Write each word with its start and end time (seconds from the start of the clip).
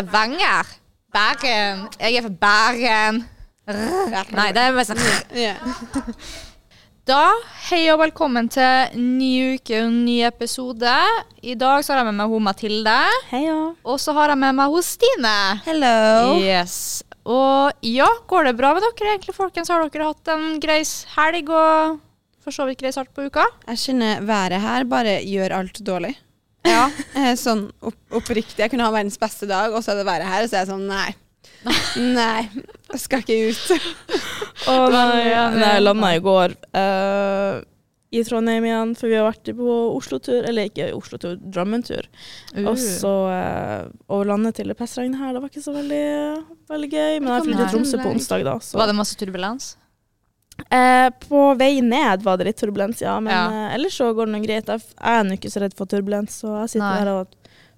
Stavanger. 0.00 0.64
Bergen. 1.12 1.80
Jeg 2.00 2.14
er 2.16 2.22
fra 2.24 2.30
Bergen. 2.40 3.18
Nei, 4.32 4.46
det 4.56 4.62
er 4.62 4.72
mest 4.72 4.94
sånn 4.94 6.14
Da, 7.10 7.18
hei 7.66 7.82
og 7.92 7.98
velkommen 8.00 8.48
til 8.48 8.96
ny 8.96 9.58
uke 9.58 9.82
og 9.82 9.90
ny 9.92 10.14
episode. 10.24 10.94
I 11.44 11.52
dag 11.60 11.84
så 11.84 11.92
har 11.92 12.00
jeg 12.00 12.08
med 12.08 12.16
meg 12.22 12.32
hun 12.32 12.46
Mathilde, 12.46 12.96
Heia. 13.28 13.58
og 13.84 14.00
så 14.00 14.14
har 14.16 14.32
jeg 14.32 14.40
med 14.40 14.56
meg 14.62 14.72
hun 14.72 14.86
Stine. 14.88 15.36
Hello. 15.68 16.38
Yes. 16.40 17.02
Og 17.28 17.84
ja, 17.84 18.08
går 18.30 18.48
det 18.48 18.56
bra 18.56 18.72
med 18.78 18.86
dere 18.86 19.18
egentlig, 19.18 19.36
folkens? 19.36 19.68
Har 19.68 19.84
dere 19.84 20.08
hatt 20.14 20.32
en 20.32 20.56
grei 20.64 20.80
helg 21.18 21.52
og 21.52 22.00
for 22.40 22.56
så 22.56 22.64
vidt 22.70 22.80
grei 22.80 22.96
start 22.96 23.12
på 23.12 23.28
uka? 23.28 23.44
Jeg 23.68 23.84
kjenner 23.84 24.24
været 24.24 24.64
her 24.64 24.88
bare 24.88 25.18
gjør 25.28 25.58
alt 25.60 25.84
dårlig. 25.84 26.16
Ja. 26.68 26.84
Eh, 27.20 27.34
Sånn 27.36 27.66
opp, 27.84 27.98
oppriktig. 28.14 28.60
Jeg 28.62 28.70
kunne 28.72 28.86
ha 28.86 28.92
verdens 28.94 29.18
beste 29.20 29.48
dag, 29.50 29.74
og 29.74 29.82
så 29.84 29.92
er 29.92 30.00
det 30.00 30.06
været 30.08 30.28
her, 30.30 30.44
og 30.44 30.50
så 30.50 30.56
er 30.56 30.64
jeg 30.64 30.70
sånn 30.70 30.86
nei. 30.88 31.10
Nei, 32.20 32.46
jeg 32.88 33.00
skal 33.02 33.20
ikke 33.20 33.36
ut. 33.50 33.90
Og 34.70 34.92
nei, 34.92 35.26
ja, 35.28 35.42
nei, 35.52 35.74
jeg 35.74 35.82
landa 35.82 36.10
i 36.16 36.22
går 36.24 36.54
uh, 36.76 37.60
i 38.12 38.22
Trondheim 38.26 38.64
igjen, 38.64 38.94
for 38.96 39.10
vi 39.10 39.18
har 39.18 39.26
vært 39.26 39.50
på 39.56 39.74
Oslo-tur. 39.96 40.46
Eller 40.48 40.70
ikke 40.70 40.88
Oslo-tur, 40.96 41.36
Drammen-tur. 41.40 42.08
Og 42.64 42.80
så 42.80 43.12
uh, 43.28 43.90
å 44.08 44.22
lande 44.28 44.54
til 44.56 44.72
det 44.72 44.76
pestregnet 44.78 45.20
her, 45.20 45.34
det 45.36 45.44
var 45.44 45.52
ikke 45.52 45.64
så 45.64 45.74
veldig, 45.76 46.06
veldig 46.72 46.90
gøy. 46.92 47.20
Men 47.20 47.32
jeg 47.34 47.52
Nei. 47.52 47.60
til 47.60 47.70
Tromsø 47.74 48.00
på 48.02 48.14
onsdag, 48.14 48.46
da. 48.48 48.56
Så. 48.64 48.80
Var 48.80 48.92
det 48.92 48.96
masse 49.00 49.20
turbulens? 49.20 49.74
Eh, 50.70 51.08
på 51.28 51.56
vei 51.58 51.80
ned 51.80 52.22
var 52.22 52.36
det 52.40 52.46
litt 52.50 52.56
turbulens, 52.60 53.00
ja. 53.00 53.18
Men 53.20 53.32
Ja. 53.32 53.44
eh, 53.68 53.74
ellers 53.76 53.96
så 53.98 54.12
går 54.14 54.26
det 54.26 54.32
noe 54.36 54.46
greit. 54.46 54.66
Jeg 54.66 54.80
er 55.00 55.22
nå 55.24 55.32
ikke 55.38 55.50
så 55.50 55.60
redd 55.62 55.74
for 55.76 55.86
turbulens, 55.86 56.40
så 56.42 56.60
jeg 56.62 56.68
sitter 56.76 56.86
Nei. 56.86 57.04
der 57.04 57.12
og 57.14 57.26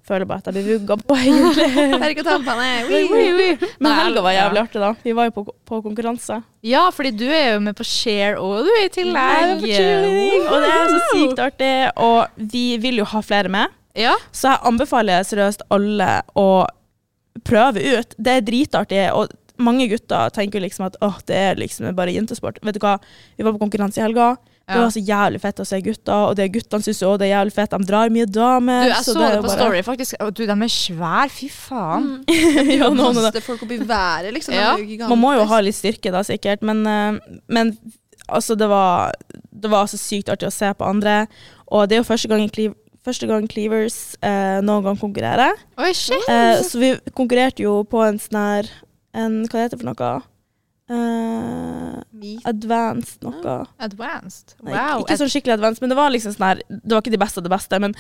føler 0.02 0.26
bare 0.26 0.38
at 0.42 0.48
jeg 0.50 0.54
blir 0.64 0.78
vugga 0.80 0.96
på, 1.06 1.14
egentlig. 1.22 1.98
Berg-og-dal-bane. 2.02 3.68
Men 3.78 3.92
helga 4.00 4.22
var 4.24 4.32
jævlig 4.34 4.60
artig, 4.64 4.80
da. 4.82 4.92
Vi 5.04 5.12
var 5.14 5.28
jo 5.28 5.34
på, 5.36 5.44
på 5.64 5.78
konkurranse. 5.84 6.40
Ja, 6.66 6.88
fordi 6.90 7.12
du 7.16 7.26
er 7.30 7.54
jo 7.54 7.60
med 7.60 7.76
på 7.78 7.84
Share 7.86 8.34
og 8.42 8.64
du 8.66 8.70
er 8.80 8.86
i 8.86 8.90
tillegg. 8.90 9.62
cheerleading, 9.62 10.48
og 10.48 10.60
det 10.64 10.72
er 10.74 10.90
så 10.90 11.00
sykt 11.12 11.38
artig. 11.46 11.74
Og 12.02 12.26
vi 12.52 12.64
vil 12.82 12.98
jo 12.98 13.04
ha 13.04 13.20
flere 13.22 13.48
med, 13.48 13.68
Ja. 13.94 14.14
så 14.32 14.54
jeg 14.56 14.62
anbefaler 14.72 15.22
seriøst 15.28 15.62
alle 15.70 16.22
å 16.36 16.66
prøve 17.44 17.80
ut. 17.98 18.14
Det 18.18 18.32
er 18.38 18.40
dritartig. 18.44 19.04
og 19.12 19.28
mange 19.60 19.88
gutter 19.90 20.30
tenker 20.32 20.62
liksom 20.64 20.86
at 20.88 20.96
åh, 21.04 21.18
det 21.28 21.36
er 21.36 21.58
liksom 21.60 21.90
bare 21.96 22.14
jentesport. 22.14 22.58
Vet 22.64 22.78
du 22.78 22.80
hva, 22.84 22.96
vi 23.36 23.44
var 23.44 23.52
på 23.56 23.62
konkurranse 23.66 24.00
i 24.00 24.04
helga. 24.06 24.34
Det 24.72 24.78
var 24.78 24.92
så 24.94 25.00
jævlig 25.04 25.40
fett 25.42 25.58
å 25.60 25.64
se 25.68 25.78
gutter, 25.84 26.20
og 26.30 26.36
det 26.38 26.46
guttene 26.54 26.84
syns 26.86 27.00
òg 27.04 27.16
det 27.20 27.26
er 27.26 27.32
jævlig 27.34 27.52
fett. 27.52 27.72
De 27.74 27.84
drar 27.88 28.12
mye 28.14 28.28
damer. 28.30 28.86
Du, 28.86 28.92
jeg 28.92 29.04
så, 29.04 29.12
så 29.12 29.18
det 29.18 29.30
det 29.34 29.40
på 29.42 29.48
bare- 29.50 29.58
Story, 29.58 29.80
faktisk. 29.84 30.14
Og 30.22 30.30
du, 30.38 30.44
de 30.48 30.54
er 30.54 30.72
svære. 30.72 31.32
Fy 31.34 31.48
faen. 31.52 32.06
ja, 32.78 32.88
noen 32.94 33.18
av 33.20 33.26
det. 33.34 33.42
Folk 33.44 33.64
opp 33.66 33.74
i 33.74 33.80
været, 33.82 34.30
liksom. 34.32 34.54
Ja. 34.56 34.70
Man 35.10 35.20
må 35.20 35.34
jo 35.36 35.44
ha 35.50 35.58
litt 35.66 35.76
styrke 35.76 36.14
da, 36.14 36.22
sikkert, 36.24 36.62
men, 36.64 36.86
eh, 36.88 37.18
men 37.52 37.74
altså, 38.28 38.56
det 38.56 38.70
var, 38.70 39.12
det 39.50 39.72
var 39.74 39.90
så 39.90 40.00
sykt 40.00 40.30
artig 40.32 40.48
å 40.48 40.54
se 40.54 40.70
på 40.78 40.88
andre. 40.88 41.26
Og 41.68 41.90
det 41.90 41.98
er 41.98 42.02
jo 42.04 42.08
første 42.08 42.30
gang, 42.30 42.46
første 43.04 43.28
gang 43.28 43.50
Cleavers 43.50 43.98
eh, 44.22 44.62
noen 44.64 44.86
gang 44.86 44.96
konkurrerer. 45.02 45.58
Oi, 45.82 45.90
shit. 45.92 46.22
Eh, 46.30 46.62
så 46.64 46.80
vi 46.80 46.94
konkurrerte 47.18 47.66
jo 47.66 47.82
på 47.84 48.00
en 48.06 48.22
sånn 48.22 48.40
her 48.40 48.72
en, 49.14 49.42
Hva 49.46 49.62
heter 49.64 49.76
det 49.76 49.80
for 49.82 49.90
noe? 49.92 50.22
Uh, 50.92 52.02
advanced 52.48 53.22
noe. 53.24 53.66
Advanced. 53.80 54.54
Nei, 54.62 54.72
Wow. 54.74 55.02
ikke 55.04 55.16
sånn 55.20 55.30
skikkelig 55.32 55.54
advanced, 55.58 55.80
men 55.82 55.90
det 55.92 55.96
var 55.98 56.10
liksom 56.10 56.34
sånn 56.34 56.46
her 56.48 56.60
Det 56.68 56.92
var 56.92 57.00
ikke 57.02 57.14
de 57.14 57.20
beste 57.22 57.38
av 57.38 57.44
det 57.46 57.52
beste, 57.54 57.78
men 57.80 57.94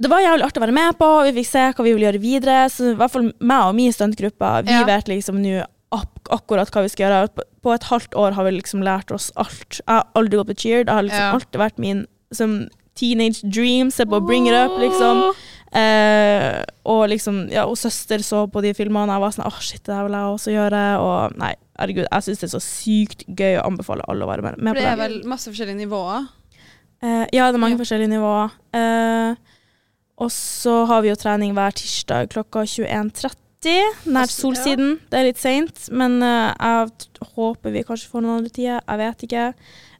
det 0.00 0.08
var 0.08 0.20
jævlig 0.24 0.44
artig 0.46 0.60
å 0.62 0.64
være 0.64 0.72
med 0.72 0.96
på. 0.96 1.08
Vi 1.28 1.32
fikk 1.42 1.46
se 1.50 1.64
hva 1.76 1.84
vi 1.84 1.92
ville 1.92 2.06
gjøre 2.08 2.20
videre. 2.22 2.58
Så 2.72 2.92
i 2.92 2.96
hvert 2.96 3.10
fall 3.12 3.26
meg 3.38 3.66
og 3.68 3.74
min 3.76 3.92
stuntgruppe, 3.92 4.64
vi 4.64 4.72
Ja. 4.72 4.84
vet 4.88 5.08
liksom 5.12 5.42
nå 5.42 5.64
ak 5.92 6.08
akkurat 6.30 6.70
hva 6.70 6.82
vi 6.82 6.88
skal 6.88 7.04
gjøre. 7.10 7.28
På, 7.34 7.42
på 7.62 7.74
et 7.74 7.82
halvt 7.84 8.14
år 8.16 8.32
har 8.32 8.44
vi 8.44 8.50
liksom 8.62 8.80
lært 8.82 9.10
oss 9.12 9.30
alt. 9.36 9.68
Jeg 9.80 9.84
har 9.88 10.06
aldri 10.16 10.38
gått 10.38 10.48
på 10.48 10.56
cheer. 10.56 10.84
Det 10.84 10.94
har 10.94 11.02
liksom 11.02 11.20
Ja. 11.20 11.32
alltid 11.34 11.60
vært 11.60 11.78
min 11.78 12.06
som 12.32 12.68
teenage 12.94 13.42
dream. 13.44 13.90
Se 13.90 14.04
på 14.06 14.24
Bring 14.26 14.46
It 14.48 14.54
Up, 14.54 14.78
liksom. 14.80 15.34
Eh, 15.72 16.64
og 16.90 17.04
liksom, 17.12 17.44
ja, 17.52 17.62
og 17.70 17.76
søster 17.78 18.22
så 18.26 18.44
på 18.50 18.62
de 18.64 18.72
filmene, 18.74 19.06
og 19.06 19.14
jeg 19.14 19.22
var 19.22 19.34
sånn 19.36 19.46
åh, 19.46 19.60
shit, 19.62 19.82
det 19.86 19.94
her 19.94 20.08
vil 20.08 20.16
jeg 20.18 20.32
også 20.34 20.54
gjøre. 20.56 20.82
Og 21.04 21.36
nei, 21.38 21.52
herregud, 21.78 22.06
jeg 22.10 22.26
syns 22.26 22.42
det 22.42 22.48
er 22.48 22.54
så 22.56 22.62
sykt 22.64 23.24
gøy 23.28 23.58
å 23.60 23.66
anbefale 23.68 24.06
alle 24.10 24.26
å 24.26 24.30
være 24.32 24.42
med, 24.48 24.58
med 24.58 24.74
på 24.74 24.80
det 24.80 24.88
er 24.88 24.96
det. 24.98 25.04
vel 25.04 25.16
masse 25.30 25.50
forskjellige 25.52 25.78
nivåer. 25.84 26.26
Eh, 27.02 27.26
ja, 27.32 27.46
det 27.48 27.54
er 27.56 27.62
mange 27.62 27.78
Ja. 27.78 27.82
forskjellige 27.84 28.12
nivåer. 28.16 28.50
Eh, 28.76 29.34
og 30.20 30.28
så 30.34 30.86
har 30.90 31.00
vi 31.02 31.08
jo 31.12 31.16
trening 31.16 31.54
hver 31.56 31.72
tirsdag 31.72 32.28
klokka 32.34 32.66
21.30, 32.68 34.10
nært 34.10 34.32
Solsiden. 34.34 34.98
Det 35.08 35.16
er 35.20 35.24
litt 35.30 35.38
seint, 35.40 35.86
men 35.92 36.18
eh, 36.22 36.50
jeg 36.58 37.30
håper 37.36 37.72
vi 37.72 37.84
kanskje 37.88 38.10
får 38.10 38.24
noen 38.26 38.40
andre 38.42 38.50
tider. 38.52 38.82
Jeg 38.84 39.00
vet 39.00 39.24
ikke. 39.28 39.46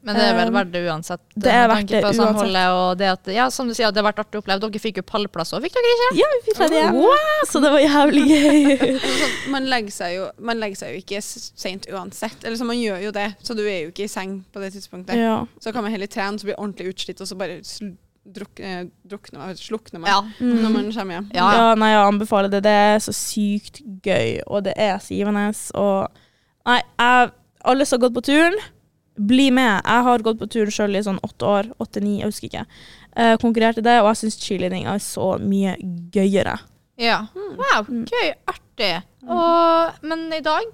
Men 0.02 0.16
det 0.16 0.22
er 0.24 0.36
vel 0.38 0.50
verdt 0.54 0.70
det 0.72 0.80
uansett. 0.88 1.20
det 1.36 1.50
er 1.52 1.66
verdt 1.68 1.90
det 1.92 2.00
uansett. 2.00 2.54
Og 2.72 2.98
det 2.98 3.08
at, 3.12 3.30
ja, 3.36 3.48
som 3.52 3.68
du 3.68 3.74
sier, 3.76 3.92
det 3.92 4.00
har 4.00 4.06
vært 4.08 4.22
artig 4.22 4.38
å 4.38 4.42
oppleve. 4.42 4.62
Dere 4.64 4.80
fikk 4.80 5.00
jo 5.02 5.04
pallplass 5.04 5.52
òg, 5.52 5.60
fikk 5.66 5.76
dere 5.76 5.92
ikke? 5.96 6.08
Ja, 6.20 6.28
vi 6.32 6.40
fikk 6.46 6.60
det. 6.72 6.84
Wow, 6.96 7.42
så 7.50 7.60
det 7.60 7.72
var 7.74 7.84
jævlig 7.84 8.24
gøy. 8.30 8.98
Man, 9.52 9.68
legger 9.68 9.92
seg 9.92 10.14
jo, 10.16 10.26
man 10.40 10.60
legger 10.62 10.80
seg 10.80 10.94
jo 10.94 11.02
ikke 11.02 11.20
seint 11.24 11.58
sent 11.60 11.88
uansett. 11.92 12.44
Eller 12.44 12.56
så 12.56 12.66
man 12.68 12.78
gjør 12.80 13.02
jo 13.08 13.12
det, 13.14 13.26
så 13.44 13.56
du 13.58 13.64
er 13.66 13.82
jo 13.86 13.90
ikke 13.92 14.06
i 14.06 14.12
seng 14.12 14.38
på 14.52 14.62
det 14.62 14.72
tidspunktet. 14.76 15.18
ja. 15.20 15.42
Så 15.60 15.72
kan 15.74 15.84
man 15.84 15.92
heller 15.92 16.08
trene, 16.10 16.40
så 16.40 16.48
blir 16.48 16.56
ordentlig 16.60 16.94
utslitt, 16.94 17.20
og 17.20 17.28
så 17.28 17.36
bare 17.38 17.60
druk, 18.30 18.60
eh, 18.60 18.84
drukner 19.10 19.54
slukner 19.58 20.00
man 20.00 20.10
Ja. 20.10 20.20
Mm. 20.40 20.56
når 20.62 20.70
man 20.70 20.92
kommer 20.92 21.14
hjem. 21.14 21.30
Ja, 21.34 21.44
ja. 21.52 21.56
Ja, 21.60 21.74
nei, 21.74 21.90
jeg 21.92 22.06
anbefaler 22.06 22.50
det. 22.50 22.62
Det 22.62 22.72
er 22.72 22.98
så 22.98 23.12
sykt 23.16 23.80
gøy, 24.04 24.40
og 24.46 24.64
det 24.64 24.74
er 24.76 24.98
så 24.98 25.14
givende. 25.14 25.46
Og 25.74 26.08
nei, 26.66 26.80
jeg, 26.98 27.32
alle 27.64 27.86
som 27.86 27.98
har 28.00 28.08
gått 28.08 28.16
på 28.16 28.26
turen, 28.32 28.58
bli 29.18 29.50
med. 29.50 29.80
Jeg 29.84 30.04
har 30.06 30.18
gått 30.24 30.38
på 30.40 30.48
tur 30.50 30.70
sjøl 30.72 30.96
i 30.96 31.02
sånn 31.04 31.18
åtte 31.26 31.46
år. 31.48 31.70
Åtte-ni, 31.82 32.18
jeg 32.20 32.30
husker 32.30 32.48
ikke. 32.50 32.66
Uh, 33.16 33.34
konkurrerte 33.42 33.82
det, 33.82 33.98
og 34.00 34.12
jeg 34.12 34.20
syns 34.22 34.38
cheerleading 34.40 34.86
er 34.86 34.98
så 35.02 35.34
mye 35.42 35.76
gøyere. 36.14 36.58
Ja. 37.00 37.26
Wow, 37.34 37.84
Mm. 37.88 38.04
gøy. 38.06 38.34
Artig. 38.46 39.02
Og, 39.28 40.00
men 40.02 40.32
i 40.32 40.40
dag 40.40 40.64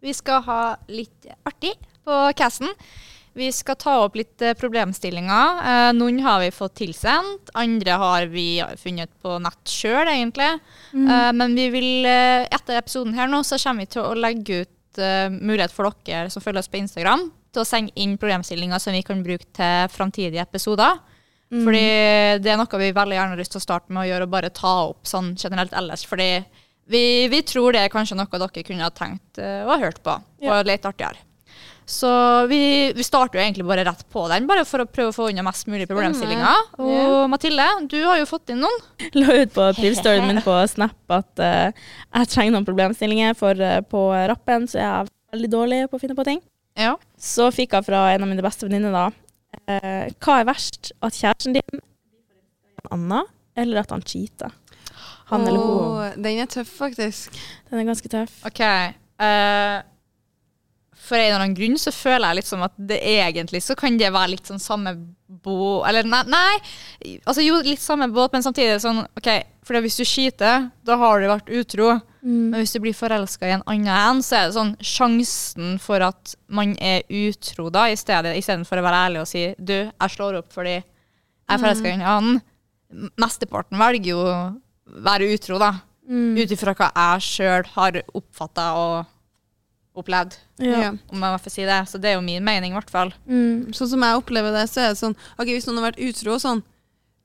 vi 0.00 0.12
skal 0.16 0.42
ha 0.46 0.76
litt 0.88 1.26
artig 1.44 1.74
på 2.04 2.18
casten. 2.36 2.68
Vi 3.36 3.46
skal 3.54 3.76
ta 3.78 3.92
opp 4.04 4.16
litt 4.18 4.42
eh, 4.42 4.54
problemstillinger. 4.58 5.60
Eh, 5.62 5.90
noen 5.94 6.18
har 6.24 6.40
vi 6.42 6.48
fått 6.50 6.74
tilsendt, 6.80 7.52
andre 7.54 7.90
har 8.00 8.26
vi 8.32 8.60
funnet 8.80 9.10
på 9.22 9.36
nett 9.44 9.70
sjøl, 9.70 10.08
egentlig. 10.10 10.48
Eh, 10.94 11.30
men 11.36 11.54
vi 11.54 11.68
vil, 11.70 12.06
eh, 12.10 12.48
etter 12.50 12.80
episoden 12.80 13.14
her 13.14 13.28
nå, 13.30 13.42
så 13.46 13.58
kommer 13.62 13.84
vi 13.86 13.92
til 13.94 14.02
å 14.02 14.16
legge 14.18 14.62
ut 14.64 14.98
eh, 14.98 15.28
mulighet 15.30 15.70
for 15.70 15.92
dere 16.04 16.28
som 16.32 16.42
følger 16.42 16.58
oss 16.64 16.68
på 16.72 16.80
Instagram, 16.82 17.28
til 17.52 17.62
å 17.62 17.68
sende 17.68 17.94
inn 18.00 18.16
problemstillinger 18.20 18.82
som 18.82 18.94
vi 18.96 19.04
kan 19.06 19.22
bruke 19.24 19.48
til 19.56 19.92
framtidige 19.92 20.44
episoder. 20.44 21.00
Mm. 21.50 21.64
Fordi 21.66 21.86
det 22.44 22.52
er 22.52 22.58
noe 22.60 22.82
vi 22.82 22.92
veldig 22.94 23.16
gjerne 23.16 23.34
har 23.34 23.40
lyst 23.40 23.54
til 23.56 23.62
å 23.62 23.64
starte 23.64 23.90
med 23.94 24.04
å 24.04 24.08
gjøre, 24.10 24.28
og 24.28 24.34
bare 24.36 24.52
ta 24.54 24.74
opp 24.90 25.08
sånn 25.10 25.32
generelt 25.38 25.74
ellers. 25.76 26.04
Fordi 26.06 26.30
vi, 26.90 27.02
vi 27.30 27.42
tror 27.46 27.74
det 27.74 27.84
er 27.84 27.92
kanskje 27.92 28.18
noe 28.18 28.30
dere 28.30 28.66
kunne 28.66 28.86
ha 28.86 28.94
tenkt 28.94 29.42
eh, 29.42 29.64
og 29.66 29.82
hørt 29.82 30.00
på, 30.06 30.14
Ja. 30.42 30.56
og 30.58 30.70
litt 30.70 30.86
artigere. 30.86 31.26
Så 31.90 32.10
vi, 32.46 32.92
vi 32.94 33.02
starter 33.02 33.40
jo 33.40 33.42
egentlig 33.42 33.64
bare 33.66 33.82
rett 33.82 34.04
på 34.14 34.22
den, 34.30 34.46
bare 34.46 34.62
for 34.68 34.84
å 34.84 34.86
prøve 34.86 35.10
å 35.10 35.14
få 35.14 35.26
unna 35.32 35.42
mest 35.42 35.66
mulig 35.66 35.88
problemstillinger. 35.90 36.68
Og 36.78 37.24
Mathilde, 37.32 37.66
du 37.90 37.96
har 38.04 38.20
jo 38.20 38.28
fått 38.30 38.52
inn 38.54 38.62
noen. 38.62 38.84
La 39.18 39.40
ut 39.40 39.50
på 39.56 39.64
privstoryen 39.80 40.28
min 40.28 40.38
på 40.44 40.54
Snap 40.70 41.16
at 41.16 41.42
uh, 41.42 41.88
jeg 42.14 42.30
trenger 42.30 42.54
noen 42.54 42.68
problemstillinger, 42.68 43.34
for 43.38 43.58
uh, 43.58 43.80
på 43.82 44.04
rappen 44.30 44.70
så 44.70 44.78
er 44.78 44.86
jeg 44.86 45.10
veldig 45.34 45.50
dårlig 45.50 45.80
på 45.90 45.98
å 45.98 46.04
finne 46.04 46.18
på 46.18 46.28
ting. 46.30 46.38
Ja. 46.78 46.94
Så 47.20 47.50
fikk 47.54 47.74
jeg 47.76 47.86
fra 47.88 48.04
en 48.14 48.24
av 48.24 48.30
mine 48.30 48.44
beste 48.44 48.66
venninner 48.68 48.94
da 48.94 49.06
eh, 49.66 50.06
Hva 50.22 50.38
er 50.40 50.48
verst? 50.48 50.92
At 51.02 51.16
kjæresten 51.18 51.56
din 51.56 51.66
blir 51.74 51.82
en 52.84 52.94
annen, 52.96 53.28
eller 53.58 53.82
at 53.82 53.90
han 53.94 54.04
cheater? 54.06 54.54
Han 55.30 55.46
eller 55.46 55.60
hun. 55.62 55.84
Åh, 56.00 56.16
Den 56.18 56.40
er 56.42 56.50
tøff, 56.50 56.70
faktisk. 56.80 57.36
Den 57.70 57.82
er 57.82 57.88
ganske 57.90 58.10
tøff. 58.10 58.40
OK. 58.48 58.60
eh, 58.64 59.78
for 61.00 61.16
en 61.16 61.26
eller 61.30 61.40
annen 61.40 61.56
grunn 61.56 61.78
så 61.80 61.92
føler 61.94 62.28
jeg 62.28 62.38
litt 62.40 62.48
som 62.50 62.62
at 62.66 62.74
det 62.76 62.98
egentlig 63.00 63.62
så 63.64 63.74
kan 63.78 63.96
det 63.98 64.10
være 64.12 64.34
litt 64.34 64.50
sånn 64.50 64.60
samme 64.62 64.92
båt 65.42 65.86
Eller 65.88 66.04
nei, 66.04 66.20
nei, 66.28 67.14
altså 67.24 67.40
jo 67.42 67.56
litt 67.64 67.80
samme 67.80 68.10
båt, 68.12 68.34
men 68.34 68.44
samtidig 68.44 68.76
sånn 68.84 69.00
OK, 69.18 69.30
for 69.66 69.80
hvis 69.80 69.96
du 69.96 70.04
cheater, 70.04 70.68
da 70.86 70.98
har 71.00 71.22
du 71.22 71.28
vært 71.30 71.50
utro. 71.56 71.94
Men 72.22 72.60
hvis 72.60 72.74
du 72.74 72.80
blir 72.84 72.96
forelska 72.96 73.48
i 73.48 73.54
en 73.56 73.64
annen 73.70 73.88
en, 73.94 74.22
så 74.24 74.36
er 74.36 74.48
det 74.48 74.56
sånn 74.56 74.74
sjansen 74.84 75.78
for 75.80 76.04
at 76.04 76.34
man 76.52 76.74
er 76.76 77.06
utro 77.08 77.70
da, 77.72 77.86
i 77.88 77.96
stedet 77.96 78.34
istedenfor 78.36 78.80
å 78.80 78.84
være 78.84 79.04
ærlig 79.06 79.22
og 79.22 79.30
si 79.30 79.44
du, 79.56 79.76
jeg 79.88 80.14
slår 80.16 80.40
opp 80.42 80.50
fordi 80.52 80.74
jeg 80.76 80.84
er 81.56 81.62
forelska 81.62 81.88
i 81.88 81.94
en 81.96 82.04
annen. 82.06 82.42
Mesteparten 83.20 83.80
velger 83.80 84.12
jo 84.12 84.20
å 84.26 84.34
være 85.06 85.30
utro, 85.32 85.58
da. 85.62 85.72
Ut 86.10 86.52
ifra 86.52 86.74
hva 86.74 86.90
jeg 86.90 87.26
sjøl 87.26 87.66
har 87.76 88.00
oppfatta 88.18 88.66
og 88.78 90.00
opplevd. 90.00 90.36
Ja. 90.60 90.92
om 91.10 91.22
jeg 91.24 91.42
får 91.44 91.54
si 91.54 91.64
det. 91.66 91.80
Så 91.88 91.98
det 91.98 92.12
er 92.12 92.18
jo 92.18 92.24
min 92.24 92.44
mening, 92.44 92.74
i 92.74 92.78
hvert 92.78 92.90
fall. 92.92 93.12
Mm. 93.26 93.70
Sånn 93.76 93.90
som 93.94 94.04
jeg 94.04 94.18
opplever 94.20 94.54
det, 94.54 94.66
så 94.70 94.84
er 94.84 94.92
det 94.92 95.00
sånn 95.00 95.16
Ok, 95.36 95.48
hvis 95.48 95.66
noen 95.68 95.80
har 95.80 95.90
vært 95.90 96.02
utro 96.04 96.36
og 96.36 96.42
sånn, 96.42 96.62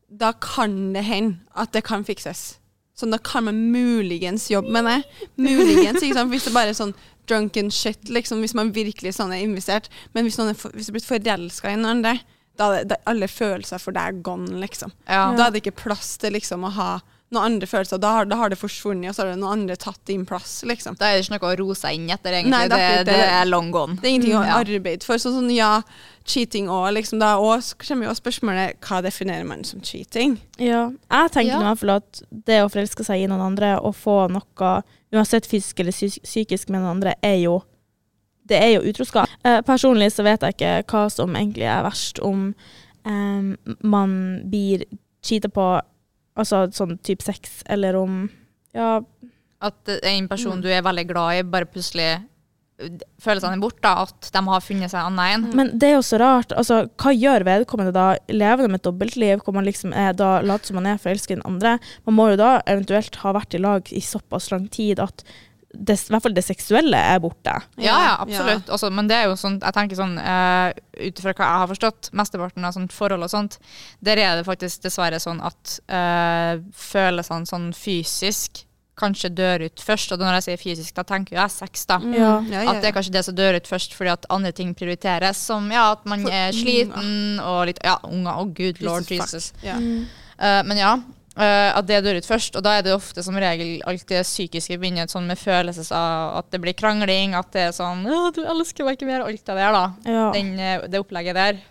da 0.10 0.32
kan 0.40 0.94
det 0.96 1.04
hende 1.06 1.42
at 1.58 1.74
det 1.76 1.84
kan 1.86 2.06
fikses. 2.08 2.56
Sånn 2.96 3.12
da 3.12 3.20
kan 3.20 3.48
man 3.48 3.58
muligens 3.74 4.48
jobbe 4.52 4.72
med 4.72 4.88
det. 4.88 5.26
Muligens, 5.42 6.02
ikke 6.02 6.18
sant. 6.18 6.32
Hvis 6.32 6.48
det 6.48 6.54
bare 6.56 6.72
er 6.72 6.78
sånn 6.78 6.96
drunken 7.30 7.72
shit, 7.74 8.10
liksom, 8.10 8.44
hvis 8.44 8.56
man 8.58 8.72
virkelig 8.76 9.16
sånn 9.18 9.34
er 9.36 9.44
investert. 9.44 9.90
Men 10.14 10.28
hvis, 10.28 10.38
noen 10.40 10.54
er 10.54 10.60
for, 10.60 10.74
hvis 10.76 10.90
er 10.92 10.98
blitt 10.98 11.10
forelska 11.10 11.72
i 11.72 11.78
noen 11.80 11.98
andre, 11.98 12.16
da 12.56 12.70
er 12.78 12.88
da 12.88 12.96
er 12.96 13.12
alle 13.12 13.28
følelser 13.28 13.82
for 13.84 13.96
deg 13.96 14.22
gone, 14.24 14.62
liksom. 14.62 14.94
Ja. 15.10 15.28
Da 15.36 15.48
er 15.48 15.56
det 15.56 15.64
ikke 15.64 15.80
plass 15.86 16.16
til 16.22 16.38
liksom 16.38 16.64
å 16.68 16.72
ha 16.78 16.90
noen 17.34 17.44
andre 17.56 17.68
følelser. 17.68 17.98
Da 18.00 18.12
har, 18.20 18.26
da 18.30 18.36
har 18.38 18.50
det 18.54 18.58
forsvunnet, 18.60 19.10
og 19.10 19.16
så 19.16 19.24
har 19.24 19.32
det 19.34 19.40
noen 19.42 19.60
andre 19.66 19.76
tatt 19.82 20.00
din 20.06 20.26
plass, 20.30 20.60
liksom. 20.68 20.96
Da 21.00 21.10
er 21.10 21.18
det 21.18 21.26
ikke 21.26 21.36
noe 21.40 21.54
å 21.54 21.58
roe 21.64 21.76
seg 21.76 21.98
inn 21.98 22.10
etter, 22.14 22.32
egentlig. 22.38 22.52
Nei, 22.54 22.68
det 22.70 22.78
er 22.80 22.98
det, 23.00 23.06
det, 23.10 23.16
det. 23.18 23.30
er 23.40 23.46
long 23.50 23.72
gone. 23.74 23.96
Det 24.00 24.06
er 24.08 24.14
ingenting 24.14 24.38
å 24.38 24.44
Ja. 24.46 24.60
arbeide 24.62 25.04
for. 25.04 25.18
Så 25.18 25.32
sånn, 25.34 25.50
ja, 25.56 25.82
cheating 26.24 26.70
òg, 26.70 26.94
liksom. 26.94 27.20
Da 27.20 27.36
også 27.42 27.76
kommer 27.82 28.08
jo 28.08 28.14
spørsmålet 28.16 28.78
hva 28.86 29.02
definerer 29.04 29.46
man 29.46 29.64
som 29.64 29.82
cheating? 29.82 30.38
Ja. 30.58 30.92
Jeg 31.12 31.32
tenker 31.32 31.52
Ja. 31.56 31.62
i 31.62 31.70
hvert 31.72 31.80
fall 31.80 31.96
at 31.98 32.22
det 32.46 32.62
å 32.64 32.70
forelske 32.72 33.04
seg 33.06 33.24
i 33.24 33.28
noen 33.28 33.42
andre 33.42 33.80
og 33.82 33.96
få 33.96 34.30
noe, 34.30 34.84
uansett 35.14 35.46
fysisk 35.50 35.80
eller 35.80 35.92
psykisk 35.92 36.70
med 36.70 36.82
noen 36.82 36.98
andre, 36.98 37.16
er 37.24 37.40
jo 37.42 37.64
det 38.48 38.62
er 38.62 38.76
jo 38.76 38.82
utroskap. 38.92 39.28
Eh, 39.44 39.62
personlig 39.66 40.12
så 40.14 40.22
vet 40.24 40.42
jeg 40.46 40.54
ikke 40.54 40.84
hva 40.86 41.08
som 41.10 41.34
egentlig 41.34 41.66
er 41.66 41.82
verst, 41.82 42.20
om 42.22 42.54
eh, 43.04 43.74
man 43.82 44.42
blir 44.50 44.84
cheata 45.26 45.50
på, 45.50 45.82
altså 46.38 46.66
sånn 46.76 46.98
type 47.02 47.24
sex, 47.24 47.62
eller 47.66 47.96
om 47.96 48.30
Ja, 48.76 49.00
At 49.62 49.88
en 50.04 50.28
person 50.28 50.58
Mm. 50.60 50.62
du 50.62 50.68
er 50.70 50.82
veldig 50.84 51.08
glad 51.08 51.38
i, 51.40 51.44
bare 51.44 51.66
plutselig 51.66 52.22
følelsene 53.24 53.56
er 53.56 53.62
borte. 53.64 53.88
At 53.88 54.30
de 54.34 54.42
har 54.50 54.60
funnet 54.64 54.92
seg 54.92 55.00
en 55.00 55.14
annen 55.18 55.46
en. 55.48 55.56
Men 55.56 55.70
det 55.80 55.88
er 55.90 55.94
jo 55.96 56.02
så 56.04 56.20
rart. 56.20 56.52
Altså, 56.60 56.82
hva 57.00 57.14
gjør 57.16 57.46
vedkommende 57.48 57.94
da? 57.96 58.18
Lever 58.28 58.68
de 58.68 58.76
et 58.76 58.84
dobbeltliv 58.84 59.42
hvor 59.46 59.56
man 59.56 59.66
liksom 59.66 59.94
er 59.96 60.12
da 60.14 60.42
later 60.42 60.66
som 60.68 60.76
man 60.76 60.86
er 60.92 60.98
forelsket 61.02 61.32
i 61.32 61.40
den 61.40 61.46
andre? 61.48 61.78
Man 62.06 62.16
må 62.18 62.30
jo 62.34 62.36
da 62.42 62.62
eventuelt 62.68 63.16
ha 63.24 63.32
vært 63.34 63.56
i 63.56 63.64
lag 63.64 63.92
i 63.96 64.04
såpass 64.04 64.52
lang 64.52 64.68
tid 64.70 65.00
at 65.00 65.24
det, 65.78 65.98
i 66.00 66.14
hvert 66.14 66.26
fall 66.26 66.36
det 66.36 66.46
seksuelle 66.46 67.00
er 67.14 67.22
borte. 67.24 67.56
Ja, 67.82 67.96
ja, 68.08 68.14
absolutt. 68.24 68.70
Også, 68.74 68.92
men 68.94 69.10
det 69.10 69.18
er 69.20 69.30
jo 69.30 69.40
sånn, 69.40 69.58
jeg 69.62 69.76
tenker 69.78 70.00
sånn, 70.00 70.16
uh, 70.20 70.70
ut 71.00 71.22
ifra 71.22 71.34
hva 71.34 71.50
jeg 71.50 71.64
har 71.64 71.72
forstått, 71.74 72.12
mesteparten 72.18 72.68
av 72.68 72.76
sånt 72.78 72.96
forhold 72.96 73.28
og 73.28 73.34
sånt, 73.34 73.60
der 74.06 74.22
er 74.22 74.40
det 74.40 74.48
faktisk 74.48 74.86
dessverre 74.86 75.20
sånn 75.22 75.42
at 75.46 75.80
uh, 75.92 76.64
følelsene 76.92 77.50
sånn 77.50 77.70
fysisk 77.78 78.66
kanskje 79.00 79.32
dør 79.36 79.66
ut 79.68 79.84
først. 79.84 80.14
Og 80.16 80.22
når 80.22 80.38
jeg 80.40 80.46
sier 80.48 80.62
fysisk, 80.62 80.96
da 80.96 81.04
tenker 81.08 81.38
jeg 81.40 81.54
sex, 81.54 81.86
da. 81.90 82.00
Mm. 82.02 82.14
Ja. 82.16 82.32
ja, 82.50 82.62
ja, 82.64 82.72
At 82.72 82.82
det 82.84 82.92
er 82.92 82.96
kanskje 82.96 83.16
det 83.18 83.26
som 83.28 83.38
dør 83.38 83.60
ut 83.60 83.68
først, 83.70 83.96
fordi 83.98 84.14
at 84.14 84.28
andre 84.34 84.54
ting 84.56 84.72
prioriteres. 84.78 85.42
Som 85.50 85.68
ja, 85.74 85.90
at 85.98 86.06
man 86.10 86.24
For 86.26 86.36
er 86.36 86.56
sliten 86.56 87.42
og 87.44 87.66
litt 87.72 87.82
Ja, 87.84 88.00
unger. 88.08 88.40
Å, 88.40 88.48
gud, 88.56 88.82
lord 88.86 89.12
Jesus. 89.12 89.52
fuck. 89.52 89.68
Ja. 89.68 89.78
Uh, 90.36 90.62
men 90.68 90.80
ja, 90.80 90.96
eh, 91.38 91.70
at 91.76 91.88
det 91.88 92.02
dør 92.06 92.20
ut 92.20 92.28
først. 92.28 92.58
Og 92.58 92.66
da 92.66 92.78
er 92.78 92.86
det 92.86 92.96
ofte 92.96 93.24
som 93.26 93.38
regel 93.40 93.78
alt 93.88 94.08
det 94.10 94.24
psykiske 94.26 94.80
begynner 94.82 95.12
sånn 95.12 95.28
med 95.30 95.40
følelser 95.40 95.92
av 95.96 96.42
at 96.42 96.52
det 96.54 96.62
blir 96.64 96.78
krangling, 96.78 97.36
at 97.38 97.52
det 97.56 97.70
er 97.70 97.76
sånn 97.76 98.06
«Å, 98.08 98.32
'Du 98.34 98.44
elsker 98.44 98.88
meg 98.88 98.98
ikke 98.98 99.10
mer', 99.10 99.26
alt 99.28 99.46
det 99.46 99.56
der, 99.62 99.72
da. 99.80 99.86
Ja. 100.06 100.28
Den, 100.36 100.60
eh, 100.60 100.88
det 100.88 101.02
opplegget 101.02 101.40
der. 101.40 101.64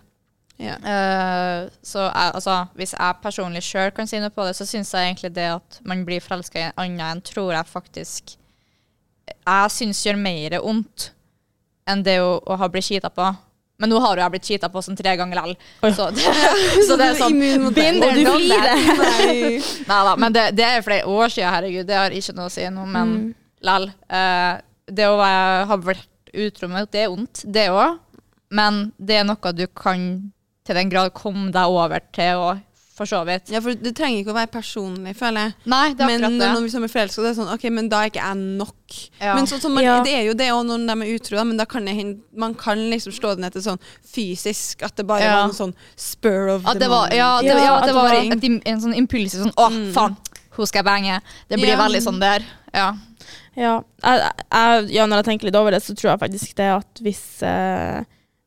Ja. 0.54 0.76
Uh, 0.78 1.70
så 1.82 2.04
jeg, 2.06 2.30
altså, 2.38 2.66
hvis 2.78 2.92
jeg 2.94 3.22
personlig 3.22 3.62
sjøl 3.66 3.90
kan 3.94 4.06
si 4.06 4.20
noe 4.22 4.30
på 4.30 4.44
det, 4.46 4.54
så 4.54 4.66
syns 4.68 4.92
jeg 4.94 5.08
egentlig 5.08 5.32
det 5.34 5.48
at 5.56 5.80
man 5.82 6.04
blir 6.06 6.22
forelska 6.22 6.60
i 6.60 6.66
en 6.68 6.78
annen 6.78 7.02
enn 7.08 7.22
tror 7.26 7.50
jeg 7.56 7.66
faktisk 7.66 8.36
Jeg 9.26 9.72
syns 9.74 10.04
gjør 10.06 10.20
mer 10.20 10.54
vondt 10.62 11.08
enn 11.90 12.04
det 12.06 12.20
å, 12.22 12.38
å 12.38 12.56
ha 12.56 12.68
blitt 12.70 12.86
cheata 12.86 13.10
på. 13.12 13.26
Men 13.84 13.92
nå 13.92 14.00
har 14.00 14.16
jo 14.16 14.24
jeg 14.24 14.32
blitt 14.34 14.48
cheata 14.48 14.70
på 14.72 14.80
sånn 14.86 14.96
tre 14.96 15.12
ganger 15.20 15.36
likevel. 15.44 15.94
Så, 15.94 16.08
så 16.88 16.96
det 16.96 17.08
er 17.10 17.18
sånn 17.20 17.36
Og 17.36 17.74
du 17.76 18.22
blir 18.40 18.64
det. 18.64 18.76
Nei. 19.04 19.38
Neida, 19.90 20.14
men 20.24 20.32
det, 20.36 20.44
det 20.56 20.64
er 20.70 20.86
flere 20.86 21.04
år 21.04 21.28
siden, 21.34 21.52
herregud. 21.52 21.86
Det 21.92 21.98
har 22.00 22.16
ikke 22.16 22.36
noe 22.38 22.48
å 22.48 22.54
si 22.56 22.64
nå, 22.72 22.86
men 22.88 23.12
Mm. 23.14 23.26
lell. 23.68 23.90
Eh, 24.08 24.54
det 24.88 25.06
å 25.12 25.18
ha 25.20 25.76
vært 25.80 26.08
utro 26.34 26.68
med 26.72 26.88
det 26.92 27.04
er 27.04 27.12
vondt, 27.12 27.44
det 27.44 27.68
òg. 27.72 27.98
Men 28.54 28.86
det 28.98 29.20
er 29.20 29.24
noe 29.28 29.52
du 29.56 29.66
kan 29.76 30.32
til 30.64 30.78
den 30.80 30.88
grad 30.92 31.12
komme 31.16 31.50
deg 31.52 31.68
over 31.76 32.00
til 32.14 32.40
å 32.40 32.48
for 32.94 33.04
så 33.10 33.24
vidt. 33.26 33.48
Ja, 33.50 33.58
for 33.60 33.74
det 33.74 33.90
trenger 33.98 34.20
ikke 34.22 34.30
å 34.30 34.36
være 34.36 34.52
personlig, 34.54 35.16
føler 35.18 35.48
jeg. 35.48 35.54
Nei, 35.66 35.88
det 35.94 36.00
er 36.04 36.06
Men 36.06 36.20
akkurat 36.20 36.32
når 36.38 36.44
det. 36.44 36.50
noen 36.60 36.70
som 36.70 36.84
er 36.86 36.92
forelska, 36.92 37.22
det 37.24 37.30
er 37.32 37.38
sånn 37.40 37.52
OK, 37.54 37.64
men 37.74 37.88
da 37.90 38.02
er 38.04 38.10
ikke 38.12 38.22
jeg 38.22 38.36
nok. 38.36 38.98
Ja. 39.20 39.34
Men 39.34 39.46
så, 39.50 39.58
så 39.58 39.68
man, 39.72 39.82
Ja. 39.82 39.96
det 40.06 40.12
er 40.14 40.22
jo 40.28 40.34
det 40.34 40.48
òg 40.54 40.62
når 40.68 40.86
de 40.86 40.94
er 41.02 41.14
utro, 41.18 41.44
men 41.44 41.56
da 41.56 41.64
kan 41.66 41.86
jeg, 41.90 42.18
Man 42.36 42.54
kan 42.54 42.78
liksom 42.90 43.12
slå 43.12 43.34
det 43.34 43.40
ned 43.42 43.52
til 43.52 43.62
sånn 43.62 43.80
fysisk, 44.06 44.82
at 44.82 44.94
det 44.96 45.06
bare 45.06 45.20
Ja. 45.24 45.34
var 45.42 45.48
en 45.50 45.50
sånn 45.58 45.74
spur 45.96 46.48
of 46.54 46.66
At 46.66 46.74
the 46.74 46.78
det 46.78 46.88
moment. 46.88 47.14
ja, 47.14 47.40
det, 47.40 47.46
Ja, 47.48 47.58
ja, 47.64 47.74
at 47.76 47.82
det 47.82 47.86
det 47.88 47.94
var 47.94 48.08
var- 48.08 48.14
et, 48.14 48.68
en 48.68 48.80
sånn 48.80 48.94
impuls 48.96 49.34
sånn 49.34 49.52
Å, 49.54 49.70
Mm. 49.70 49.92
faen, 49.92 50.16
hun 50.50 50.66
skal 50.66 50.78
jeg 50.78 50.86
bange. 50.86 51.20
Det 51.48 51.58
blir 51.58 51.68
Ja. 51.74 51.76
veldig 51.88 52.02
sånn 52.02 52.20
der. 52.20 52.42
Ja. 52.72 52.94
Ja. 53.56 53.82
Jeg, 54.02 54.32
jeg, 54.52 54.90
ja, 54.92 55.06
når 55.06 55.16
jeg 55.22 55.24
tenker 55.24 55.44
litt 55.46 55.56
over 55.56 55.70
det, 55.72 55.82
så 55.82 55.94
tror 55.94 56.10
jeg 56.16 56.20
faktisk 56.20 56.54
det 56.54 56.70
at 56.70 56.94
hvis, 57.02 57.42
eh, 57.42 58.04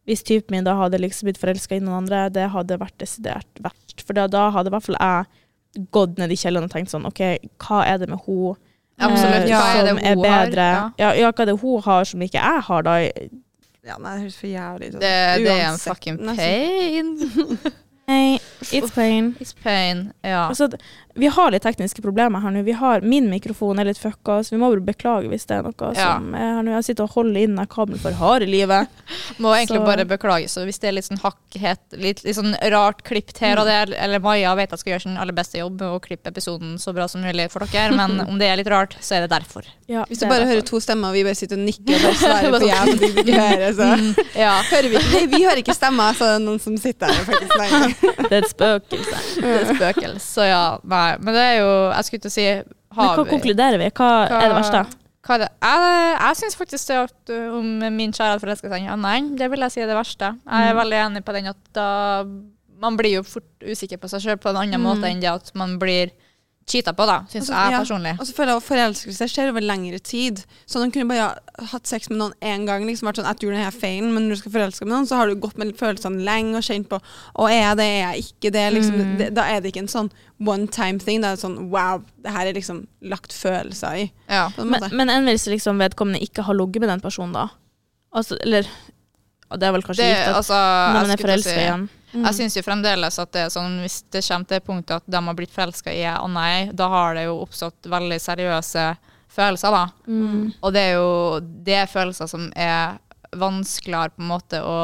hvis 0.07 0.23
typen 0.23 0.51
min 0.51 0.63
da 0.63 0.73
hadde 0.75 1.00
liksom 1.00 1.23
blitt 1.27 1.38
forelska 1.38 1.75
i 1.75 1.79
noen 1.79 2.03
andre, 2.07 2.29
det 2.29 2.50
hadde 2.51 2.77
vært 2.79 2.97
desidert 2.97 3.45
verst. 3.61 3.87
For 4.07 4.15
da, 4.18 4.27
da 4.31 4.45
hadde 4.56 4.71
i 4.71 4.75
hvert 4.75 4.86
fall 4.88 4.98
jeg 5.00 5.89
gått 5.94 6.18
ned 6.18 6.31
i 6.31 6.38
kjelleren 6.39 6.65
og 6.69 6.74
tenkt 6.74 6.89
sånn 6.94 7.06
OK, 7.06 7.19
hva 7.62 7.81
er 7.86 7.98
det 8.01 8.07
med 8.09 8.19
hun 8.25 8.56
Absolutt. 8.98 9.44
eh, 9.44 9.50
Ja. 9.51 9.59
Hva 9.62 9.74
er 9.75 9.83
det 9.83 9.89
som 9.92 10.00
er 10.01 10.15
hun 10.15 10.25
har? 10.25 10.45
bedre? 10.48 10.68
Ja. 10.74 10.86
Ja. 10.98 11.12
Ja, 11.21 11.31
hva 11.31 11.44
er 11.45 11.51
det 11.51 11.59
hun 11.62 11.81
har 11.86 12.07
som 12.09 12.24
ikke 12.25 12.39
jeg 12.42 12.63
har, 12.69 12.81
da? 12.88 12.95
Ja, 13.88 13.98
nei, 14.01 14.13
det 14.15 14.21
høres 14.25 14.38
for 14.39 14.48
jævlig 14.51 14.88
ut. 14.89 14.98
Det, 15.00 15.12
det 15.44 15.51
er 15.54 15.68
en 15.69 15.77
fucking 15.80 16.18
pain. 16.36 17.12
Hey, 18.09 18.39
it's 18.71 18.92
pain. 18.95 19.36
It's 19.39 19.54
pain. 19.63 20.13
Ja. 20.21 20.48
Altså, 20.48 20.69
vi 21.18 21.27
har 21.27 21.51
litt 21.51 21.63
tekniske 21.65 22.00
problemer 22.06 22.39
her 22.39 22.54
nå. 22.56 22.62
Vi 22.63 22.71
har, 22.80 23.01
min 23.04 23.25
mikrofon 23.27 23.81
er 23.81 23.89
litt 23.89 23.98
fucka, 24.00 24.38
så 24.48 24.54
vi 24.54 24.59
må 24.62 24.69
bare 24.71 24.83
beklage 24.94 25.27
hvis 25.27 25.44
det 25.50 25.57
er 25.57 25.65
noe 25.65 25.89
Ja. 25.98 26.13
som 26.15 26.30
er 26.38 26.54
her 26.56 26.62
nå. 26.63 26.71
Jeg 26.77 26.86
sitter 26.88 27.04
og 27.04 27.18
holder 27.18 27.42
inn 27.42 27.57
den 27.59 27.68
kabelen 27.68 28.00
for 28.00 28.15
harde 28.15 28.48
livet. 28.48 28.88
Må 29.44 29.51
egentlig 29.57 29.81
Så- 29.81 29.86
bare 29.89 30.06
beklage, 30.07 30.48
så 30.48 30.63
hvis 30.63 30.80
det 30.80 30.88
er 30.88 30.95
litt 30.95 31.06
sånn 31.09 31.19
hakkhet, 31.19 31.81
litt, 32.00 32.24
litt 32.24 32.38
sånn 32.38 32.56
rart 32.71 33.04
klippet 33.04 33.41
her 33.43 33.60
og 33.60 33.65
der, 33.67 33.91
eller 33.98 34.20
Maja 34.24 34.55
vet 34.55 34.72
jeg 34.72 34.79
skal 34.79 34.93
gjøre 34.93 35.03
sin 35.03 35.17
aller 35.20 35.34
beste 35.36 35.60
jobb 35.60 35.75
med 35.81 35.89
å 35.89 36.00
klippe 36.00 36.31
episoden 36.31 36.77
så 36.79 36.93
bra 36.96 37.10
som 37.12 37.22
mulig 37.27 37.50
for 37.51 37.60
dere, 37.67 37.91
men 37.91 38.22
om 38.29 38.39
det 38.39 38.48
er 38.48 38.55
litt 38.62 38.72
rart, 38.72 38.96
så 39.03 39.17
er 39.20 39.27
det 39.27 39.34
derfor. 39.36 39.67
Ja, 39.91 40.05
Hvis 40.08 40.20
du 40.24 40.27
bare 40.27 40.46
derfor. 40.46 40.53
hører 40.53 40.65
to 40.72 40.79
stemmer, 40.79 41.12
og 41.12 41.13
vi 41.20 41.24
bare 41.27 41.36
sitter 41.36 41.60
og 41.60 41.65
nikker 41.67 42.08
og 42.08 42.15
svarer 42.24 42.51
på 42.55 42.72
ja, 42.72 42.86
vi 42.88 43.36
hører, 43.36 43.75
så 43.75 43.91
Ja. 44.38 44.55
hører 44.72 44.89
vi 44.89 44.96
ikke. 44.96 45.12
Vi, 45.20 45.25
vi 45.36 45.43
hører 45.43 45.63
ikke 45.65 45.75
stemmer, 45.75 46.15
så 46.15 46.24
det 46.31 46.39
er 46.39 46.46
noen 46.48 46.60
som 46.63 46.77
sitter 46.79 47.12
her 47.12 47.20
og 47.20 47.29
faktisk 47.34 47.58
nei. 47.58 47.93
Det 48.01 48.32
er 48.32 48.38
et 48.44 48.50
spøkelse. 48.51 49.20
Det 49.42 49.50
er 49.51 49.60
et 49.66 49.75
spøkelse, 49.77 50.24
så 50.25 50.46
ja, 50.50 50.62
nei. 50.84 51.10
Men 51.24 51.34
det 51.38 51.44
er 51.44 51.58
jo, 51.62 51.70
jeg 51.94 52.08
skulle 52.08 52.24
til 52.25 52.32
å 52.32 52.36
si, 52.38 52.46
Men 52.98 53.12
hva 53.12 53.24
vi- 53.24 53.30
konkluderer 53.32 53.77
vi? 53.82 53.89
Hva, 53.98 54.10
er 54.27 54.48
det 54.48 54.56
verste? 54.58 54.82
Hva 55.27 55.36
er 55.36 55.42
det? 55.44 55.50
Jeg, 55.68 56.12
jeg 56.24 56.38
syns 56.42 56.56
faktisk 56.60 56.88
det 56.92 56.98
at 57.04 57.32
om 57.58 57.72
min 57.98 58.13
kjære 58.16 58.30
hadde 58.36 58.44
forelska 58.46 58.70
seg 58.72 58.86
i 58.86 58.88
en 58.88 58.94
annen, 59.06 59.34
det 59.39 59.50
vil 59.51 59.60
jeg 59.66 59.74
si 59.75 59.82
er 59.84 59.89
det 59.89 59.98
verste. 59.98 60.30
Jeg 60.48 60.70
er 60.70 60.74
Mm. 60.74 60.80
veldig 60.82 61.00
enig 61.06 61.24
på 61.27 61.34
den 61.36 61.48
at 61.54 61.60
da 61.75 61.89
Man 62.80 62.94
blir 62.96 63.16
jo 63.16 63.24
fort 63.25 63.66
usikker 63.66 63.98
på 63.98 64.06
seg 64.08 64.22
sjøl 64.22 64.38
på 64.38 64.50
en 64.51 64.58
annen 64.62 64.77
Mm. 64.80 64.86
måte 64.86 65.10
enn 65.10 65.20
det 65.20 65.32
at 65.32 65.48
man 65.58 65.80
blir 65.82 66.12
cheata 66.67 66.91
på, 66.93 67.05
da, 67.07 67.21
syns 67.31 67.47
jeg 67.47 67.71
ja. 67.71 67.79
personlig. 67.79 68.12
Og 68.19 68.27
så 68.27 68.33
føler 68.36 68.51
jeg 68.51 68.59
at 68.59 68.65
forelskelse 68.67 69.27
skjer 69.31 69.51
over 69.53 69.63
lengre 69.63 70.00
tid. 70.03 70.41
Så 70.67 70.81
de 70.83 70.89
kunne 70.91 71.07
bare 71.07 71.29
ha 71.57 71.67
hatt 71.71 71.88
sex 71.88 72.09
med 72.12 72.19
noen 72.19 72.33
én 72.43 72.65
gang, 72.67 72.83
liksom 72.86 73.07
vært 73.07 73.21
sånn 73.21 73.29
at 73.29 73.39
du 73.39 73.45
gjorde 73.47 73.62
denne 73.62 73.71
feilen, 73.71 74.09
men 74.13 74.25
når 74.27 74.36
du 74.36 74.39
skal 74.41 74.51
forelske 74.57 74.83
med 74.86 74.91
noen, 74.91 75.07
så 75.07 75.15
har 75.21 75.31
du 75.31 75.38
gått 75.39 75.55
med 75.62 75.71
følelsene 75.79 76.25
lenge 76.27 76.59
og 76.59 76.65
kjent 76.67 76.89
på 76.91 77.00
Å, 77.00 77.47
er 77.47 77.62
jeg 77.62 77.77
det, 77.79 77.86
er 77.88 78.01
jeg 78.12 78.25
ikke 78.27 78.51
det? 78.57 78.65
Liksom, 78.75 78.97
Mm. 79.00 79.13
det 79.21 79.29
da 79.39 79.45
er 79.47 79.62
det 79.63 79.71
ikke 79.71 79.86
en 79.86 79.93
sånn 79.95 80.12
one 80.43 80.67
time 80.67 81.00
thing. 81.00 81.21
Da 81.24 81.31
er 81.31 81.39
det 81.39 81.45
sånn 81.45 81.69
wow, 81.71 82.03
det 82.24 82.31
her 82.36 82.47
er 82.51 82.53
liksom 82.59 82.83
lagt 83.01 83.31
følelser 83.31 84.03
i. 84.03 84.12
Ja. 84.27 84.50
En 84.57 84.67
Men, 84.69 84.89
men 84.91 85.09
enn 85.09 85.25
hvis 85.31 85.47
liksom 85.47 85.79
vedkommende 85.79 86.19
ikke 86.21 86.43
har 86.43 86.53
ligget 86.59 86.83
med 86.83 86.89
den 86.89 87.00
personen, 87.01 87.31
da? 87.33 87.47
Altså, 88.13 88.36
eller 88.43 88.67
Det 89.55 89.63
er 89.63 89.71
vel 89.71 89.81
kanskje 89.88 90.03
Det, 90.03 90.12
gitt 90.12 90.27
at 90.27 90.36
altså, 90.36 90.57
når 90.59 91.01
man 91.07 91.12
er 91.15 91.17
forelska 91.24 91.50
si- 91.55 91.63
igjen. 91.63 91.89
Mm. 92.17 92.25
Jeg 92.25 92.38
syns 92.39 92.55
jo 92.57 92.63
fremdeles 92.65 93.19
at 93.21 93.31
det 93.36 93.41
er 93.45 93.50
sånn, 93.53 93.79
hvis 93.83 94.00
det 94.12 94.24
kommer 94.27 94.47
til 94.50 94.62
punktet 94.65 94.95
at 95.01 95.09
de 95.13 95.21
har 95.27 95.36
blitt 95.38 95.53
forelska 95.53 95.93
i 95.93 96.03
en 96.07 96.17
annen 96.24 96.39
ei, 96.43 96.71
da 96.74 96.88
har 96.89 97.15
det 97.17 97.25
jo 97.27 97.36
oppstått 97.43 97.89
veldig 97.91 98.17
seriøse 98.24 98.86
følelser, 99.38 99.75
da. 99.75 99.83
Mm. 100.07 100.53
Og 100.63 100.74
det 100.74 100.81
er 100.88 100.93
jo 100.97 101.09
det 101.67 101.75
er 101.83 101.91
følelser 101.91 102.29
som 102.31 102.47
er 102.55 102.97
vanskeligere 103.38 104.15
på 104.15 104.24
en 104.24 104.29
måte 104.31 104.62
å 104.63 104.77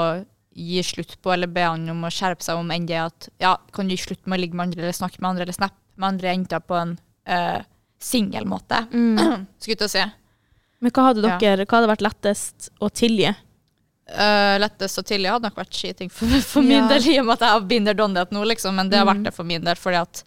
gi 0.53 0.83
slutt 0.85 1.15
på, 1.23 1.31
eller 1.33 1.49
be 1.49 1.63
han 1.65 1.87
om 1.89 2.03
å 2.05 2.11
skjerpe 2.13 2.43
seg 2.45 2.59
om, 2.59 2.69
enn 2.75 2.85
det 2.85 2.99
at 3.01 3.29
ja, 3.41 3.55
kan 3.73 3.87
du 3.89 3.95
gi 3.95 4.03
slutt 4.03 4.27
med 4.27 4.37
å 4.37 4.41
ligge 4.43 4.53
med 4.59 4.67
andre, 4.67 4.83
eller 4.83 4.93
snakke 4.99 5.21
med 5.23 5.29
andre, 5.31 5.47
eller 5.47 5.57
snappe 5.57 5.79
med 5.97 6.07
andre 6.11 6.33
jenter 6.35 6.61
på 6.67 6.75
en 6.77 6.91
uh, 7.29 7.63
singel 8.03 8.45
måte, 8.45 8.83
Mm. 8.93 9.47
skulle 9.63 9.79
til 9.81 9.87
å 9.89 9.93
si. 9.95 10.03
Men 10.83 10.91
hva 10.93 11.07
hadde 11.09 11.23
Ja. 11.25 11.37
dere 11.39 11.65
Hva 11.65 11.79
hadde 11.79 11.89
vært 11.95 12.03
lettest 12.05 12.69
å 12.83 12.89
tilgi? 12.91 13.31
Uh, 14.09 14.59
lettest 14.59 14.99
og 14.99 15.05
tidlig 15.07 15.29
hadde 15.31 15.47
nok 15.47 15.55
vært 15.55 15.71
skiting 15.73 16.09
for, 16.11 16.27
for 16.43 16.61
min 16.61 16.81
Ja. 16.83 16.87
del, 16.91 17.05
i 17.13 17.19
og 17.21 17.25
med 17.29 17.37
at 17.41 17.45
jeg 17.47 17.67
been 17.69 17.85
there, 17.85 17.95
nå, 18.35 18.43
liksom. 18.45 18.75
Men 18.75 18.89
det 18.89 18.97
har 18.99 19.05
Mm. 19.07 19.13
vært 19.15 19.23
det 19.23 19.33
for 19.33 19.43
min 19.47 19.63
del, 19.63 19.75
fordi 19.79 19.95
at 20.01 20.23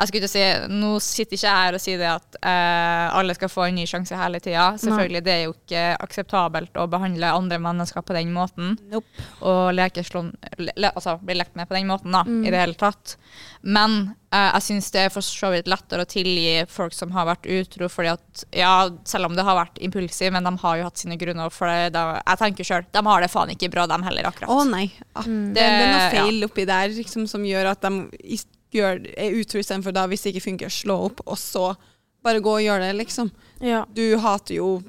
jeg 0.00 0.08
skulle 0.08 0.22
ikke 0.24 0.32
si, 0.32 0.44
Nå 0.72 0.90
sitter 1.04 1.36
ikke 1.36 1.46
jeg 1.46 1.64
her 1.66 1.76
og 1.76 1.82
sier 1.84 1.98
det 2.00 2.08
at 2.10 2.38
uh, 2.40 3.18
alle 3.20 3.34
skal 3.36 3.50
få 3.52 3.66
en 3.68 3.76
ny 3.76 3.84
sjanse 3.86 4.16
hele 4.16 4.40
tida. 4.40 4.70
Selvfølgelig, 4.80 5.22
det 5.26 5.32
er 5.34 5.42
jo 5.44 5.52
ikke 5.54 5.82
akseptabelt 6.06 6.78
å 6.80 6.86
behandle 6.90 7.30
andre 7.36 7.58
mennesker 7.60 8.02
på 8.08 8.16
den 8.16 8.32
måten. 8.34 8.74
Nope. 8.90 9.26
Og 9.44 9.74
leke 9.76 10.04
slån, 10.06 10.32
le, 10.64 10.90
altså, 10.94 11.18
bli 11.20 11.36
lekt 11.36 11.54
med 11.58 11.68
på 11.70 11.76
den 11.78 11.86
måten, 11.90 12.10
da, 12.16 12.24
Mm. 12.30 12.44
i 12.46 12.50
det 12.52 12.60
hele 12.60 12.74
tatt. 12.80 13.16
Men 13.62 14.14
uh, 14.32 14.50
jeg 14.56 14.62
syns 14.68 14.90
det 14.94 15.00
er 15.06 15.12
for 15.12 15.24
så 15.26 15.50
vidt 15.52 15.68
lettere 15.68 16.04
å 16.06 16.08
tilgi 16.08 16.64
folk 16.70 16.94
som 16.96 17.10
har 17.16 17.26
vært 17.28 17.46
utro, 17.50 17.88
fordi 17.92 18.12
at 18.14 18.44
ja, 18.56 18.74
selv 19.04 19.28
om 19.28 19.36
det 19.36 19.44
har 19.44 19.58
vært 19.58 19.80
impulsiv, 19.84 20.32
men 20.32 20.44
de 20.48 20.54
har 20.62 20.78
jo 20.80 20.86
hatt 20.88 21.02
sine 21.02 21.18
grunner 21.20 21.50
for 21.52 21.68
det. 21.68 21.92
Da, 21.96 22.06
jeg 22.24 22.40
tenker 22.40 22.64
sjøl, 22.70 22.86
de 22.92 23.04
har 23.10 23.20
det 23.26 23.30
faen 23.32 23.52
ikke 23.52 23.70
bra, 23.74 23.84
dem 23.90 24.02
heller, 24.08 24.30
akkurat. 24.30 24.48
Å 24.54 24.64
nei. 24.70 24.86
Ah, 25.14 25.26
Mm. 25.26 25.52
det, 25.52 25.60
det 25.60 25.84
er 25.84 25.92
noe 25.92 26.08
feil 26.14 26.40
ja. 26.40 26.46
oppi 26.48 26.64
der 26.64 26.88
liksom, 26.96 27.26
som 27.28 27.44
gjør 27.44 27.72
at 27.74 27.82
de 27.84 28.38
gjør, 28.72 29.00
er 29.16 29.36
utro 29.40 29.58
istedenfor 29.58 29.92
da, 29.92 30.06
hvis 30.06 30.22
det 30.22 30.34
ikke 30.34 30.46
funker, 30.50 30.68
slå 30.70 31.04
opp, 31.10 31.20
og 31.26 31.36
så 31.38 31.76
bare 32.22 32.40
gå 32.40 32.52
og 32.58 32.62
gjøre 32.62 32.88
det, 32.92 32.96
liksom. 33.06 33.30
Ja. 33.60 33.84
Du 33.92 34.16
hater 34.18 34.54
jo 34.54 34.82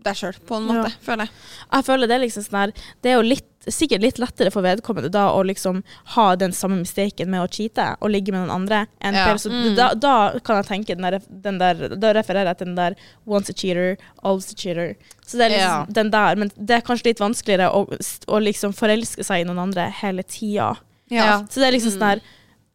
deg 0.00 0.16
sjøl, 0.16 0.36
på 0.48 0.56
en 0.56 0.64
måte, 0.64 0.88
Ja. 0.88 0.96
føler 1.04 1.26
jeg. 1.26 1.30
Jeg 1.74 1.84
føler 1.84 2.08
det 2.08 2.14
er 2.16 2.22
liksom 2.24 2.42
sånn 2.46 2.58
her 2.58 2.72
Det 3.02 3.10
er 3.10 3.16
jo 3.18 3.22
litt, 3.28 3.46
sikkert 3.68 4.00
litt 4.00 4.16
lettere 4.18 4.50
for 4.50 4.62
vedkommende 4.62 5.10
da 5.12 5.26
å 5.36 5.44
liksom 5.44 5.82
ha 6.16 6.34
den 6.36 6.52
samme 6.52 6.78
mistaken 6.80 7.28
med 7.28 7.42
å 7.44 7.50
cheate 7.52 7.98
og 8.00 8.08
ligge 8.10 8.32
med 8.32 8.40
noen 8.48 8.62
andre. 8.62 8.86
Enn 9.02 9.12
Ja. 9.12 9.26
før. 9.26 9.34
Så 9.36 9.50
Mm. 9.52 9.76
da, 9.76 9.92
da 9.92 10.38
kan 10.40 10.56
jeg 10.64 10.66
tenke 10.86 10.96
den 10.96 11.02
der, 11.02 11.18
den 11.30 11.58
der 11.58 11.74
Da 11.94 12.14
refererer 12.14 12.46
jeg 12.46 12.56
til 12.58 12.66
den 12.68 12.74
der 12.76 12.94
once 13.26 13.50
a 13.50 13.52
cheater, 13.52 13.98
always 14.24 14.50
a 14.50 14.54
cheater. 14.56 14.96
Så 15.26 15.36
det 15.36 15.52
er 15.52 15.56
liksom 15.58 15.60
Ja. 15.68 15.86
den 15.92 16.10
der. 16.10 16.34
Men 16.36 16.48
det 16.56 16.70
er 16.70 16.80
kanskje 16.80 17.04
litt 17.04 17.18
vanskeligere 17.20 17.70
å, 17.70 17.86
å 18.26 18.40
liksom 18.42 18.72
forelske 18.72 19.22
seg 19.22 19.42
i 19.42 19.44
noen 19.44 19.58
andre 19.58 19.90
hele 19.90 20.22
tida. 20.22 20.78
Ja. 21.10 21.42
Så 21.42 21.56
det 21.60 21.64
er 21.68 21.72
liksom 21.78 21.92
sånn 21.98 22.08
her 22.08 22.20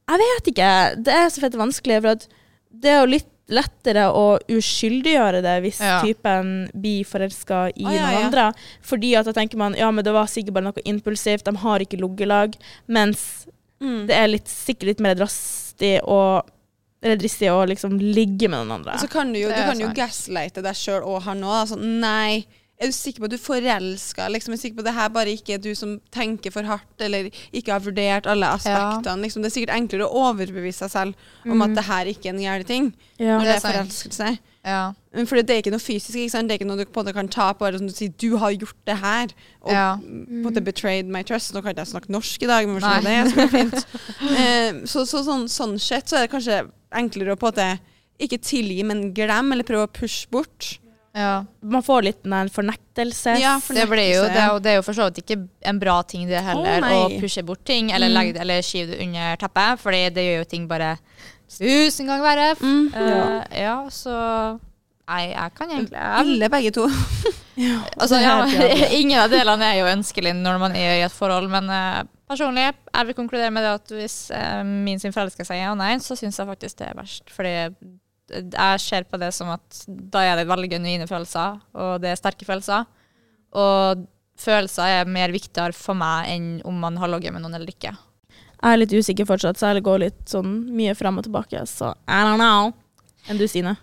Jeg 0.06 0.22
vet 0.22 0.52
ikke. 0.52 0.72
Det 1.06 1.14
er 1.14 1.32
så 1.34 1.42
fett 1.46 1.56
vanskelig, 1.58 2.02
for 2.06 2.28
det 2.76 2.92
er 2.92 3.00
jo 3.02 3.14
litt 3.16 3.32
lettere 3.46 4.08
å 4.10 4.40
uskyldiggjøre 4.50 5.42
det 5.46 5.56
hvis 5.62 5.80
Ja. 5.80 6.00
typen 6.02 6.68
blir 6.74 7.06
forelska 7.06 7.68
i 7.78 7.86
ah, 7.86 7.92
ja, 7.94 8.06
noen 8.08 8.16
ja. 8.16 8.24
andre. 8.26 8.46
Fordi 8.82 9.12
at 9.20 9.26
da 9.30 9.34
tenker 9.38 9.58
man 9.62 9.76
ja, 9.78 9.92
men 9.94 10.04
det 10.06 10.14
var 10.16 10.26
sikkert 10.32 10.56
bare 10.58 10.66
noe 10.72 10.86
impulsivt, 10.86 11.46
de 11.46 11.54
har 11.62 11.80
ikke 11.86 12.00
liggelag. 12.02 12.58
Mens 12.88 13.46
Mm. 13.82 14.06
det 14.08 14.16
er 14.16 14.28
litt, 14.32 14.48
sikkert 14.48 14.88
litt 14.88 15.02
mer 15.04 15.16
drastig 15.20 16.00
og 16.08 16.48
eller 17.04 17.18
dristig 17.20 17.50
å 17.52 17.66
liksom 17.68 18.00
ligge 18.00 18.48
med 18.50 18.56
noen 18.64 18.72
andre. 18.80 18.94
Og 18.96 19.04
så 19.04 19.10
kan 19.12 19.34
du 19.34 19.38
jo, 19.38 19.50
du 19.50 19.62
kan 19.68 19.78
jo 19.78 19.90
gaslighte 19.94 20.64
deg 20.64 20.74
sjøl 20.80 21.04
og 21.06 21.22
han 21.28 21.44
òg. 21.44 21.58
Altså, 21.68 21.76
nei, 21.78 22.46
er 22.76 22.92
du 22.92 22.96
sikker 22.96 23.24
på 23.24 23.30
at 23.30 23.32
du 23.36 23.40
forelska? 23.40 24.26
Liksom, 24.34 24.52
er 24.52 24.58
du 24.60 24.62
sikker 24.62 24.80
på 24.80 24.84
at 24.84 24.90
det 24.90 24.96
her 24.98 25.12
bare 25.16 25.36
ikke 25.38 25.56
er 25.56 25.62
du 25.64 25.70
som 25.78 25.94
tenker 26.12 26.52
for 26.52 26.68
hardt, 26.68 26.98
eller 27.00 27.30
ikke 27.56 27.72
har 27.72 27.84
vurdert 27.86 28.28
alle 28.28 28.50
aspektene? 28.58 29.24
Liksom, 29.24 29.46
det 29.46 29.52
er 29.52 29.56
sikkert 29.56 29.78
enklere 29.78 30.10
å 30.10 30.26
overbevise 30.32 30.84
seg 30.84 30.92
selv 30.92 31.48
om 31.48 31.64
at 31.64 31.78
det 31.78 31.86
her 31.88 32.12
ikke 32.12 32.30
er 32.30 32.36
en 32.36 32.44
gærlig 32.44 32.68
ting, 32.68 32.92
ja. 33.16 33.38
når 33.38 33.48
Det 33.48 33.56
er 33.56 33.64
forelskelse. 33.64 34.36
Ja. 34.66 34.84
Men 35.14 35.28
For 35.30 35.40
det 35.40 35.54
er 35.54 35.62
ikke 35.62 35.72
noe 35.72 35.84
fysisk, 35.84 36.18
ikke 36.18 36.42
det 36.50 36.56
er 36.56 36.60
ikke 36.60 36.68
noe 36.68 36.82
du 36.82 36.88
på 36.90 37.00
en 37.00 37.06
måte 37.06 37.16
kan 37.16 37.28
ta 37.32 37.52
på. 37.54 37.68
Eller 37.68 37.80
som 37.80 37.88
du 37.88 37.94
sier, 37.96 38.14
du 38.18 38.36
har 38.42 38.56
gjort 38.56 38.80
det 38.90 38.98
her, 38.98 39.34
og 39.62 39.72
Ja. 39.72 39.90
på 39.96 40.40
en 40.40 40.44
måte 40.44 40.64
betrayed 40.66 41.08
my 41.08 41.24
trust. 41.24 41.54
Nå 41.54 41.62
kan 41.62 41.72
ikke 41.72 41.86
jeg 41.86 41.94
snakke 41.94 42.12
norsk 42.12 42.44
i 42.44 42.50
dag, 42.50 42.68
men 42.68 42.82
sånn 42.82 43.06
det, 43.06 43.18
er 43.46 43.54
fint. 43.54 43.86
Eh, 44.36 44.82
så 44.90 45.06
så 45.06 45.22
sånn, 45.24 45.46
sånn 45.48 45.78
sett 45.80 46.10
så 46.10 46.18
er 46.18 46.26
det 46.26 46.34
kanskje 46.34 46.66
enklere 46.92 47.36
å 47.36 47.40
på 47.40 47.48
en 47.48 47.54
måte 47.54 47.80
ikke 48.20 48.42
tilgi, 48.42 48.84
men 48.84 49.14
glemme, 49.14 49.54
eller 49.54 49.68
prøve 49.68 49.88
å 49.88 49.92
pushe 49.92 50.28
bort. 50.32 50.80
Ja. 51.16 51.46
Man 51.64 51.84
får 51.86 52.04
litt 52.10 52.22
den 52.26 52.34
der 52.36 52.50
fornektelse. 52.52 53.38
Ja, 53.40 53.56
Det, 53.64 53.86
blir 53.90 54.10
jo, 54.12 54.24
det, 54.28 54.46
det 54.66 54.74
er 54.74 54.80
jo 54.82 54.86
for 54.86 54.98
så 54.98 55.08
vidt 55.08 55.22
ikke 55.24 55.38
en 55.72 55.80
bra 55.80 56.02
ting 56.04 56.28
det 56.28 56.42
heller, 56.44 56.84
Å, 56.84 57.06
å 57.08 57.20
pushe 57.22 57.44
bort 57.48 57.64
ting 57.68 57.94
eller, 57.96 58.12
legge, 58.12 58.36
det- 58.36 58.44
eller 58.44 58.66
skyve 58.66 58.92
det 58.94 59.00
under 59.08 59.40
teppet, 59.40 59.80
for 59.80 59.96
det 59.96 60.26
gjør 60.26 60.42
jo 60.44 60.48
ting 60.52 60.68
bare 60.68 60.98
tusen 61.56 62.10
ganger 62.10 62.26
verre. 62.26 62.48
Mm. 62.60 62.88
Uh, 62.94 63.44
ja, 63.56 63.76
så 63.94 64.16
Nei, 65.06 65.28
jeg 65.36 65.52
kan 65.54 65.70
egentlig 65.70 66.00
Alle 66.02 66.48
begge 66.50 66.72
to. 66.74 66.88
altså, 68.02 68.18
ja, 68.18 68.40
helt 68.50 68.72
jævlig. 68.72 68.88
Ingen 69.04 69.20
av 69.22 69.30
delene 69.30 69.68
er 69.70 69.84
jo 69.84 69.92
ønskelig 69.92 70.34
når 70.40 70.58
man 70.64 70.78
er 70.80 70.96
i 70.98 71.04
et 71.06 71.14
forhold, 71.14 71.46
men 71.52 71.70
uh, 71.70 72.00
personlig 72.26 72.72
jeg 72.72 73.06
vil 73.12 73.18
konkludere 73.18 73.54
med 73.54 73.68
det 73.68 73.74
at 73.78 73.94
hvis 73.94 74.16
uh, 74.34 74.64
min 74.66 74.98
sin 75.00 75.14
forelsker 75.14 75.46
sier 75.46 75.62
ja 75.62 75.76
nei, 75.78 75.94
så 76.02 76.18
syns 76.18 76.42
jeg 76.42 76.50
faktisk 76.50 76.82
det 76.82 76.90
er 76.90 76.98
verst. 76.98 77.30
Fordi 77.36 77.54
jeg 78.30 78.82
ser 78.82 79.06
på 79.10 79.20
det 79.22 79.32
som 79.36 79.52
at 79.54 79.84
da 79.88 80.24
er 80.26 80.40
det 80.40 80.50
veldig 80.50 80.72
genuine 80.72 81.08
følelser, 81.10 81.60
og 81.78 82.02
det 82.04 82.12
er 82.12 82.20
sterke 82.20 82.48
følelser. 82.48 82.88
Og 83.56 84.06
følelser 84.40 85.02
er 85.02 85.12
mer 85.12 85.34
viktigere 85.34 85.76
for 85.78 85.98
meg 85.98 86.32
enn 86.34 86.48
om 86.68 86.80
man 86.82 86.98
har 87.02 87.12
ligget 87.12 87.36
med 87.36 87.46
noen 87.46 87.58
eller 87.60 87.72
ikke. 87.72 87.94
Jeg 88.56 88.72
er 88.72 88.82
litt 88.82 88.96
usikker 88.96 89.28
fortsatt, 89.30 89.60
så 89.60 89.70
jeg 89.70 89.86
går 89.86 90.02
litt 90.08 90.24
sånn 90.32 90.64
mye 90.74 90.96
fram 90.98 91.20
og 91.22 91.28
tilbake. 91.28 91.62
Så 91.70 91.92
I 92.08 92.24
don't 92.26 92.42
know. 92.42 92.74
Enn 93.30 93.38
du, 93.38 93.46
Stine? 93.50 93.76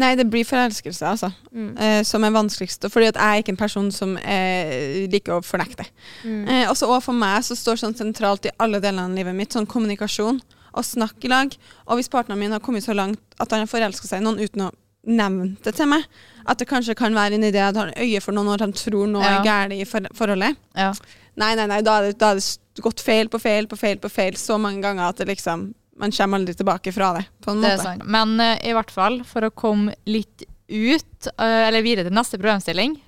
Nei, 0.00 0.14
det 0.16 0.28
blir 0.30 0.46
forelskelse, 0.46 1.04
altså. 1.04 1.28
Mm. 1.52 1.72
Eh, 1.76 2.00
som 2.06 2.24
er 2.24 2.32
vanskeligst. 2.32 2.86
Fordi 2.92 3.10
at 3.10 3.18
jeg 3.18 3.26
er 3.26 3.42
ikke 3.42 3.52
en 3.52 3.60
person 3.60 3.90
som 3.92 4.14
eh, 4.22 5.04
liker 5.10 5.36
å 5.36 5.44
fornekte. 5.44 5.84
Mm. 6.22 6.44
Eh, 6.46 6.64
også, 6.70 6.88
og 6.88 7.02
for 7.04 7.16
meg 7.16 7.42
så 7.44 7.58
står 7.58 7.82
sånn 7.82 7.98
sentralt 7.98 8.48
i 8.48 8.54
alle 8.62 8.80
delene 8.80 9.10
av 9.10 9.18
livet 9.18 9.36
mitt 9.36 9.56
sånn 9.56 9.68
kommunikasjon 9.68 10.40
og 10.74 10.84
snakk 10.86 11.24
i 11.24 11.30
lag. 11.32 11.56
Og 11.88 11.98
hvis 12.00 12.08
partneren 12.12 12.38
min 12.40 12.52
har 12.54 12.60
kommet 12.64 12.84
så 12.86 12.94
langt 12.96 13.20
at 13.40 13.50
han 13.50 13.64
har 13.64 13.70
forelska 13.70 14.06
seg 14.08 14.20
i 14.22 14.24
noen 14.26 14.40
uten 14.42 14.66
å 14.68 14.70
nevne 15.10 15.54
det 15.64 15.72
til 15.78 15.88
meg, 15.88 16.04
at 16.46 16.58
det 16.60 16.68
kanskje 16.68 16.94
kan 16.98 17.14
være 17.16 17.38
en 17.38 17.46
idé 17.48 17.62
at 17.64 17.76
han 17.78 17.88
har 17.88 18.02
øye 18.04 18.20
for 18.20 18.36
noen 18.36 18.50
når 18.52 18.60
han 18.66 18.72
tror 18.76 19.06
noe 19.08 19.22
Ja. 19.24 19.38
er 19.40 19.44
galt 19.46 19.72
i 19.72 19.84
for 19.88 20.04
forholdet 20.14 20.56
Ja. 20.76 20.92
Nei, 21.40 21.54
nei, 21.56 21.66
nei, 21.70 21.80
da 21.80 21.94
er, 22.00 22.10
det, 22.10 22.18
da 22.20 22.32
er 22.34 22.40
det 22.40 22.82
gått 22.84 23.00
feil 23.00 23.28
på 23.32 23.40
feil 23.40 23.66
på 23.70 23.78
feil 23.80 23.96
på 24.02 24.10
feil 24.12 24.36
så 24.36 24.58
mange 24.60 24.82
ganger 24.84 25.08
at 25.08 25.16
det 25.22 25.28
liksom 25.30 25.70
man 26.00 26.12
kommer 26.12 26.38
aldri 26.40 26.54
tilbake 26.56 26.92
fra 26.96 27.12
det. 27.18 27.24
på 27.44 27.50
en 27.52 27.60
måte. 27.60 27.78
sant. 27.82 28.04
Men 28.08 28.38
uh, 28.40 28.56
i 28.64 28.72
hvert 28.72 28.90
fall, 28.90 29.18
for 29.28 29.44
å 29.44 29.50
komme 29.52 29.92
litt 30.08 30.44
ut, 30.68 31.26
uh, 31.38 31.68
eller 31.68 31.82
videre 31.84 32.08
til 32.08 32.16
neste 32.16 32.38
problemstilling 32.40 32.98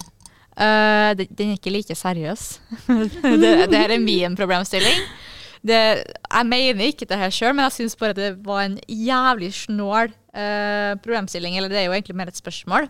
Uh, 0.52 1.14
det- 1.16 1.30
Den 1.34 1.48
er 1.50 1.56
ikke 1.56 1.72
like 1.72 1.94
seriøs. 1.96 2.58
det, 2.86 3.70
det 3.72 3.78
her 3.78 3.88
er 3.94 3.98
min 3.98 4.36
problemstilling. 4.36 4.98
Det, 5.62 5.78
jeg 6.02 6.46
mener 6.48 6.88
ikke 6.90 7.06
det 7.06 7.18
her 7.20 7.30
sjøl, 7.34 7.54
men 7.54 7.68
jeg 7.68 7.76
syns 7.76 7.98
bare 7.98 8.16
det 8.18 8.32
var 8.42 8.64
en 8.64 8.80
jævlig 8.90 9.52
snål 9.54 10.10
eh, 10.34 10.94
problemstilling. 11.04 11.56
Eller 11.56 11.70
det 11.70 11.78
er 11.82 11.86
jo 11.86 11.94
egentlig 11.94 12.18
mer 12.18 12.32
et 12.32 12.40
spørsmål. 12.40 12.88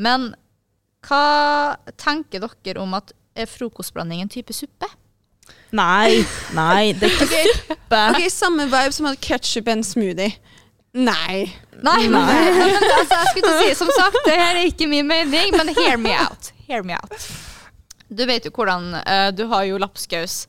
Men 0.00 0.30
hva 1.06 1.76
tenker 1.98 2.44
dere 2.44 2.82
om 2.82 2.94
at 2.98 3.10
er 3.38 3.50
frokostblanding 3.50 4.22
en 4.22 4.30
type 4.30 4.54
suppe? 4.54 4.88
Nei, 5.74 6.22
nei, 6.54 6.92
det 6.98 7.08
er 7.08 7.14
ikke 7.14 7.42
suppe. 7.58 8.00
Ok, 8.10 8.24
Samme 8.32 8.66
vibe 8.70 8.94
som 8.94 9.10
at 9.10 9.20
ketsjup 9.22 9.68
er 9.70 9.78
en 9.78 9.86
smoothie. 9.86 10.32
Nei. 10.94 11.44
Nei, 11.80 12.00
men, 12.10 12.18
men 12.26 12.74
altså, 12.74 13.14
jeg 13.14 13.28
skulle 13.30 13.52
ikke 13.52 13.52
si, 13.62 13.74
som 13.78 13.92
sagt, 13.94 14.18
det 14.26 14.34
her 14.34 14.58
er 14.58 14.66
ikke 14.66 14.88
min 14.90 15.06
mening, 15.06 15.54
men 15.54 15.70
hear 15.78 15.96
me 16.00 16.12
out. 16.18 16.50
Hear 16.66 16.82
me 16.86 16.98
out. 16.98 17.30
Du 18.10 18.24
vet 18.26 18.44
jo 18.44 18.50
hvordan 18.50 18.90
uh, 18.98 19.28
Du 19.30 19.46
har 19.52 19.68
jo 19.68 19.78
lapskaus. 19.78 20.44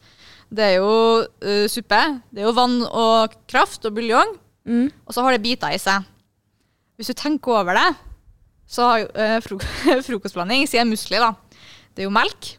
Det 0.52 0.68
er 0.68 0.80
jo 0.82 0.94
uh, 1.24 1.68
suppe. 1.72 2.00
Det 2.32 2.44
er 2.44 2.50
jo 2.50 2.56
vann 2.58 2.82
og 2.84 3.36
kraft 3.50 3.86
og 3.88 3.96
buljong. 3.96 4.36
Mm. 4.68 4.90
Og 5.08 5.16
så 5.16 5.24
har 5.24 5.36
det 5.36 5.44
biter 5.44 5.74
i 5.74 5.80
seg. 5.82 6.08
Hvis 7.00 7.10
du 7.10 7.18
tenker 7.18 7.62
over 7.62 7.78
det, 7.78 7.90
så 8.70 8.88
har 8.88 9.06
eh, 9.20 9.38
fro 9.44 9.58
frokostblanding 10.08 10.68
sier 10.70 10.86
musli, 10.88 11.18
da. 11.20 11.34
Det 11.96 12.04
er 12.04 12.08
jo 12.08 12.14
melk. 12.14 12.52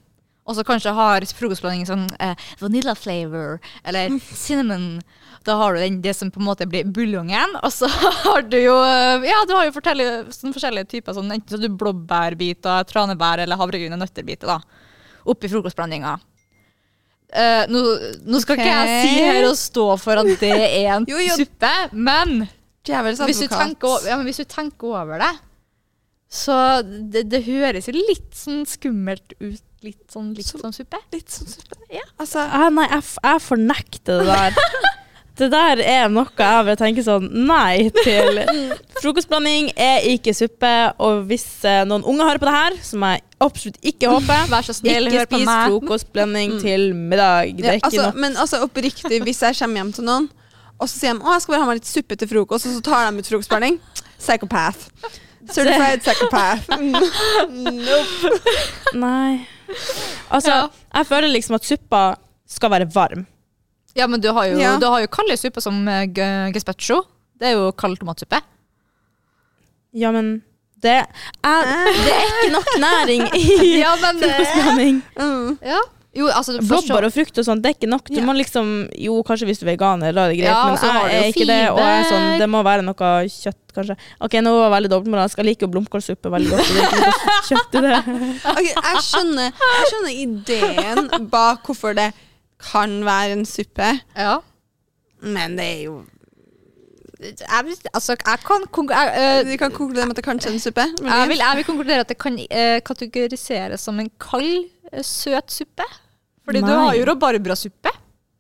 Og 0.43 0.57
så 0.59 0.65
kanskje 0.67 0.91
har 0.97 1.25
frokostblanding 1.39 1.87
sånn 1.87 2.09
uh, 2.19 2.33
vanilla 2.59 2.97
flavor 2.99 3.61
eller 3.87 4.17
cinnamon. 4.35 4.99
Da 5.47 5.55
har 5.61 5.75
du 5.75 5.83
den, 5.83 6.01
det 6.03 6.17
som 6.19 6.33
på 6.35 6.43
en 6.43 6.49
måte 6.49 6.67
blir 6.67 6.89
buljongen. 6.91 7.55
Og 7.63 7.71
så 7.71 7.87
har 8.25 8.43
du 8.49 8.59
jo 8.59 8.75
Ja, 9.23 9.45
du 9.47 9.55
har 9.55 9.69
jo 9.69 9.77
sånn 10.35 10.57
forskjellige 10.57 10.91
typer. 10.97 11.15
Sånn, 11.15 11.31
enten 11.31 11.55
så 11.55 11.61
du 11.63 11.71
blåbærbiter, 11.71 12.89
tranebær 12.91 13.45
eller 13.45 13.61
havregryn 13.61 13.95
og 13.95 14.03
nøtterbiter 14.03 14.51
da, 14.51 14.59
oppi 15.31 15.53
frokostblandinga. 15.53 16.17
Eh, 17.33 17.63
nå, 17.73 17.81
nå 18.29 18.41
skal 18.43 18.59
ikke 18.59 18.69
jeg 18.69 18.97
si 19.07 19.13
her 19.25 19.47
og 19.49 19.55
stå 19.57 19.87
for 20.03 20.21
at 20.21 20.29
det 20.43 20.51
er 20.53 20.91
en 20.99 21.07
Jo, 21.13 21.17
jo. 21.23 21.37
suppe, 21.41 21.71
men 21.97 22.43
hvis 22.85 23.39
du, 23.41 23.47
over, 23.89 24.09
ja, 24.11 24.17
men 24.19 24.27
hvis 24.27 24.41
du 24.43 24.45
tenker 24.51 24.91
over 24.99 25.23
det, 25.23 25.31
så 26.33 26.57
det, 26.83 27.23
det 27.31 27.43
høres 27.47 27.87
jo 27.89 27.95
litt 27.95 28.33
sånn 28.37 28.65
skummelt 28.69 29.35
ut. 29.41 29.61
Litt 29.83 30.13
sånn, 30.15 30.29
litt 30.37 30.47
Så- 30.47 30.61
sånn 30.63 30.73
suppe. 30.77 30.99
Litt 31.13 31.27
sånn 31.33 31.49
suppe. 31.51 31.77
Ja. 31.91 32.05
Altså, 32.23 32.45
jeg, 32.47 32.73
nei, 32.77 32.85
jeg, 32.93 33.03
jeg 33.27 33.41
fornekter 33.43 34.21
det 34.23 34.37
der. 34.37 34.59
Det 35.39 35.49
der 35.49 35.81
er 35.81 36.11
noe 36.13 36.29
jeg 36.37 36.65
vil 36.67 36.77
tenke 36.77 37.03
sånn 37.07 37.25
nei 37.49 37.89
til. 38.03 38.43
Frokostblanding 39.01 39.71
er 39.81 40.05
ikke 40.13 40.35
suppe, 40.37 40.73
og 41.01 41.23
hvis 41.31 41.47
eh, 41.65 41.83
noen 41.89 42.05
unger 42.05 42.29
hører 42.29 42.43
på 42.43 42.49
det 42.51 42.55
her, 42.59 42.77
som 42.85 43.07
jeg 43.09 43.23
absolutt 43.43 43.79
ikke 43.93 44.11
håper, 44.13 44.45
Vær 44.53 44.67
så 44.69 44.77
snill, 44.77 45.09
ikke 45.09 45.25
spis 45.31 45.49
frokostblanding 45.49 46.59
til 46.63 46.93
middag. 46.95 47.57
Det 47.57 47.65
ja, 47.65 47.73
er 47.73 47.81
ikke 47.81 47.91
altså, 47.91 48.05
nok. 48.11 48.21
men 48.27 48.37
altså 48.45 48.61
oppriktig, 48.67 49.23
hvis 49.25 49.43
jeg 49.49 49.59
kommer 49.63 49.83
hjem 49.83 49.93
til 49.97 50.09
noen, 50.11 50.29
og 50.77 50.89
så 50.91 50.95
sier 50.99 51.17
de 51.17 51.25
å, 51.25 51.33
jeg 51.35 51.45
skal 51.47 51.55
bare 51.57 51.65
ha 51.65 51.71
meg 51.73 51.81
litt 51.81 51.91
suppe 51.91 52.19
til 52.21 52.31
frokost, 52.31 52.69
og 52.69 52.77
så 52.77 52.85
tar 52.91 53.09
de 53.09 53.23
ut 53.25 53.33
frokostblanding, 53.33 53.81
psychopath. 54.21 54.87
Certified 55.51 56.03
psychopath. 56.05 56.69
Mm. 56.77 57.81
Nope. 57.81 58.37
Nei. 59.07 59.41
Altså, 60.29 60.53
Ja. 60.53 60.69
jeg 61.01 61.09
føler 61.09 61.33
liksom 61.33 61.57
at 61.57 61.67
suppa 61.67 62.03
skal 62.53 62.71
være 62.77 62.91
varm. 62.93 63.25
Ja, 63.95 64.07
men 64.09 64.21
du 64.21 64.31
har 64.33 64.47
jo, 64.49 64.59
Ja. 64.59 64.77
du 64.81 64.87
har 64.89 65.01
jo 65.05 65.07
kald 65.13 65.33
suppe 65.39 65.61
som 65.61 65.83
uh, 65.89 66.05
gazpacho. 66.53 67.03
Det 67.39 67.51
er 67.51 67.57
jo 67.59 67.73
kald 67.73 67.99
tomatsuppe. 68.01 68.41
Ja, 69.93 70.11
men 70.15 70.43
det 70.83 70.95
er, 71.05 71.07
det 71.43 72.13
er 72.13 72.29
ikke 72.29 72.53
nok 72.55 72.71
næring 72.83 73.27
i 73.39 73.43
Ja, 73.85 73.93
men 74.01 74.19
frokostblanding. 74.23 75.03
Mm. 75.19 75.59
Ja. 75.63 75.81
Jo, 76.13 76.27
altså, 76.29 76.53
du 76.59 76.67
forstår- 76.69 76.99
Blåbær 76.99 77.07
og 77.09 77.13
frukt 77.15 77.39
og 77.41 77.45
sånt, 77.47 77.63
det 77.65 77.71
er 77.71 77.77
ikke 77.79 77.89
nok. 77.89 78.09
Du 78.11 78.19
Ja. 78.19 78.25
må 78.27 78.35
liksom 78.37 78.89
Jo, 79.01 79.15
kanskje 79.25 79.47
hvis 79.49 79.61
du 79.61 79.67
er 79.67 79.71
veganer, 79.77 80.13
da 80.13 80.27
er 80.27 80.33
det 80.33 80.39
greit, 80.41 80.49
Ja, 80.51 80.65
men 80.65 80.73
og 80.75 80.79
så 80.81 80.91
har 80.93 81.09
jeg 81.09 81.13
du 81.13 81.17
jo 81.17 81.23
er 81.23 81.33
ikke 81.33 81.47
det. 81.53 81.61
Og 81.73 81.79
jeg 81.79 82.01
er 82.01 82.09
sånn, 82.11 82.27
fiber. 82.27 82.39
det 82.43 82.49
må 82.53 82.63
være 82.67 82.83
noe 82.85 82.95
kjøtt, 83.33 83.63
kanskje. 83.77 83.97
Ok, 84.21 84.33
nå 84.45 84.53
var 84.57 84.65
jeg 84.69 84.75
veldig 84.77 84.91
dobbeltmoralsk. 84.93 85.37
Jeg 85.41 85.47
liker 85.47 85.67
jo 85.67 85.73
blomkålsuppe 85.73 86.33
veldig 86.35 86.51
godt. 86.51 86.69
Det 86.69 86.83
er 86.83 86.89
ikke 86.89 87.01
noe 87.01 87.47
kjøtt 87.49 87.79
i 87.79 87.85
det. 87.87 87.97
Ok, 88.53 88.67
jeg, 88.69 89.03
skjønner, 89.09 89.49
jeg 89.53 89.89
skjønner 89.93 90.13
ideen 90.27 91.31
bak 91.33 91.65
hvorfor 91.69 91.97
det 91.97 92.11
kan 92.63 92.99
være 93.07 93.37
en 93.39 93.45
suppe, 93.49 93.91
Ja. 94.17 94.39
men 95.23 95.57
det 95.59 95.67
er 95.69 95.83
jo 95.89 96.03
Jeg, 97.23 97.77
altså, 97.95 98.17
jeg 98.19 98.39
kan 98.43 98.65
jeg, 98.91 99.11
eh, 99.15 99.47
Vi 99.47 99.57
kan 99.57 99.71
konkludere 99.71 100.07
med 100.09 100.17
at 100.17 100.17
det 100.17 100.25
kanskje 100.27 100.49
er 100.51 100.55
en 100.57 100.59
suppe. 100.61 100.85
jeg, 101.05 101.29
vil, 101.29 101.39
jeg 101.39 101.57
vil 101.57 101.65
konkludere 101.69 102.01
at 102.01 102.09
det 102.09 102.19
kan 102.19 102.39
eh, 102.51 102.81
kategoriseres 102.83 103.81
som 103.81 104.01
en 104.01 104.11
kald, 104.19 104.65
eh, 104.93 105.03
søt 105.07 105.53
suppe. 105.55 105.87
Fordi 106.45 106.59
du 106.61 106.67
har 106.67 106.97
jo 106.99 107.05
rabarbrasuppe. 107.07 107.93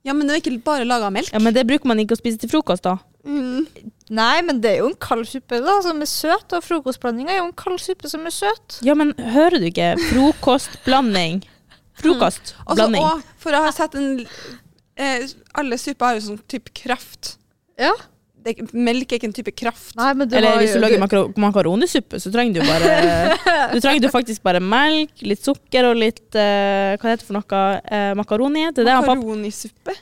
Ja, 0.04 0.12
men 0.12 0.26
det 0.26 0.34
er 0.34 0.40
ikke 0.42 0.64
bare 0.64 0.84
laga 0.84 1.06
av 1.06 1.12
melk. 1.14 1.30
Ja, 1.32 1.38
Men 1.38 1.54
det 1.54 1.62
bruker 1.68 1.86
man 1.86 2.00
ikke 2.02 2.16
å 2.16 2.18
spise 2.18 2.40
til 2.42 2.50
frokost, 2.50 2.82
da. 2.82 2.96
Mm. 3.24 3.68
Nei, 4.10 4.42
men 4.42 4.58
det 4.60 4.72
er 4.72 4.78
jo 4.82 4.88
en 4.90 4.98
kald 4.98 5.28
suppe 5.30 5.60
da, 5.62 5.76
som 5.86 6.00
er 6.02 6.10
søt, 6.10 6.50
og 6.52 6.64
frokostblandinga 6.66 7.30
er 7.30 7.38
jo 7.38 7.44
en 7.46 7.54
kald 7.54 7.78
suppe 7.78 8.10
som 8.10 8.26
er 8.26 8.34
søt. 8.34 8.80
Ja, 8.82 8.96
men 8.98 9.14
hører 9.14 9.62
du 9.62 9.68
ikke? 9.70 9.92
Frokostblanding. 10.10 11.44
Og 12.02 12.76
Blanding. 12.76 13.02
Frokostblanding. 13.02 13.02
og 13.02 13.42
for 13.42 13.58
å 13.58 13.64
ha 13.66 13.74
sett 13.74 13.94
en 13.98 14.08
eh, 14.22 15.28
Alle 15.58 15.78
supper 15.80 16.10
har 16.10 16.18
jo 16.18 16.24
sånn 16.30 16.42
type 16.50 16.72
kraft. 16.76 17.36
Ja. 17.80 17.92
Det, 18.42 18.56
melk 18.74 19.12
er 19.12 19.20
ikke 19.20 19.28
en 19.30 19.34
type 19.36 19.52
kraft. 19.54 19.92
Nei, 19.98 20.08
men 20.18 20.32
Eller 20.34 20.56
har 20.56 20.62
hvis 20.64 20.74
du 20.74 20.80
lager 20.82 20.98
makaro 20.98 21.28
makaronisuppe, 21.38 22.18
så 22.18 22.32
trenger 22.34 22.58
du 22.58 22.66
bare 22.66 23.36
Du 23.74 23.78
trenger 23.78 24.02
du 24.02 24.08
faktisk 24.10 24.42
bare 24.42 24.58
melk, 24.58 25.14
litt 25.22 25.44
sukker 25.46 25.92
og 25.92 26.00
litt 26.00 26.34
eh, 26.34 26.96
Hva 26.96 27.12
heter 27.12 27.22
det 27.22 27.28
for 27.28 27.38
noe? 27.38 27.62
Eh, 27.86 28.08
makaroni? 28.18 28.66
Makaronisuppe. 28.74 29.94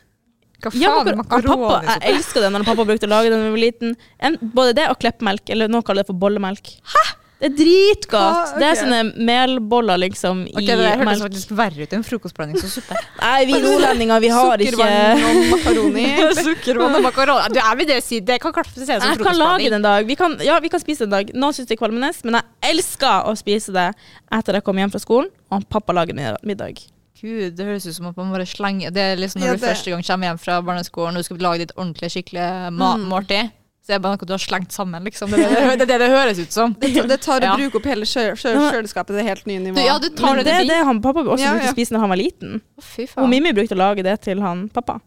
Hva 0.61 0.73
faen 0.73 0.83
ja, 0.83 0.97
makar 1.17 1.41
han 1.41 1.49
pappa, 1.49 1.77
jeg 1.87 2.15
elsker 2.15 2.45
det 2.45 2.51
når 2.53 2.67
pappa 2.69 2.85
brukte 2.89 3.09
å 3.09 3.13
lage 3.13 3.31
den 3.33 3.41
da 3.41 3.47
vi 3.47 3.55
var 3.55 3.63
liten. 3.63 3.95
En, 4.21 4.37
både 4.57 4.75
det 4.77 4.91
og 4.93 4.99
kleppmelk, 5.01 5.49
eller 5.53 5.73
nå 5.73 5.81
kaller 5.85 6.05
det 6.05 6.13
for 6.13 6.21
bollemelk. 6.21 6.75
Hæ? 6.95 7.05
Det 7.41 7.49
er 7.49 7.55
dritgodt. 7.57 8.11
Hva? 8.51 8.59
Det 8.61 8.67
er 8.69 8.75
sånne 8.77 8.99
melboller 9.17 9.97
liksom 10.03 10.43
Ok, 10.51 10.61
i 10.61 10.67
det 10.69 10.75
hørtes 10.77 11.07
melk. 11.09 11.23
faktisk 11.25 11.53
verre 11.57 11.87
ut 11.87 11.95
enn 11.97 12.03
frokostblanding 12.05 12.59
som 12.61 12.69
suppe. 12.69 12.99
Nei, 13.23 13.39
vi 13.49 13.55
nordlendinger, 13.65 14.21
vi 14.21 14.29
har 14.35 14.61
ikke 14.61 14.77
Sukkervann 14.77 15.25
og 15.25 15.49
makaroni. 15.55 16.05
Sukkervann 16.45 16.99
og 16.99 17.03
makaroni. 17.09 17.49
Du, 17.55 17.61
jeg 17.63 17.81
vil 17.81 17.89
det 17.89 17.99
si, 18.05 18.21
det 18.21 18.37
kan 18.45 18.53
klassifiseres 18.53 19.01
som 19.07 19.15
Jeg 19.15 19.25
kan 19.25 19.39
lage 19.41 19.71
det 19.73 19.79
en 19.81 19.87
dag. 19.89 20.05
Vi 20.11 20.19
kan, 20.21 20.37
ja, 20.45 20.59
vi 20.61 20.69
kan 20.69 20.83
spise 20.85 21.07
det 21.07 21.09
en 21.09 21.17
dag. 21.17 21.33
Noen 21.41 21.57
syns 21.57 21.71
det 21.71 21.79
er 21.79 21.81
kvalmende, 21.81 22.13
men 22.29 22.39
jeg 22.43 22.75
elsker 22.77 23.31
å 23.31 23.33
spise 23.41 23.73
det 23.73 23.89
etter 24.37 24.61
jeg 24.61 24.67
kommer 24.69 24.85
hjem 24.85 24.93
fra 24.93 25.01
skolen, 25.03 25.33
og 25.51 25.65
pappa 25.73 25.97
lager 25.97 26.15
mid- 26.21 26.45
middag. 26.47 26.85
Gud, 27.21 27.57
det 27.57 27.65
høres 27.69 27.85
ut 27.89 27.93
som 27.97 28.07
at 28.09 28.17
man 28.17 28.31
bare 28.33 28.47
slenger 28.49 28.93
Det 28.97 29.03
er 29.13 29.19
liksom 29.21 29.43
når 29.43 29.51
Ja, 29.51 29.57
du 29.59 29.65
første 29.67 29.91
gang 29.93 30.05
kommer 30.07 30.31
hjem 30.31 30.39
fra 30.41 30.55
barneskolen 30.65 31.19
og 31.19 31.21
du 31.21 31.27
skal 31.27 31.37
lage 31.45 31.59
ditt 31.67 31.75
ordentlig 31.77 32.09
skikkelig 32.15 32.47
ma 32.73 32.95
Mm. 32.97 33.03
måltid. 33.11 33.51
Det 33.91 33.97
er 33.97 34.03
bare 34.05 34.15
noe 34.15 34.29
du 34.29 34.33
har 34.37 34.43
slengt 34.43 34.71
sammen, 34.75 35.03
liksom. 35.09 35.33
Det 35.35 35.43
er 35.43 35.51
det 35.51 35.79
det, 35.83 35.87
det, 35.91 35.99
det 36.05 36.09
høres 36.13 36.39
ut 36.39 36.55
som. 36.55 36.75
Det, 36.79 36.93
tar- 36.95 37.09
det 37.11 37.19
tar 37.25 37.47
å 37.49 37.55
bruke 37.59 37.81
opp 37.81 37.89
hele 37.91 38.07
kjøleskapet 38.07 39.11
til 39.11 39.19
et 39.25 39.27
helt 39.33 39.47
nye 39.51 39.63
nivå. 39.67 39.75
Du, 39.81 39.83
ja, 39.83 39.97
du 39.99 40.09
tar 40.15 40.37
Men 40.37 40.45
det 40.45 40.55
det 40.61 40.69
det 40.71 40.81
han 40.87 41.01
pappa 41.03 41.25
også 41.27 41.43
Ja, 41.43 41.55
brukte 41.57 41.73
å 41.73 41.75
spise 41.75 41.97
når 41.97 42.05
han 42.07 42.13
var 42.15 42.21
liten. 42.21 42.61
Å, 42.79 42.83
Og. 43.25 43.29
Mimmi 43.33 43.53
brukte 43.57 43.75
å 43.75 43.81
lage 43.83 44.05
det 44.07 44.15
til 44.29 44.43
han 44.47 44.69
pappa. 44.71 45.01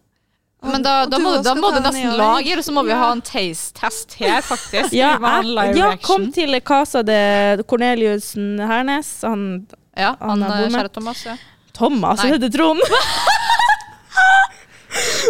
Men 0.64 0.84
da, 0.84 1.04
Og 1.04 1.12
da 1.12 1.18
må, 1.20 1.32
da 1.44 1.54
må 1.60 1.72
du 1.74 1.80
det 1.80 1.84
nesten 1.90 2.14
lage, 2.20 2.52
eller 2.54 2.64
så 2.64 2.72
må 2.76 2.84
vi 2.88 2.94
Ja. 2.94 3.00
ha 3.02 3.10
en 3.12 3.22
taste-test 3.22 4.14
her, 4.20 4.42
faktisk. 4.48 4.94
Ja, 4.96 5.16
jeg, 5.20 5.76
ja 5.80 5.90
kom 6.04 6.30
til 6.36 6.56
Casa 6.64 7.04
de 7.04 7.64
Corneliussen 7.68 8.60
Hernes. 8.64 9.10
Han 9.28 9.68
Ja, 9.96 10.16
han, 10.20 10.42
Han 10.42 10.64
eh, 10.64 10.70
kjære 10.72 10.92
Thomas. 10.96 11.26
Ja. 11.26 11.36
Thomas, 11.74 12.20
han 12.22 12.32
heter 12.36 12.50
Trond. 12.54 12.80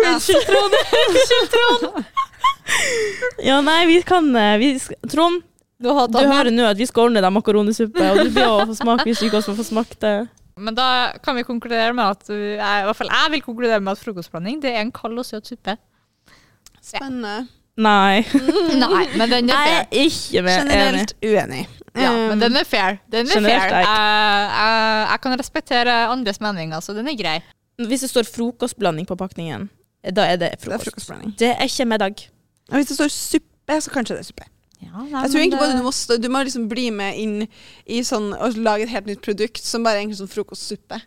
Unnskyld, 0.05 0.45
Trond. 0.45 0.73
Unnskyld, 1.07 1.49
Trond. 1.55 2.05
Ja, 3.49 3.57
nei, 3.65 3.85
vi 3.89 3.97
kan 4.07 4.29
eh, 4.35 4.57
vi, 4.61 4.69
Trond, 5.11 5.41
Du, 5.83 5.89
har 5.93 6.07
du 6.07 6.17
hører 6.19 6.51
nå 6.53 6.63
at 6.69 6.77
vi 6.79 6.85
skal 6.87 7.09
ordne 7.09 7.21
deg 7.23 7.33
makaronisuppe, 7.35 8.05
og 8.13 8.21
du 8.23 8.29
blir 8.35 8.47
å 8.47 8.65
få 8.69 8.75
smake 8.77 9.07
hvis 9.09 9.19
du 9.19 9.25
ikke 9.27 9.41
også 9.41 9.55
får 9.57 9.67
smake 9.71 9.97
det. 10.03 10.13
Men 10.55 10.75
da 10.77 10.85
kan 11.25 11.35
vi 11.35 11.43
konkludere 11.47 11.95
med 11.97 12.05
at 12.05 12.29
jeg, 12.29 12.59
i 12.61 12.85
hvert 12.87 12.95
fall 12.99 13.09
jeg 13.09 13.31
vil 13.33 13.41
konkludere 13.41 13.81
med 13.81 13.95
at 13.95 14.03
frokostblanding 14.03 14.61
det 14.63 14.71
er 14.75 14.83
en 14.85 14.91
kald 14.93 15.17
og 15.17 15.25
søt 15.25 15.49
suppe. 15.49 15.75
Spennende. 16.83 17.47
Nei. 17.81 18.21
Nei, 18.83 19.05
men 19.17 19.31
den 19.31 19.49
er 19.49 19.63
Jeg 19.65 19.79
er 19.79 19.87
ikke 20.05 20.43
med 20.45 20.59
enig. 20.59 20.75
Generelt 20.77 21.15
uenig. 21.25 21.63
Ja, 21.93 22.09
Um, 22.09 22.21
men 22.31 22.39
den 22.41 22.55
er 22.57 22.65
fair. 22.65 22.95
Den 23.13 23.27
er 23.29 23.35
Generelt 23.37 23.69
fair. 23.69 23.75
jeg- 23.77 23.85
Jeg, 23.85 24.45
jeg, 24.49 25.07
jeg 25.11 25.19
kan 25.21 25.35
respektere 25.39 25.97
andres 26.09 26.39
meninger, 26.41 26.79
så 26.81 26.93
den 26.97 27.07
er 27.11 27.13
grei. 27.19 27.35
Hvis 27.77 28.01
det 28.01 28.09
står 28.09 28.25
frokostblanding 28.25 29.05
på 29.09 29.17
pakningen, 29.17 29.67
da 30.09 30.25
er 30.25 30.37
det 30.41 30.49
det 30.57 30.69
er 30.73 30.77
frokostblanding. 30.81 31.35
Det 31.37 31.51
er 31.53 31.61
ikke 31.69 31.85
middag. 31.85 32.23
Og 32.71 32.77
hvis 32.79 32.91
det 32.91 32.97
står 32.99 33.11
suppe, 33.13 33.79
så 33.81 33.91
kanskje 33.93 34.15
det 34.17 34.23
er 34.23 34.29
suppe. 34.31 34.47
Ja, 34.83 35.03
Jeg 35.23 35.31
tror 35.31 35.39
egentlig 35.39 35.59
bare 35.59 35.77
du 35.77 35.83
må, 35.85 35.91
stå, 35.95 36.17
du 36.19 36.29
må 36.29 36.41
liksom 36.43 36.65
bli 36.71 36.89
med 36.91 37.15
inn 37.17 37.35
i 37.87 38.01
sånn 38.03 38.33
og 38.35 38.57
lage 38.59 38.83
et 38.83 38.91
helt 38.91 39.07
nytt 39.07 39.21
produkt 39.23 39.63
som 39.63 39.83
bare 39.85 39.99
er 40.01 40.03
egentlig 40.03 40.19
sånn 40.19 40.31
frokostsuppe. 40.31 40.99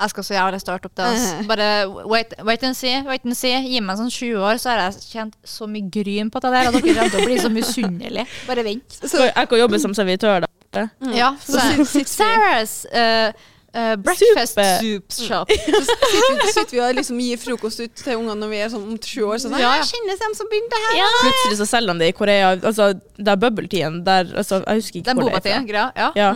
Jeg 0.00 0.12
skal 0.14 0.24
så 0.24 0.32
jævlig 0.32 0.60
starte 0.62 0.88
opp 0.88 0.94
det. 0.96 1.04
Altså. 1.12 1.32
Bare 1.50 1.66
wait, 2.08 2.32
wait 2.48 2.62
and 2.64 2.76
see. 2.78 2.94
Wait 3.04 3.26
and 3.28 3.36
see. 3.36 3.52
Gi 3.68 3.82
meg 3.84 3.98
sånn 4.00 4.08
20 4.08 4.40
år, 4.40 4.56
så 4.62 4.70
har 4.72 4.80
jeg 4.86 5.02
kjent 5.10 5.36
så 5.44 5.68
mye 5.68 5.90
gryn 5.92 6.30
på 6.32 6.40
det 6.40 6.52
der, 6.54 6.70
Og 6.70 6.78
dere 6.78 6.94
kommer 6.96 7.12
til 7.12 7.20
å 7.20 7.26
bli 7.28 7.36
så 7.42 7.50
misunnelige. 7.58 8.24
Bare 8.48 8.64
vent. 8.64 8.96
Så, 9.02 9.20
Jeg 9.28 9.50
kan 9.52 9.60
jobbe 9.60 9.80
som 9.82 9.92
servitør, 9.98 10.46
da. 10.46 10.86
mm. 11.04 11.12
Ja, 11.18 11.34
så 11.44 11.60
så, 11.84 12.04
Sarah's 12.08 12.74
uh, 12.96 13.36
uh, 13.74 13.94
breakfast 14.02 14.58
soup 14.80 15.12
shop. 15.14 15.50
så 15.76 15.82
sitter, 15.84 16.40
vi, 16.42 16.52
sitter 16.54 16.74
vi 16.76 16.80
og 16.84 16.94
liksom 16.98 17.20
gir 17.22 17.40
frokost 17.42 17.80
ut 17.84 17.94
til 18.02 18.16
ungene 18.18 18.36
når 18.42 18.50
vi 18.52 18.60
er 18.64 18.72
sånn 18.72 18.84
om 18.88 18.98
sju 18.98 19.22
år. 19.28 19.38
Sånn, 19.42 19.54
Ja, 19.58 19.70
ja. 19.70 19.80
Jeg 19.82 19.90
kjenner 19.92 20.20
dem 20.24 20.36
som 20.38 20.50
begynte 20.50 20.80
her. 20.86 20.98
Plutselig 21.22 21.58
så 21.62 21.68
selger 21.70 21.92
de 21.94 22.04
det 22.04 22.12
i 22.12 22.16
Korea. 22.20 22.52
Altså, 22.58 22.90
det 23.18 23.34
er 23.34 23.40
bubble-tiden 23.46 24.00
der 24.06 24.30
altså, 24.36 24.62
Jeg 24.66 24.82
husker 24.82 25.00
ikke 25.02 25.10
Den 25.10 25.20
hvor 25.20 25.30
det 25.30 25.42
er 25.42 25.66
fra. 25.70 25.84
Ja. 25.96 26.10
Ja. 26.16 26.30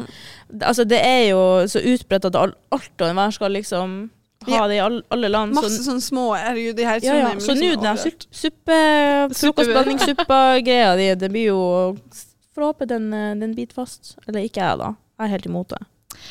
Altså, 0.62 0.84
det 0.84 1.00
er 1.02 1.22
jo 1.32 1.40
så 1.70 1.80
utbredt 1.94 2.28
at 2.30 2.36
all- 2.38 2.54
alt 2.74 3.00
og 3.00 3.08
enhver 3.08 3.30
skal 3.34 3.50
liksom 3.56 3.96
ha 4.44 4.66
det 4.68 4.76
i 4.76 4.80
alle, 4.84 5.00
alle 5.14 5.28
land. 5.32 5.54
Masse 5.56 5.70
sånn, 5.78 5.94
sånn 5.96 6.02
små 6.04 6.24
Herregud, 6.36 6.76
de 6.76 6.84
her 6.84 7.00
ja, 7.00 7.14
ja. 7.16 7.30
Så 7.40 7.54
nå 7.56 7.60
liksom 7.64 7.80
den 7.80 7.86
her 7.88 7.96
overalt. 7.96 8.26
sup- 8.28 8.42
suppe, 8.44 8.78
frokostblanding, 9.40 9.98
suppa-greia 10.04 10.90
di, 11.00 11.06
det 11.16 11.30
blir 11.32 11.46
jo 11.48 11.60
Får 12.54 12.62
håpe 12.68 12.86
den, 12.86 13.08
eh, 13.16 13.32
den 13.40 13.54
biter 13.56 13.74
fast. 13.74 14.12
Eller 14.28 14.44
ikke 14.46 14.60
jeg, 14.62 14.78
da. 14.78 14.92
Jeg 15.18 15.26
er 15.26 15.32
helt 15.32 15.46
imot 15.48 15.72
det. 15.72 15.80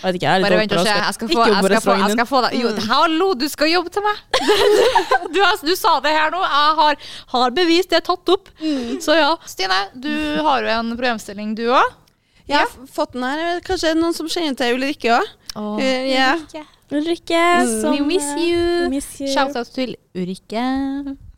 Jeg 0.01 0.07
vet 0.07 0.15
ikke, 0.17 0.25
jeg 0.27 0.33
er 0.33 0.41
litt 0.41 0.49
Bare 0.49 0.59
vent 0.59 0.73
og 0.73 0.85
se. 0.87 0.93
Jeg 0.97 1.13
skal 1.17 1.27
få, 1.29 1.45
jeg 1.47 1.63
skal 1.63 1.81
få, 1.85 1.95
jeg 2.01 2.11
skal 2.17 2.27
få 2.27 2.41
deg 2.45 2.55
Jo, 2.59 2.69
Mm. 2.73 2.87
hallo, 2.89 3.27
du 3.39 3.45
skal 3.49 3.67
jobbe 3.71 3.89
til 3.93 4.03
meg! 4.03 4.17
Du, 5.33 5.39
har, 5.41 5.55
du 5.65 5.75
sa 5.79 5.93
det 6.03 6.11
her 6.13 6.29
nå. 6.33 6.41
Jeg 6.43 6.75
har, 6.79 6.97
har 7.33 7.51
bevis, 7.55 7.87
det 7.89 7.97
er 8.01 8.05
tatt 8.05 8.29
opp. 8.29 8.49
Mm. 8.61 8.99
Så 9.01 9.15
ja. 9.17 9.31
Stine, 9.49 9.79
du 9.95 10.11
har 10.45 10.61
jo 10.65 10.73
en 10.75 10.91
problemstilling, 10.93 11.55
du 11.57 11.63
òg. 11.73 11.93
Jeg 12.49 12.59
har 12.59 12.69
fått 12.91 13.13
den 13.15 13.23
her. 13.23 13.61
Kanskje 13.63 13.87
det 13.93 13.95
er 13.95 14.01
noen 14.01 14.13
som 14.17 14.27
kjenner 14.27 14.57
til 14.59 14.75
Ulrikke 14.77 15.15
òg? 15.15 15.31
ja. 16.11 16.35
Ulrikke, 16.93 17.39
Mm. 17.63 17.81
som 17.81 17.91
We 17.95 18.01
miss 18.05 18.25
eh, 18.35 18.43
you. 18.43 18.89
miss 18.91 19.07
you. 19.21 19.27
Shout-out 19.33 19.71
til 19.73 19.95
Ulrikke. 20.13 20.61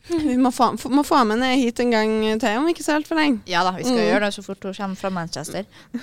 Vi 0.29 0.35
må 0.37 0.51
få, 0.53 0.71
må 0.93 1.03
få 1.03 1.23
med 1.25 1.39
henne 1.39 1.55
hit 1.57 1.79
en 1.81 1.91
gang 1.91 2.11
til 2.39 2.57
om 2.59 2.67
ikke 2.69 2.83
så 2.85 2.95
altfor 2.99 3.17
lenge. 3.17 3.39
Ja 3.49 3.63
da, 3.65 3.71
vi 3.77 3.83
skal 3.83 3.97
Mm. 3.97 4.05
gjøre 4.11 4.19
det 4.27 4.33
så 4.35 4.43
fort 4.45 4.63
hun 4.63 4.73
kommer 4.77 4.95
fra 4.99 5.09
Manchester. 5.09 5.65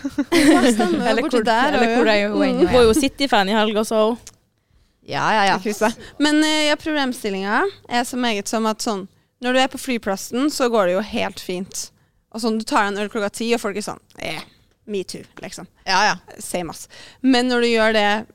Stemmer. 0.74 1.06
Eller 1.06 1.22
hvor- 1.22 1.44
der, 1.44 1.72
eller 1.72 1.96
hvor 1.96 2.06
er 2.10 2.28
hun 2.28 2.38
Mm. 2.42 2.60
nå, 2.62 2.66
Hun 2.68 2.76
er 2.80 2.82
jo 2.88 2.94
City-fan 2.94 3.48
i 3.48 3.52
helga, 3.52 3.84
så 3.84 4.16
Ja, 5.08 5.30
ja, 5.34 5.44
ja. 5.58 5.90
Men 6.18 6.42
eh, 6.44 6.68
ja, 6.68 6.74
problemstillinga 6.76 7.62
er 7.88 8.04
så 8.04 8.16
meget 8.16 8.48
som 8.48 8.66
at 8.66 8.78
sånn 8.82 9.08
Når 9.42 9.52
du 9.52 9.58
er 9.58 9.66
på 9.68 9.78
flyplassen, 9.78 10.50
så 10.50 10.68
går 10.70 10.86
det 10.86 10.92
jo 10.94 11.00
helt 11.00 11.40
fint. 11.40 11.90
Og 12.32 12.40
sånn, 12.40 12.58
Du 12.58 12.64
tar 12.64 12.86
en 12.86 12.96
øl 12.98 13.08
klokka 13.08 13.28
ti, 13.32 13.52
og 13.54 13.60
folk 13.60 13.76
er 13.76 13.82
sånn 13.82 13.98
eh, 14.18 14.40
Metoo, 14.86 15.22
liksom. 15.42 15.66
ja, 15.86 16.04
ja. 16.04 16.14
Same 16.40 16.70
ass. 16.70 16.88
Men 17.22 17.48
når 17.48 17.60
du 17.60 17.66
gjør 17.68 17.92
det 17.92 18.26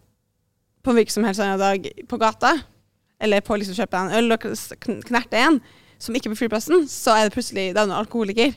på 0.84 0.90
en 0.92 0.96
hvilken 0.96 1.12
som 1.12 1.24
helst 1.24 1.40
annen 1.40 1.60
dag 1.60 1.88
på 2.08 2.18
gata, 2.20 2.54
eller 3.24 3.44
på 3.46 3.58
liksom 3.58 3.78
kjøpe 3.78 3.98
deg 3.98 4.08
en 4.08 4.18
øl 4.20 4.36
og 4.36 5.04
knerte 5.08 5.42
en, 5.42 5.60
som 6.02 6.16
ikke 6.16 6.30
er 6.30 6.36
på 6.36 6.42
flyplassen, 6.44 6.86
så 6.92 7.16
er 7.18 7.28
det 7.28 7.36
plutselig 7.36 7.72
det 7.74 7.82
er 7.82 7.90
noen 7.90 8.02
alkoholiker. 8.04 8.54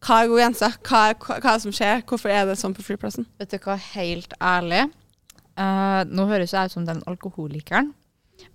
Hva 0.00 0.22
er 0.22 0.30
god 0.30 0.40
grense? 0.40 0.70
Hva, 0.88 1.02
hva, 1.12 1.36
hva 1.36 1.52
er 1.52 1.58
det 1.58 1.64
som 1.66 1.76
skjer? 1.76 2.02
Hvorfor 2.08 2.32
er 2.32 2.48
det 2.48 2.56
sånn 2.58 2.74
på 2.74 2.84
flyplassen? 2.86 3.28
Vet 3.40 3.52
du 3.52 3.58
hva, 3.62 3.76
helt 3.92 4.34
ærlig. 4.40 4.86
Uh, 5.60 6.02
nå 6.08 6.24
høres 6.30 6.54
jeg 6.56 6.70
ut 6.70 6.74
som 6.74 6.86
den 6.88 7.02
alkoholikeren, 7.10 7.90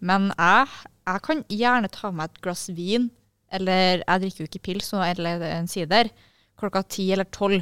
men 0.02 0.32
jeg, 0.34 0.72
jeg 1.06 1.22
kan 1.28 1.44
gjerne 1.54 1.92
ta 1.94 2.10
meg 2.10 2.32
et 2.32 2.42
glass 2.42 2.66
vin, 2.74 3.12
eller 3.54 4.02
jeg 4.02 4.24
drikker 4.24 4.42
jo 4.42 4.50
ikke 4.50 4.64
pils 4.72 4.90
eller 4.98 5.44
en 5.52 5.70
sider, 5.70 6.10
klokka 6.60 6.82
ti 6.90 7.12
eller 7.14 7.30
tolv. 7.30 7.62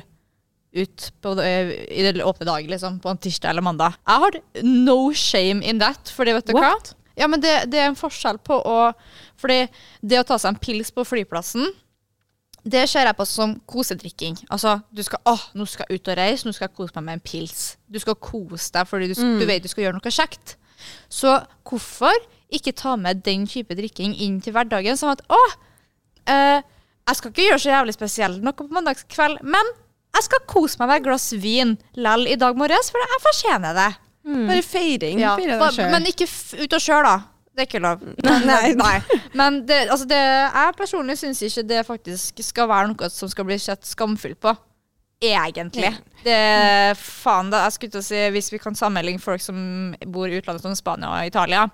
Ut 0.74 1.10
på 1.22 1.36
i 1.38 2.02
det 2.02 2.24
åpne 2.26 2.48
dag, 2.48 2.66
liksom, 2.72 2.96
på 3.04 3.12
en 3.12 3.20
tirsdag 3.22 3.52
eller 3.52 3.66
mandag. 3.66 4.00
Jeg 4.08 4.24
har 4.24 4.40
no 4.66 4.98
shame 5.14 5.62
in 5.62 5.82
that, 5.84 6.10
fordi 6.10 6.34
vet 6.34 6.48
du 6.50 6.56
hva? 6.58 6.72
Ja, 7.20 7.28
men 7.30 7.42
det, 7.44 7.70
det 7.70 7.80
er 7.80 7.92
en 7.92 7.96
forskjell 8.00 8.40
på 8.42 8.56
å 8.66 8.78
Fordi 9.38 9.68
det 10.02 10.20
å 10.20 10.26
ta 10.26 10.38
seg 10.42 10.54
en 10.54 10.60
pils 10.64 10.90
på 10.96 11.04
flyplassen, 11.06 11.68
det 12.64 12.86
ser 12.88 13.06
jeg 13.10 13.16
på 13.18 13.26
som 13.28 13.58
kosedrikking. 13.68 14.38
Altså, 14.50 14.78
du 14.96 15.02
skal 15.04 15.20
Å, 15.28 15.34
nå 15.60 15.66
skal 15.68 15.86
jeg 15.90 16.00
ut 16.00 16.08
og 16.14 16.18
reise, 16.18 16.48
nå 16.48 16.54
skal 16.56 16.70
jeg 16.70 16.76
kose 16.78 16.96
meg 16.96 17.04
med 17.10 17.18
en 17.20 17.24
pils. 17.28 17.64
Du 17.92 18.00
skal 18.00 18.16
kose 18.16 18.72
deg 18.72 18.88
fordi 18.88 19.10
du, 19.12 19.16
Mm. 19.20 19.40
du 19.42 19.46
vet 19.50 19.64
du 19.64 19.68
skal 19.68 19.84
gjøre 19.90 20.00
noe 20.00 20.14
kjekt. 20.16 20.56
Så 21.12 21.36
hvorfor 21.68 22.16
ikke 22.54 22.72
ta 22.76 22.96
med 22.96 23.22
den 23.26 23.46
type 23.48 23.76
drikking 23.76 24.16
inn 24.16 24.40
til 24.42 24.54
hverdagen? 24.56 24.96
Sånn 24.96 25.12
at 25.12 25.22
å, 25.28 25.40
eh, 26.28 26.62
jeg 27.08 27.16
skal 27.20 27.32
ikke 27.32 27.50
gjøre 27.50 27.60
så 27.60 27.74
jævlig 27.74 27.94
spesielt 27.98 28.42
noe 28.44 28.54
på 28.56 28.70
mandagskveld, 28.72 29.44
men 29.44 29.66
jeg 30.16 30.24
skal 30.24 30.40
kose 30.48 30.78
meg 30.80 30.88
med 30.88 31.02
et 31.02 31.04
glass 31.08 31.32
vin 31.34 31.78
lell 31.96 32.28
i 32.28 32.36
dag 32.40 32.56
morges, 32.56 32.92
for 32.92 33.00
jeg 33.04 33.24
fortjener 33.28 33.74
det. 33.76 33.90
Bare 34.24 34.64
feiring. 34.64 35.20
Ja, 35.20 35.36
Feire 35.40 35.60
deg 35.60 35.78
sjøl. 35.78 35.90
men 35.92 36.06
ikke 36.08 36.28
ut 36.64 36.76
og 36.78 36.84
kjør, 36.84 37.08
da. 37.08 37.16
Det 37.54 37.62
er 37.64 37.68
ikke 37.68 37.82
lov. 37.84 38.04
Nei. 38.50 38.74
Nei. 38.80 38.94
Men 39.38 39.60
det, 39.70 39.84
altså 39.94 40.08
det, 40.10 40.18
jeg 40.18 40.78
personlig 40.80 41.18
syns 41.20 41.42
ikke 41.46 41.66
det 41.70 41.82
faktisk 41.86 42.40
skal 42.42 42.70
være 42.72 42.94
noe 42.94 43.10
som 43.14 43.30
skal 43.30 43.46
bli 43.50 43.60
sett 43.62 43.86
skamfullt 43.86 44.40
på. 44.42 44.56
Egentlig. 45.24 45.92
Det 46.26 46.40
Faen, 47.00 47.52
da. 47.54 47.62
Jeg 47.68 47.76
skulle 47.78 47.94
til 47.94 48.02
å 48.02 48.08
si 48.08 48.24
hvis 48.36 48.50
vi 48.52 48.60
kan 48.64 48.76
sammenligne 48.76 49.22
folk 49.24 49.44
som 49.44 49.94
bor 50.12 50.28
i 50.28 50.40
utlandet, 50.40 50.66
som 50.66 50.76
Spania 50.76 51.14
og 51.14 51.30
Italia. 51.30 51.68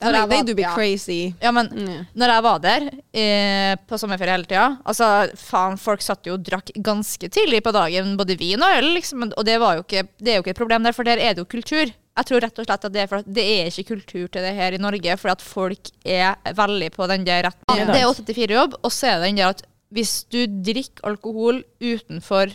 Når 0.00 0.12
jeg 0.18 0.28
They 0.28 0.54
var- 0.54 0.60
ja. 0.62 0.74
crazy. 0.74 1.34
Ja, 1.42 1.50
men 1.52 1.66
Mm. 1.72 2.06
når 2.14 2.32
jeg 2.34 2.42
var 2.42 2.58
der 2.58 2.88
eh, 3.14 3.76
på 3.88 3.98
sommerferie 3.98 4.30
hele 4.36 4.44
tida 4.44 4.78
Altså, 4.86 5.30
faen, 5.36 5.76
folk 5.78 6.02
satt 6.02 6.24
jo 6.26 6.34
og 6.34 6.42
drakk 6.44 6.70
ganske 6.82 7.28
tidlig 7.30 7.62
på 7.62 7.72
dagen, 7.72 8.16
både 8.16 8.36
vin 8.38 8.62
og 8.62 8.76
øl, 8.78 8.94
liksom. 8.94 9.22
Og 9.36 9.44
det, 9.44 9.58
var 9.60 9.76
jo 9.76 9.82
ikke, 9.84 10.08
det 10.20 10.28
er 10.28 10.36
jo 10.36 10.42
ikke 10.42 10.50
et 10.56 10.62
problem 10.62 10.82
der, 10.84 10.92
for 10.92 11.02
der 11.04 11.16
er 11.18 11.34
det 11.34 11.38
jo 11.38 11.44
kultur. 11.44 11.86
Jeg 12.16 12.24
tror 12.26 12.40
rett 12.40 12.58
og 12.58 12.64
slett 12.66 12.84
at 12.84 12.92
det 12.92 13.02
er 13.02 13.06
for 13.08 13.22
det 13.22 13.44
er 13.44 13.66
ikke 13.68 13.88
kultur 13.94 14.26
til 14.32 14.40
det 14.42 14.54
her 14.56 14.72
i 14.72 14.78
Norge, 14.80 15.16
for 15.18 15.28
at 15.30 15.42
folk 15.42 15.90
er 16.04 16.36
veldig 16.56 16.90
på 16.94 17.06
den 17.08 17.24
der 17.24 17.42
retten. 17.44 17.76
Ja. 17.76 17.84
Det 17.84 18.00
er 18.00 18.08
8-4-jobb, 18.08 18.74
og 18.82 18.90
så 18.90 19.06
er 19.10 19.18
det 19.20 19.28
den 19.28 19.36
der 19.36 19.48
at 19.52 19.62
hvis 19.92 20.24
du 20.32 20.46
drikker 20.46 21.04
alkohol 21.04 21.62
utenfor 21.80 22.48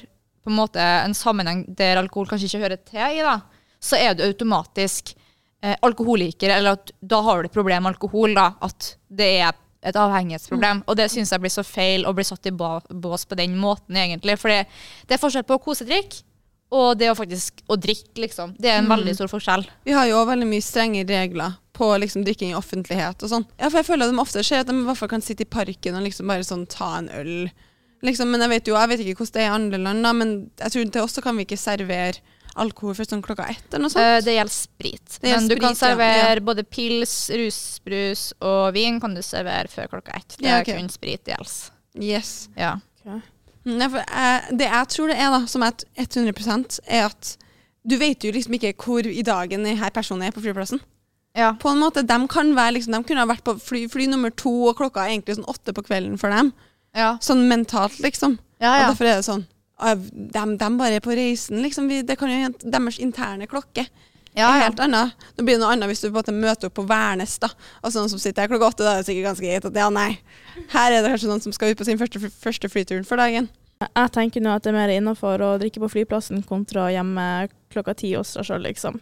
på 0.43 0.49
en 0.49 0.57
måte 0.57 0.81
en 0.81 1.13
sammenheng 1.13 1.65
der 1.77 1.97
alkohol 2.01 2.25
kanskje 2.27 2.49
ikke 2.49 2.63
hører 2.65 2.79
til 2.89 3.19
i, 3.19 3.21
da, 3.21 3.35
så 3.79 3.97
er 4.01 4.13
du 4.17 4.23
automatisk 4.25 5.13
eh, 5.63 5.77
alkoholiker, 5.81 6.49
eller 6.49 6.77
at 6.77 6.93
da 6.99 7.21
har 7.25 7.41
du 7.41 7.49
et 7.49 7.57
problem 7.57 7.85
med 7.85 7.95
alkohol, 7.95 8.35
da, 8.37 8.51
at 8.61 8.95
det 9.09 9.29
er 9.41 9.53
et 9.81 9.97
avhengighetsproblem. 9.97 10.83
Og 10.87 10.97
det 10.97 11.07
syns 11.11 11.31
jeg 11.33 11.41
blir 11.41 11.53
så 11.53 11.63
feil 11.65 12.05
å 12.05 12.13
bli 12.13 12.25
satt 12.27 12.49
i 12.49 12.53
bås 12.53 13.25
på 13.25 13.37
den 13.39 13.55
måten, 13.57 13.97
egentlig. 13.97 14.37
For 14.41 14.53
det, 14.53 14.65
det 15.09 15.17
er 15.17 15.23
forskjell 15.23 15.47
på 15.47 15.57
å 15.57 15.63
kosedrikke 15.63 16.27
og 16.71 16.95
det 17.01 17.09
å 17.11 17.15
faktisk 17.17 17.65
å 17.67 17.75
drikke, 17.75 18.15
liksom. 18.23 18.53
Det 18.61 18.69
er 18.71 18.79
en 18.79 18.87
veldig 18.87 19.13
stor 19.17 19.27
forskjell. 19.31 19.65
Vi 19.83 19.95
har 19.95 20.05
jo 20.07 20.21
også 20.21 20.29
veldig 20.29 20.47
mye 20.47 20.63
strenge 20.63 21.03
regler 21.09 21.57
på 21.75 21.89
liksom 21.99 22.23
drikking 22.23 22.53
i 22.53 22.55
offentlighet 22.55 23.25
og 23.25 23.31
sånn. 23.31 23.45
Ja, 23.57 23.67
for 23.67 23.81
jeg 23.81 23.89
føler 23.89 24.07
at 24.07 24.13
de 24.13 24.23
ofte 24.23 24.43
skjer 24.45 24.63
at 24.63 24.69
de 24.69 24.77
i 24.77 24.85
hvert 24.87 24.99
fall 24.99 25.11
kan 25.11 25.23
sitte 25.25 25.43
i 25.43 25.49
parken 25.51 25.97
og 25.99 26.05
liksom 26.05 26.31
bare 26.31 26.47
sånn 26.47 26.63
ta 26.71 26.93
en 27.01 27.09
øl. 27.11 27.33
Liksom, 28.07 28.31
men 28.31 28.45
jeg 28.45 28.53
vet 28.53 28.71
jo, 28.71 28.77
jeg 28.79 28.91
vet 28.91 29.03
ikke 29.03 29.19
hvordan 29.19 29.35
det 29.35 29.43
er 29.43 29.49
i 29.49 29.55
andre 29.57 29.81
land, 29.81 30.05
da, 30.07 30.13
men 30.15 30.31
jeg 30.63 30.73
tror 30.73 30.93
til 30.95 31.03
oss 31.03 31.17
så 31.17 31.25
kan 31.25 31.35
vi 31.37 31.45
ikke 31.45 31.59
servere 31.59 32.23
alkohol 32.59 32.95
før 32.97 33.07
sånn 33.07 33.21
klokka 33.23 33.45
ett 33.53 33.67
eller 33.73 33.85
noe 33.85 33.93
sånt. 33.93 34.03
Eh, 34.03 34.21
det 34.25 34.33
gjelder 34.35 34.53
sprit. 34.55 35.17
Det 35.21 35.29
gjelder 35.31 35.47
Men 35.47 35.49
du 35.49 35.55
kan 35.63 35.75
servere 35.79 36.33
ja. 36.35 36.39
både 36.51 36.63
pils, 36.67 37.13
rusbrus 37.39 38.23
og 38.41 38.73
vin 38.75 38.99
kan 39.03 39.15
du 39.15 39.21
servere 39.25 39.67
før 39.71 39.87
klokka 39.95 40.17
ett. 40.19 40.35
Det 40.39 40.47
Ja, 40.49 40.57
er 40.59 40.65
kun 40.67 40.89
sprit 40.91 41.23
det 41.25 41.35
gjelder. 41.35 41.55
Yes. 42.01 42.49
Ja. 42.57 42.77
Nei, 43.63 43.87
for 43.93 44.01
jeg, 44.01 44.57
det 44.57 44.67
jeg 44.71 44.87
tror 44.95 45.11
det 45.11 45.17
er, 45.21 45.29
da, 45.35 45.41
som 45.47 45.63
er 45.63 45.75
et 46.01 46.17
100% 46.17 46.79
er 46.87 47.05
at 47.11 47.35
du 47.85 47.95
vet 47.97 48.23
jo 48.25 48.31
liksom 48.33 48.53
ikke 48.57 48.73
hvor 48.77 49.05
i 49.09 49.21
dagen 49.25 49.63
denne 49.65 49.89
personen 49.93 50.27
er 50.27 50.33
på 50.35 50.41
flyplassen. 50.43 50.81
ja. 51.37 51.53
På 51.57 51.69
en 51.71 51.79
måte, 51.81 52.03
De 52.05 52.17
kan 52.27 52.55
være 52.55 52.75
liksom, 52.77 52.93
de 52.93 53.03
kunne 53.07 53.21
ha 53.23 53.29
vært 53.29 53.43
på 53.45 53.55
fly, 53.61 53.87
fly 53.89 54.05
nummer 54.09 54.29
to, 54.29 54.51
og 54.69 54.77
klokka 54.77 55.05
er 55.05 55.15
egentlig 55.15 55.37
sånn 55.39 55.47
åtte 55.49 55.73
på 55.73 55.83
kvelden 55.87 56.17
for 56.19 56.29
dem. 56.29 56.51
Ja. 56.93 57.15
Sånn 57.23 57.47
mentalt, 57.49 57.99
liksom. 58.03 58.37
Ja, 58.61 58.73
Og 58.83 58.91
derfor 58.91 59.05
er 59.09 59.15
det 59.21 59.25
sånn 59.25 59.45
de, 59.81 60.45
de 60.61 60.69
bare 60.77 60.97
er 60.99 61.03
på 61.03 61.15
reisen, 61.17 61.61
liksom. 61.65 61.89
Vi, 61.91 62.01
det 62.05 62.17
kan 62.19 62.31
jo 62.31 62.39
hende 62.45 62.71
deres 62.73 62.99
interne 63.01 63.49
klokke 63.49 63.87
ja, 64.33 64.45
ja. 64.45 64.51
helt 64.63 64.79
annet. 64.79 65.11
Nå 65.35 65.43
blir 65.43 65.57
det 65.57 65.63
noe 65.63 65.71
annet 65.75 65.91
hvis 65.91 66.03
du 66.03 66.07
på 66.07 66.13
en 66.13 66.19
måte 66.19 66.35
møter 66.35 66.69
opp 66.69 66.77
på 66.79 66.85
Værnes, 66.87 67.35
da. 67.43 67.49
Og 67.83 67.91
sånn 67.93 68.07
som 68.11 68.21
sitter 68.21 68.45
her 68.45 68.51
klokka 68.51 68.69
åtte, 68.71 68.85
da 68.85 68.93
er 68.95 69.01
det 69.01 69.09
sikkert 69.09 69.31
ganske 69.31 69.47
greit 69.47 69.67
at 69.67 69.79
ja, 69.81 69.89
nei. 69.91 70.11
Her 70.71 70.95
er 70.95 71.01
det 71.01 71.11
kanskje 71.11 71.31
noen 71.31 71.43
som 71.43 71.55
skal 71.55 71.73
ut 71.73 71.81
på 71.81 71.87
sin 71.87 71.99
første, 71.99 72.21
første 72.43 72.71
flyturen 72.71 73.07
for 73.07 73.19
dagen. 73.19 73.49
Jeg 73.81 74.13
tenker 74.13 74.43
nå 74.43 74.53
at 74.53 74.63
det 74.63 74.71
er 74.71 74.77
mer 74.77 74.93
innafor 74.93 75.41
å 75.41 75.55
drikke 75.59 75.81
på 75.81 75.89
flyplassen 75.89 76.43
kontra 76.47 76.87
hjemme 76.93 77.25
klokka 77.73 77.95
ti 77.97 78.13
hos 78.13 78.35
seg 78.35 78.47
sjøl, 78.47 78.63
liksom. 78.67 79.01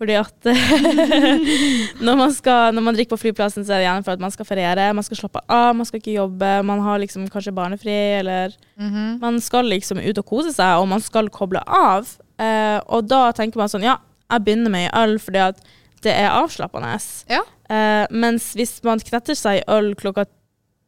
Fordi 0.00 0.14
at 0.16 0.46
når, 2.06 2.16
man 2.16 2.32
skal, 2.32 2.72
når 2.74 2.84
man 2.86 2.96
drikker 2.96 3.12
på 3.14 3.20
flyplassen, 3.20 3.64
så 3.66 3.74
er 3.76 3.82
det 3.82 3.86
gjerne 3.88 4.04
for 4.06 4.16
at 4.16 4.22
man 4.24 4.32
skal 4.32 4.46
feriere, 4.48 4.86
man 4.96 5.04
skal 5.06 5.18
slappe 5.20 5.42
av, 5.52 5.74
man 5.76 5.84
skal 5.88 6.00
ikke 6.00 6.14
jobbe, 6.16 6.52
man 6.64 6.80
har 6.86 7.02
liksom 7.02 7.26
kanskje 7.32 7.52
barnefri, 7.56 7.96
eller 8.22 8.54
Mhm. 8.80 9.18
man 9.20 9.40
skal 9.44 9.68
liksom 9.68 10.00
ut 10.00 10.18
og 10.18 10.24
kose 10.26 10.54
seg, 10.56 10.78
og 10.80 10.88
man 10.88 11.00
skal 11.04 11.28
koble 11.28 11.60
av. 11.66 12.08
Eh, 12.40 12.80
og 12.88 13.06
da 13.12 13.26
tenker 13.36 13.60
man 13.60 13.68
sånn, 13.68 13.84
ja, 13.84 13.98
jeg 14.30 14.44
begynner 14.46 14.70
med 14.72 14.88
ei 14.88 15.02
øl 15.02 15.18
fordi 15.20 15.42
at 15.50 15.60
det 16.00 16.14
er 16.16 16.30
avslappende. 16.32 16.94
Ja. 17.28 17.42
Eh, 17.68 18.06
mens 18.10 18.54
hvis 18.56 18.78
man 18.82 18.98
knetter 19.04 19.36
seg 19.36 19.60
i 19.60 19.64
øl 19.68 19.92
klokka 19.94 20.24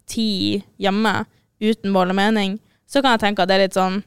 ti 0.09 0.63
hjemme 0.81 1.27
uten 1.61 1.93
mål 1.93 2.11
og 2.15 2.17
mening, 2.17 2.57
så 2.89 3.03
kan 3.03 3.13
jeg 3.19 3.21
tenke 3.27 3.43
at 3.45 3.49
det 3.49 3.59
er 3.59 3.65
litt 3.67 3.77
sånn 3.77 4.01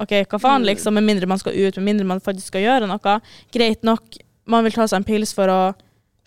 OK, 0.00 0.12
hva 0.30 0.38
faen, 0.38 0.62
liksom, 0.62 0.94
med 0.94 1.02
mindre 1.02 1.26
man 1.26 1.40
skal 1.42 1.56
ut, 1.58 1.74
med 1.76 1.84
mindre 1.88 2.06
man 2.06 2.20
faktisk 2.22 2.52
skal 2.52 2.62
gjøre 2.62 2.86
noe. 2.86 3.16
Greit 3.50 3.82
nok, 3.82 4.14
man 4.48 4.64
vil 4.66 4.72
ta 4.74 4.86
seg 4.88 5.02
en 5.02 5.06
pils 5.08 5.34
for 5.36 5.50
å 5.52 5.60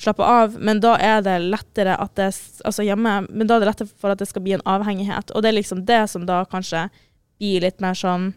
slappe 0.02 0.26
av, 0.26 0.56
men 0.58 0.80
da 0.82 0.96
er 0.98 1.22
det 1.22 1.36
lettere 1.46 1.94
at 2.02 2.16
det 2.18 2.32
Altså 2.66 2.82
hjemme, 2.86 3.20
men 3.30 3.48
da 3.50 3.56
er 3.58 3.62
det 3.64 3.68
lettere 3.70 3.90
for 4.02 4.14
at 4.14 4.22
det 4.22 4.28
skal 4.30 4.42
bli 4.46 4.56
en 4.58 4.64
avhengighet. 4.66 5.34
Og 5.36 5.44
det 5.44 5.52
er 5.52 5.58
liksom 5.60 5.84
det 5.86 6.00
som 6.10 6.26
da 6.30 6.44
kanskje 6.50 6.88
blir 7.42 7.62
litt 7.66 7.82
mer 7.82 7.94
sånn 7.98 8.32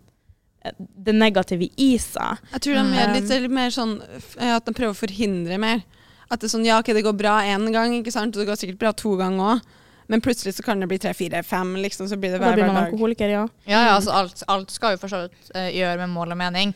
eh, 0.65 0.73
det 0.79 1.13
negative 1.17 1.69
i 1.77 1.91
seg. 2.01 2.41
Jeg 2.53 2.61
tror 2.67 2.75
de 2.75 2.81
er 2.81 3.09
Mm. 3.09 3.15
litt, 3.17 3.29
litt 3.45 3.51
mer 3.53 3.71
sånn 3.73 3.95
eh, 4.41 4.57
at 4.57 4.65
de 4.65 4.73
prøver 4.77 4.93
å 4.93 5.01
forhindre 5.07 5.59
mer. 5.61 5.83
At 6.31 6.41
det 6.41 6.49
er 6.49 6.55
sånn, 6.57 6.65
ja, 6.67 6.79
ok, 6.81 6.93
det 6.97 7.05
går 7.05 7.17
bra 7.17 7.39
én 7.45 7.65
gang, 7.73 7.93
ikke 8.01 8.13
sant, 8.13 8.35
og 8.37 8.41
det 8.41 8.49
går 8.49 8.57
sikkert 8.61 8.79
bra 8.81 8.93
to 8.93 9.17
ganger 9.21 9.55
òg. 9.57 9.61
Men 10.09 10.21
plutselig 10.21 10.55
så 10.57 10.63
kan 10.65 10.81
det 10.81 10.89
bli 10.89 10.99
tre, 11.01 11.15
fire, 11.17 11.41
fem, 11.43 11.75
liksom, 11.81 12.09
så 12.09 12.17
blir 12.21 12.33
det 12.33 12.41
hver, 12.41 12.51
da 12.53 12.57
blir 12.57 12.65
hver 12.65 12.73
man 12.73 12.83
dag. 12.83 12.91
alkoholiker, 12.93 13.29
ja. 13.33 13.45
Ja, 13.65 13.79
ja, 13.89 13.95
altså 13.97 14.13
alt, 14.13 14.43
alt 14.49 14.71
skal 14.73 14.97
jo 14.97 15.01
for 15.01 15.09
så 15.09 15.23
vidt 15.25 15.53
uh, 15.57 15.69
gjøre 15.73 15.97
med 16.03 16.13
mål 16.13 16.33
og 16.33 16.41
mening. 16.43 16.75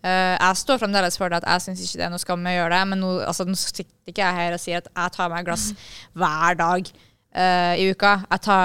Eh, 0.00 0.36
jeg 0.36 0.56
står 0.56 0.80
fremdeles 0.80 1.18
for 1.20 1.28
det 1.28 1.42
at 1.42 1.48
jeg 1.50 1.66
syns 1.66 1.84
ikke 1.84 2.00
det 2.00 2.06
er 2.06 2.12
noe 2.14 2.22
skam 2.22 2.40
med 2.40 2.54
å 2.54 2.62
gjøre 2.62 2.72
det, 2.76 2.84
men 2.92 3.02
nå, 3.04 3.12
altså, 3.28 3.44
nå 3.44 3.58
sitter 3.60 3.84
ikke 4.08 4.24
jeg 4.24 4.38
her 4.38 4.56
og 4.56 4.62
sier 4.62 4.80
at 4.80 4.88
jeg 4.88 5.14
tar 5.16 5.32
meg 5.32 5.42
et 5.42 5.50
glass 5.50 5.66
hver 6.16 6.56
dag 6.60 6.92
eh, 7.34 7.74
i 7.78 7.90
uka. 7.94 8.12
Jeg, 8.30 8.40
tar, 8.42 8.64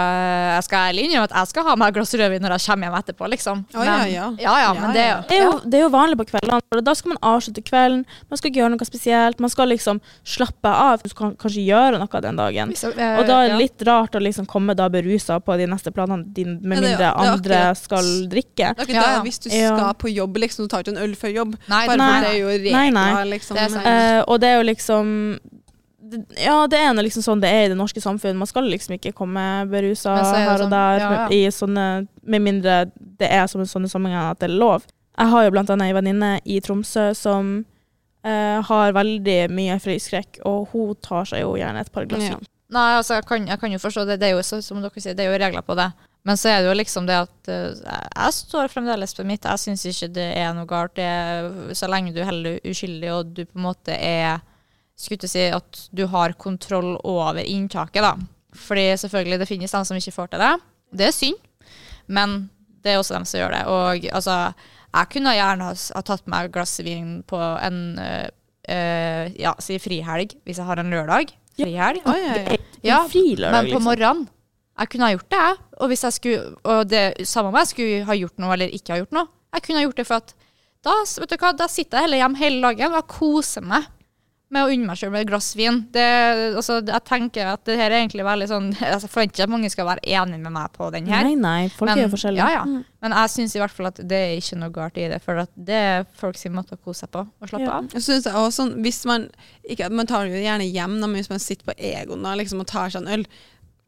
jeg 0.56 0.64
skal 0.68 0.90
ærlig 0.90 1.04
innrømme 1.06 1.28
at 1.30 1.36
jeg 1.38 1.48
skal 1.52 1.64
ha 1.68 1.76
meg 1.78 1.88
et 1.92 1.98
glass 2.00 2.14
rødvin 2.18 2.42
når 2.46 2.56
jeg 2.58 2.66
kommer 2.66 2.88
hjem 2.90 2.98
etterpå, 3.00 3.30
liksom. 3.36 3.64
Å, 3.76 3.84
ja, 3.86 3.98
ja. 4.10 4.28
ja, 4.42 4.56
ja, 4.64 4.72
men 4.80 4.94
det 4.96 5.04
Ja, 5.06 5.10
ja. 5.16 5.22
Det 5.30 5.38
er, 5.38 5.44
jo, 5.46 5.60
det 5.70 5.80
er 5.80 5.84
jo 5.86 5.90
vanlig 5.94 6.18
på 6.22 6.26
kveldene. 6.32 6.60
for 6.70 6.82
Da 6.82 6.94
skal 6.98 7.14
man 7.14 7.20
avslutte 7.22 7.62
kvelden. 7.66 8.06
Man 8.30 8.38
skal 8.42 8.52
ikke 8.52 8.62
gjøre 8.64 8.74
noe 8.76 8.88
spesielt. 8.90 9.40
Man 9.44 9.54
skal 9.54 9.70
liksom 9.70 10.02
slappe 10.26 10.72
av. 10.72 11.04
Du 11.04 11.10
skal 11.14 11.36
kanskje 11.42 11.66
gjøre 11.68 12.00
noe 12.02 12.22
den 12.26 12.36
dagen. 12.42 12.74
Eh, 12.74 13.20
Og 13.20 13.28
da 13.30 13.42
er 13.44 13.54
det 13.54 13.60
litt 13.62 13.86
rart 13.88 14.16
å 14.18 14.24
liksom 14.24 14.46
komme 14.50 14.76
da 14.76 14.90
berusa 14.90 15.40
på 15.40 15.58
de 15.62 15.68
neste 15.70 15.92
planene 15.96 16.26
dine, 16.34 16.58
med 16.62 16.82
mindre 16.82 17.12
andre 17.16 17.62
skal 17.78 18.06
drikke. 18.32 18.74
Det 18.76 18.86
er 18.88 18.90
ikke 18.90 19.02
det. 19.06 19.22
Hvis 19.30 19.40
du 19.46 19.50
skal 19.50 19.94
på 20.00 20.10
jobb, 20.14 20.38
liksom, 20.42 20.66
du 20.66 20.74
tar 20.74 20.84
ikke 20.86 20.96
en 20.98 21.04
øl 21.06 21.16
før 21.16 21.34
jobb. 21.36 21.56
Nei, 21.70 21.86
nei. 21.98 22.12
det 22.22 22.30
er 22.34 22.40
jo 22.40 22.48
regler, 22.50 22.72
Nei, 22.76 22.90
nei. 22.90 23.24
liksom. 23.36 23.56
Det 23.56 23.64
er 23.64 23.70
sant. 23.70 23.84
men- 23.86 23.94
Eh, 23.96 24.24
og 24.28 24.40
det 24.42 24.50
er 24.50 24.58
jo 24.58 24.64
liksom 24.64 25.40
Ja, 26.38 26.58
det 26.70 26.80
er 26.80 26.92
nå 26.94 27.04
liksom 27.06 27.24
sånn 27.26 27.42
det 27.42 27.50
er 27.50 27.68
i 27.68 27.70
det 27.72 27.78
norske 27.80 28.02
samfunn. 28.04 28.38
Man 28.38 28.50
skal 28.50 28.68
liksom 28.70 28.98
ikke 28.98 29.14
komme 29.18 29.44
berusa 29.72 30.18
er 30.20 30.26
her 30.34 30.52
og 30.54 30.66
sånn, 30.66 30.74
der 30.74 31.02
ja, 31.02 31.12
ja. 31.16 31.28
i 31.34 31.46
sånne 31.54 31.86
Med 32.22 32.44
mindre 32.46 32.76
det 33.20 33.30
er 33.32 33.48
som 33.50 33.64
sånne 33.66 33.90
sammenhenger 33.92 34.34
at 34.34 34.42
det 34.44 34.50
er 34.50 34.58
lov. 34.60 34.86
Jeg 35.16 35.32
har 35.32 35.46
jo 35.46 35.54
blant 35.56 35.72
annet 35.72 35.90
ei 35.92 35.96
venninne 35.96 36.32
i 36.44 36.60
Tromsø 36.64 37.08
som 37.16 37.54
eh, 38.26 38.58
har 38.70 38.98
veldig 38.98 39.38
mye 39.56 39.78
frøyskrekk, 39.80 40.42
og 40.50 40.74
hun 40.74 40.98
tar 41.06 41.30
seg 41.30 41.46
jo 41.46 41.56
gjerne 41.60 41.86
et 41.86 41.94
par 41.94 42.10
glass 42.10 42.28
Ja. 42.34 42.42
Nei, 42.76 42.96
altså, 42.98 43.20
jeg 43.20 43.28
kan, 43.30 43.46
jeg 43.48 43.62
kan 43.62 43.72
jo 43.72 43.80
forstå 43.80 44.04
det. 44.10 44.18
Det 44.20 44.28
er 44.28 44.34
jo, 44.34 44.44
så, 44.44 44.58
som 44.66 44.82
dere 44.82 45.02
sier, 45.02 45.14
det 45.16 45.24
er 45.24 45.30
jo 45.30 45.40
regler 45.40 45.64
på 45.64 45.76
det. 45.78 45.86
Men 46.26 46.40
så 46.42 46.50
er 46.50 46.64
det 46.64 46.72
jo 46.72 46.78
liksom 46.80 47.06
det 47.06 47.20
at 47.22 47.50
eh, 47.54 47.76
jeg, 47.78 48.34
står 48.40 48.72
fremdeles 48.74 49.14
på 49.14 49.24
mitt. 49.30 49.46
Jeg 49.46 49.62
syns 49.62 49.86
ikke 49.92 50.10
det 50.16 50.26
er 50.42 50.56
noe 50.58 50.66
galt. 50.70 50.96
Det 50.98 51.06
er, 51.06 51.52
så 51.78 51.88
lenge 51.92 52.16
du 52.16 52.24
heller 52.26 52.58
uskyldig, 52.66 53.12
og 53.14 53.30
du 53.38 53.44
på 53.46 53.60
en 53.62 53.68
måte 53.68 53.94
er 53.94 54.42
Skulle 54.96 55.28
si 55.28 55.50
at 55.52 55.82
du 55.92 56.06
har 56.08 56.38
kontroll 56.40 56.96
over 57.04 57.44
inntaket, 57.44 58.04
da. 58.06 58.16
Fordi 58.56 58.86
selvfølgelig, 58.98 59.40
det 59.42 59.50
finnes 59.50 59.74
de 59.76 59.84
som 59.86 59.98
ikke 60.00 60.16
får 60.16 60.32
til 60.32 60.44
det. 60.44 60.54
Det 60.96 61.08
er 61.10 61.16
synd, 61.16 61.42
men 62.08 62.38
det 62.84 62.94
er 62.94 63.02
også 63.02 63.18
dem 63.18 63.26
som 63.28 63.42
gjør 63.42 63.56
det. 63.58 63.64
Og 63.68 64.08
altså, 64.16 64.38
jeg 64.96 65.12
kunne 65.12 65.34
gjerne 65.36 65.68
ha, 65.68 65.74
ha 65.98 66.04
tatt 66.08 66.30
meg 66.32 66.48
et 66.48 66.56
glass 66.56 66.78
vin 66.86 67.18
på 67.28 67.40
en 67.40 67.82
øh, 68.00 68.30
øh, 68.72 69.34
ja, 69.42 69.52
si 69.60 69.80
frihelg, 69.82 70.38
hvis 70.46 70.62
jeg 70.62 70.70
har 70.70 70.80
en 70.80 70.94
lørdag. 70.94 71.34
Frihelg. 71.60 72.06
Ja, 72.06 72.16
ja. 72.16 72.58
Ja, 72.86 73.02
men 73.10 73.66
på 73.66 73.66
liksom. 73.66 73.86
morgenen 73.88 74.26
Jeg 74.78 74.90
kunne 74.92 75.08
ha 75.08 75.14
gjort 75.16 75.30
det, 75.32 75.38
jeg. 75.40 75.56
Og 75.80 75.88
hvis 75.88 76.04
jeg 76.04 76.14
skulle 76.14 76.42
Og 76.64 76.90
det 76.90 77.28
samme 77.28 77.50
om 77.50 77.56
jeg 77.56 77.68
skulle 77.68 78.04
ha 78.06 78.18
gjort 78.20 78.42
noe 78.44 78.54
eller 78.54 78.74
ikke 78.76 78.92
ha 78.92 79.00
gjort 79.00 79.16
noe. 79.16 79.30
Jeg 79.56 79.64
kunne 79.64 79.80
ha 79.80 79.86
gjort 79.86 80.02
det 80.02 80.06
for 80.06 80.20
at 80.20 80.34
da, 80.86 80.94
vet 81.02 81.32
du 81.32 81.38
hva, 81.42 81.52
da 81.58 81.66
sitter 81.72 81.98
jeg 81.98 82.06
heller 82.06 82.20
hjemme 82.20 82.38
hele 82.38 82.60
dagen 82.68 82.94
og 82.94 83.08
koser 83.10 83.64
meg 83.66 83.88
med 84.54 84.62
å 84.62 84.70
unne 84.72 84.86
meg 84.86 85.00
sjøl 85.00 85.10
med 85.14 85.24
et 85.26 85.30
glass 85.32 85.48
vin. 85.58 85.80
Det, 85.94 86.04
altså, 86.60 86.78
jeg 86.86 87.04
tenker 87.08 87.48
at 87.56 87.64
det 87.66 87.78
her 87.80 87.90
er 87.90 88.04
egentlig 88.04 88.26
veldig 88.28 88.48
sånn 88.52 88.68
altså, 88.78 89.08
Jeg 89.08 89.14
forventer 89.14 89.34
ikke 89.40 89.48
at 89.48 89.54
mange 89.56 89.72
skal 89.74 89.88
være 89.90 90.04
enige 90.06 90.42
med 90.44 90.54
meg 90.56 90.76
på 90.76 90.90
den 90.94 91.10
her. 91.10 91.26
Nei, 91.26 91.34
nei, 91.40 91.70
folk 91.74 91.92
er 91.96 92.04
jo 92.04 92.12
forskjellige. 92.14 92.46
Ja, 92.54 92.62
ja. 92.62 92.84
Men 93.06 93.16
jeg 93.18 93.34
syns 93.34 93.56
i 93.58 93.62
hvert 93.64 93.74
fall 93.76 93.90
at 93.90 94.04
det 94.06 94.20
er 94.28 94.36
ikke 94.38 94.60
noe 94.62 94.76
galt 94.76 95.02
i 95.02 95.08
det, 95.12 95.20
for 95.26 95.42
at 95.44 95.52
det 95.58 95.82
er 95.90 96.06
folk 96.22 96.38
sin 96.40 96.56
måte 96.56 96.78
å 96.78 96.82
kose 96.82 97.06
seg 97.06 97.12
på 97.16 97.26
og 97.26 97.50
slappe 97.52 97.66
Ja. 97.66 97.80
av. 97.82 97.90
Jeg 97.94 98.06
synes 98.06 98.30
jeg 98.30 98.38
også, 98.38 98.56
sånn, 98.62 98.72
hvis 98.86 99.02
man, 99.10 99.28
ikke, 99.66 99.90
man 99.94 100.10
tar 100.10 100.30
det 100.30 100.38
jo 100.38 100.46
gjerne 100.46 100.70
hjem 100.70 100.96
men 101.02 101.18
hvis 101.18 101.30
man 101.34 101.42
sitter 101.44 101.68
på 101.72 101.76
egoen 101.82 102.24
da, 102.26 102.38
liksom, 102.40 102.62
og 102.64 102.70
tar 102.70 102.94
seg 102.94 103.04
en 103.06 103.20
øl 103.20 103.28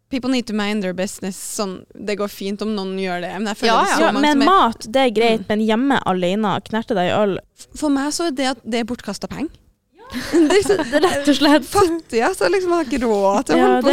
People 0.09 0.31
need 0.31 0.47
to 0.47 0.53
mind 0.55 0.85
their 0.85 0.93
business. 0.95 1.35
Sånn, 1.35 1.81
det 1.91 2.13
går 2.15 2.29
fint 2.31 2.61
om 2.63 2.69
noen 2.77 2.93
gjør 2.95 3.25
det. 3.25 3.31
Men 3.41 3.49
jeg 3.51 3.57
føler 3.59 3.73
Ja, 3.73 3.81
det 3.83 3.89
så 3.91 4.05
Ja, 4.05 4.11
mange 4.15 4.21
men 4.23 4.37
som 4.37 4.43
er, 4.45 4.51
mat, 4.53 4.85
det 4.95 5.01
er 5.01 5.09
greit, 5.11 5.41
men 5.49 5.63
hjemme 5.67 5.97
alene, 6.07 6.53
knerte 6.63 6.95
deg 6.95 7.09
i 7.09 7.15
øl 7.17 7.33
For 7.75 7.91
meg 7.91 8.13
så 8.15 8.29
er 8.29 8.37
det 8.37 8.45
at 8.53 8.61
det 8.63 8.79
er 8.79 8.87
bortkasta 8.87 9.27
penger. 9.27 9.51
Det 10.07 10.59
er 10.71 11.01
Rett 11.03 11.27
og 11.27 11.35
slett. 11.35 11.65
fattig, 11.67 12.21
altså. 12.23 12.47
Liksom, 12.51 12.71
jeg 12.71 12.77
har 12.77 12.85
ikke 12.87 12.99
råd 13.03 13.47
til 13.49 13.55
å 13.55 13.57
Ja, 13.59 13.65
holde 13.67 13.81
på 13.83 13.91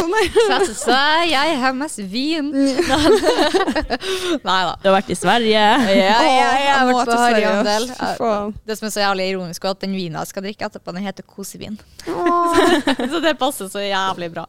sånn. 0.71 1.29
Jeg 1.29 1.57
har 1.61 1.73
mest 1.75 1.99
vin. 2.11 2.51
Nei 4.45 4.59
da. 4.67 4.73
Du 4.81 4.87
har 4.89 4.95
vært 4.97 5.11
i 5.11 5.17
Sverige. 5.17 5.51
Ja, 5.51 6.19
ja, 6.23 6.49
jeg 6.61 6.71
har 6.71 6.87
vært 6.89 7.09
på 7.09 7.17
Sverige, 7.19 7.51
Harryhandel. 7.51 8.55
Det 8.69 8.77
som 8.79 8.87
er 8.89 8.93
så 8.95 9.03
jævlig 9.03 9.27
ironisk, 9.33 9.65
er 9.67 9.75
at 9.75 9.83
den 9.85 9.95
vinen 9.97 10.19
jeg 10.21 10.31
skal 10.31 10.45
drikke 10.45 10.69
etterpå, 10.69 10.95
den 10.95 11.05
heter 11.07 11.27
kosevin. 11.27 11.75
så 13.11 13.21
det 13.23 13.35
passer 13.41 13.69
så 13.71 13.83
jævlig 13.83 14.31
bra. 14.35 14.45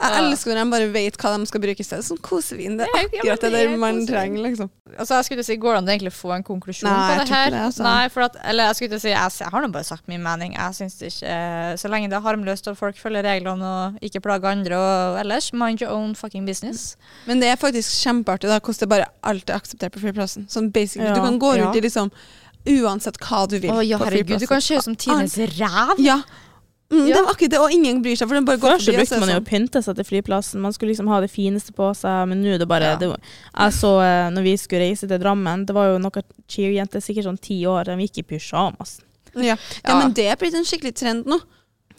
Jeg 0.00 0.18
elsker 0.24 0.54
når 0.54 0.62
de 0.64 0.74
bare 0.76 0.90
vet 0.94 1.18
hva 1.20 1.34
de 1.38 1.50
skal 1.50 1.64
bruke 1.64 1.84
i 1.84 1.86
stedet. 1.86 2.06
Sånn 2.08 2.20
kosevin. 2.24 2.78
Det 2.80 2.88
er 2.90 3.06
akkurat 3.06 3.46
det 3.46 3.52
det 3.54 3.54
der 3.54 3.72
er 3.72 3.78
man 3.80 4.02
trenger, 4.08 4.42
liksom. 4.48 4.70
Altså, 4.94 5.16
jeg 5.18 5.24
skulle 5.30 5.42
si, 5.46 5.56
Går 5.64 5.72
det 5.74 5.78
an 5.80 5.88
å 5.88 5.92
egentlig 5.94 6.12
få 6.14 6.30
en 6.34 6.42
konklusjon 6.44 6.86
Nei, 6.90 6.96
på 7.08 7.22
det 7.22 7.30
her? 7.34 7.48
det, 7.54 7.60
altså. 7.70 7.82
Nei, 7.86 8.04
for 8.12 8.26
at, 8.26 8.34
eller 8.50 8.68
jeg 8.70 8.78
skulle 8.78 8.98
si, 9.02 9.10
jeg, 9.14 9.32
jeg 9.40 9.50
har 9.54 9.64
nå 9.64 9.70
bare 9.74 9.86
sagt 9.86 10.04
min 10.10 10.22
mening. 10.22 10.54
Jeg 10.58 10.76
synes 10.76 10.98
det 11.00 11.03
ikke, 11.06 11.78
Så 11.78 11.88
lenge 11.90 12.08
det 12.10 12.16
er 12.18 12.20
harmløst 12.24 12.68
og 12.68 12.76
folk 12.76 12.96
følger 12.96 13.22
reglene 13.22 13.64
og 13.64 13.98
ikke 14.02 14.20
plager 14.20 14.50
andre 14.50 14.76
og 14.76 15.18
ellers, 15.20 15.52
mind 15.52 15.80
your 15.82 15.92
own 15.92 16.14
fucking 16.14 16.46
business. 16.46 16.96
Men 17.26 17.40
det 17.40 17.48
er 17.48 17.56
faktisk 17.56 17.90
kjempeartig 18.04 18.48
da, 18.48 18.58
hvordan 18.60 18.80
det 18.80 18.88
bare 18.88 19.06
alt 19.22 19.50
er 19.50 19.54
akseptert 19.60 19.92
på 19.92 20.00
flyplassen. 20.00 20.46
Sånn 20.48 20.70
basically, 20.72 21.08
Ja, 21.08 21.14
Du 21.14 21.20
kan 21.20 21.38
gå 21.38 21.56
ja. 21.56 21.72
i 21.72 21.80
liksom 21.80 22.10
uansett 22.66 23.18
hva 23.20 23.46
du 23.48 23.58
vil 23.60 23.70
Å 23.70 23.82
ja, 23.84 23.98
på 23.98 24.06
herregud, 24.08 24.40
du 24.40 24.46
kan 24.48 24.60
se 24.64 24.76
ut 24.78 24.84
som 24.86 24.96
tidenes 24.96 25.36
ræv. 25.58 25.98
Ja. 25.98 26.22
Mm, 26.92 27.08
Ja. 27.08 27.16
Det 27.16 27.22
var 27.24 27.32
akkurat 27.32 27.50
det, 27.50 27.58
og 27.58 27.72
ingen 27.72 28.02
bryr 28.04 28.14
seg, 28.14 28.28
for 28.28 28.34
den 28.36 28.44
bare 28.44 28.58
går 28.60 28.74
Først 28.76 28.84
forbi. 28.86 28.94
og 28.94 29.00
brukte 29.08 29.20
man 29.20 29.28
jo 29.28 29.34
å 29.34 29.40
sånn. 29.40 29.48
pynte 29.48 29.80
seg 29.82 29.96
til 29.96 30.04
flyplassen. 30.04 30.60
Man 30.60 30.72
skulle 30.72 30.90
liksom 30.92 31.08
ha 31.08 31.20
det 31.20 31.30
fineste 31.32 31.72
på 31.74 31.88
seg, 31.96 32.28
men 32.28 32.42
nå 32.44 32.54
er 32.54 32.58
det 32.58 32.68
bare 32.68 32.82
Ja. 32.92 32.96
det, 32.96 33.08
var- 33.08 33.20
Jeg 33.58 33.72
så 33.72 34.00
eh, 34.04 34.30
når 34.30 34.42
vi 34.44 34.56
skulle 34.56 34.80
reise 34.84 35.08
til 35.08 35.18
Drammen, 35.18 35.64
det 35.66 35.74
var 35.74 35.86
jo 35.92 35.98
noen 35.98 36.22
cheer-jenter, 36.46 37.00
sikkert 37.00 37.24
sånn 37.24 37.40
ti 37.40 37.64
år, 37.64 37.84
de 37.84 37.96
gikk 37.96 38.18
i 38.18 38.22
pysjamas. 38.22 39.00
Ja. 39.36 39.54
ja, 39.54 39.56
Ja. 39.84 39.98
men 39.98 40.12
det 40.16 40.26
er 40.30 40.36
blitt 40.40 40.54
en 40.54 40.64
skikkelig 40.64 40.94
trend 40.94 41.26
nå. 41.26 41.40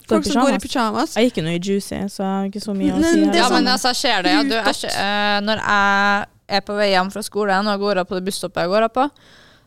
Folk 0.06 0.24
som 0.24 0.38
går 0.44 0.54
i 0.54 0.58
pyjamas. 0.62 1.16
Jeg 1.18 1.30
gikk 1.30 1.40
jo 1.40 1.42
nå 1.48 1.54
i 1.56 1.58
Juicy, 1.58 1.96
så 2.12 2.22
jeg 2.22 2.30
har 2.30 2.44
ikke 2.46 2.62
så 2.62 2.74
mye 2.78 2.92
å 2.94 3.00
si. 3.02 3.08
her. 3.10 3.30
er 3.32 3.36
Ja, 3.40 3.48
sånn 3.48 3.56
men 3.58 3.72
altså, 3.72 3.90
jeg 3.90 3.96
ser 3.96 4.22
det. 4.22 4.34
Ja. 4.36 4.42
Du, 4.46 4.54
jeg, 4.54 4.92
uh, 4.94 5.40
når 5.42 5.62
jeg 5.64 6.26
er 6.58 6.60
på 6.68 6.76
vei 6.78 6.86
hjem 6.92 7.10
fra 7.10 7.22
skolen 7.26 7.66
og 7.72 7.80
går 7.82 7.98
av 7.98 8.06
på 8.06 8.14
det 8.14 8.24
busstoppet 8.28 8.62
jeg 8.62 8.70
går 8.70 8.86
av 8.86 8.92
på, 8.94 9.08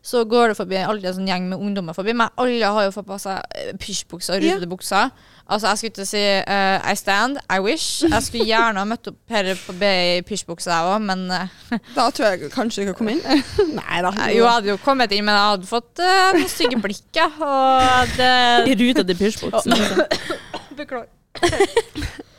så 0.02 0.24
går 0.24 0.54
det 0.54 0.56
forbi 0.56 0.78
alltid 0.80 1.10
en 1.12 1.18
sånn 1.18 1.28
gjeng 1.28 1.50
med 1.52 1.60
ungdommer 1.60 1.94
forbi 1.98 2.14
meg. 2.16 2.32
Alle 2.40 2.72
har 2.72 2.86
jo 2.88 2.94
fått 2.96 3.10
på 3.10 3.18
seg 3.20 3.42
eh, 3.52 3.74
pysjbukser 3.76 4.40
og 4.40 4.48
Ja. 4.48 5.10
Altså, 5.50 5.66
jeg 5.72 5.78
skulle 5.80 5.96
til 5.98 6.04
å 6.06 6.10
si 6.12 6.20
uh, 6.22 6.92
I 6.92 6.94
stand, 7.00 7.40
I 7.50 7.56
wish. 7.66 8.04
Jeg 8.06 8.22
skulle 8.22 8.46
gjerne 8.46 8.78
ha 8.78 8.86
møtt 8.86 9.08
opp 9.10 9.32
her 9.34 9.48
på 9.58 9.74
B 9.82 9.88
i 9.90 10.20
pysjbukse, 10.28 10.70
jeg 10.70 10.86
òg, 10.92 11.00
men 11.08 11.24
uh, 11.34 11.80
Da 11.96 12.06
tror 12.14 12.36
jeg 12.36 12.52
kanskje 12.54 12.84
du 12.86 12.92
kan 12.92 12.98
komme 13.00 13.16
inn. 13.16 13.42
Nei 13.80 14.04
da. 14.06 14.12
jo, 14.30 14.44
jeg 14.44 14.46
hadde 14.46 14.70
jo 14.70 14.76
kommet 14.84 15.16
inn, 15.18 15.26
men 15.26 15.34
jeg 15.34 15.48
hadde 15.56 15.66
fått 15.72 16.04
uh, 16.06 16.30
noen 16.38 16.52
stygge 16.54 16.78
blikk, 16.84 17.02
ja. 17.18 17.26
Og 17.42 18.14
det 18.20 18.30
I 18.70 18.78
rutete 18.84 19.18
pysjbuksen. 19.18 19.74
Liksom. 19.74 20.06
Beklager. 20.80 21.10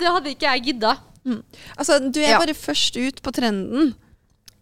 det 0.00 0.08
hadde 0.10 0.32
ikke 0.34 0.50
jeg 0.52 0.64
gidda. 0.70 0.94
Altså, 1.78 1.98
du 2.12 2.20
er 2.20 2.34
Ja. 2.34 2.38
bare 2.42 2.54
først 2.56 2.96
ut 3.00 3.20
på 3.22 3.32
trenden. 3.36 3.92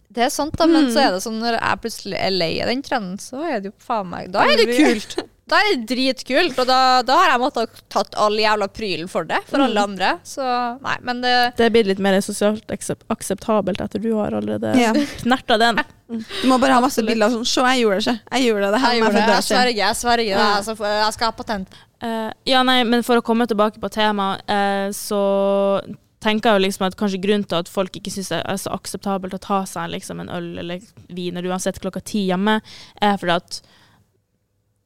Det 0.09 0.23
er 0.25 0.31
sant, 0.33 0.55
da, 0.57 0.65
men 0.65 0.87
Mm. 0.87 0.93
så 0.93 0.99
er 1.03 1.11
det 1.13 1.21
sånn 1.23 1.37
når 1.39 1.59
jeg 1.59 1.81
plutselig 1.83 2.17
er 2.17 2.31
lei 2.33 2.53
av 2.63 2.67
den 2.71 2.81
trenden, 2.81 3.19
så 3.21 3.43
er 3.45 3.59
det 3.61 3.69
jo 3.69 3.75
faen 3.83 4.07
meg 4.09 4.31
Da 4.33 4.41
er 4.47 4.57
det 4.57 4.75
kult! 4.75 5.19
Da 5.49 5.57
er 5.63 5.71
det 5.75 5.87
dritkult, 5.89 6.57
og 6.61 6.67
da, 6.69 6.77
da 7.05 7.15
har 7.17 7.31
jeg 7.33 7.41
måttet 7.41 7.69
ha 7.73 7.83
tatt 7.89 8.15
all 8.21 8.37
jævla 8.37 8.67
prylen 8.69 9.09
for 9.09 9.23
det, 9.25 9.39
for 9.49 9.57
Mm. 9.57 9.65
alle 9.65 9.81
andre. 9.89 10.09
Så 10.23 10.45
nei, 10.81 10.97
men 11.01 11.21
det 11.21 11.35
Det 11.57 11.65
er 11.65 11.69
blitt 11.73 11.87
litt 11.89 11.99
mer 11.99 12.19
sosialt 12.21 12.67
aksep 12.69 13.01
akseptabelt 13.09 13.81
etter 13.81 13.99
du 14.01 14.13
har 14.15 14.31
allerede 14.31 14.75
Ja. 14.77 14.93
knerta 15.23 15.57
den. 15.57 15.81
Du 16.09 16.47
må 16.47 16.59
bare 16.59 16.73
ha 16.73 16.81
masse 16.81 17.01
bilder 17.05 17.25
av 17.27 17.31
sånn 17.33 17.45
Se, 17.45 17.61
jeg 17.61 17.83
gjorde 17.83 17.97
det 17.99 18.05
ikke. 18.05 18.19
Jeg 18.31 18.47
gjorde 18.49 18.61
det. 18.61 18.71
Det 18.73 18.81
her 18.81 18.93
Jeg 18.93 19.01
må 19.01 19.05
gjorde 19.05 19.13
jeg 19.13 19.25
det. 19.27 19.29
få 19.29 19.35
Jeg 19.35 19.43
sverger, 19.49 19.75
jeg 19.75 19.95
sverger. 19.95 20.37
Ja. 20.37 20.61
Skal 20.61 20.85
jeg 20.85 21.13
skal 21.13 21.25
ha 21.25 21.31
patent. 21.31 21.67
Eh, 22.01 22.31
ja, 22.45 22.63
nei, 22.63 22.83
men 22.83 23.03
for 23.03 23.17
å 23.19 23.21
komme 23.21 23.45
tilbake 23.45 23.77
på 23.79 23.89
temaet, 23.91 24.41
eh, 24.47 24.89
så 24.95 25.81
tenker 26.21 26.49
jeg 26.51 26.59
jo 26.61 26.65
liksom 26.67 26.85
at 26.87 26.95
kanskje 26.99 27.21
grunnen 27.23 27.47
til 27.47 27.57
at 27.59 27.67
folk 27.71 27.91
ikke 27.95 28.11
syns 28.11 28.29
det 28.29 28.41
er 28.45 28.57
så 28.59 28.71
akseptabelt 28.75 29.33
å 29.33 29.39
ta 29.39 29.63
seg 29.65 29.89
liksom 29.91 30.19
en 30.21 30.29
øl 30.29 30.59
eller 30.59 30.81
vin 31.09 31.35
uansett 31.35 31.79
klokka 31.79 32.01
ti 32.03 32.27
hjemme, 32.27 32.61
er 33.01 33.17
fordi 33.17 33.35
at 33.35 33.61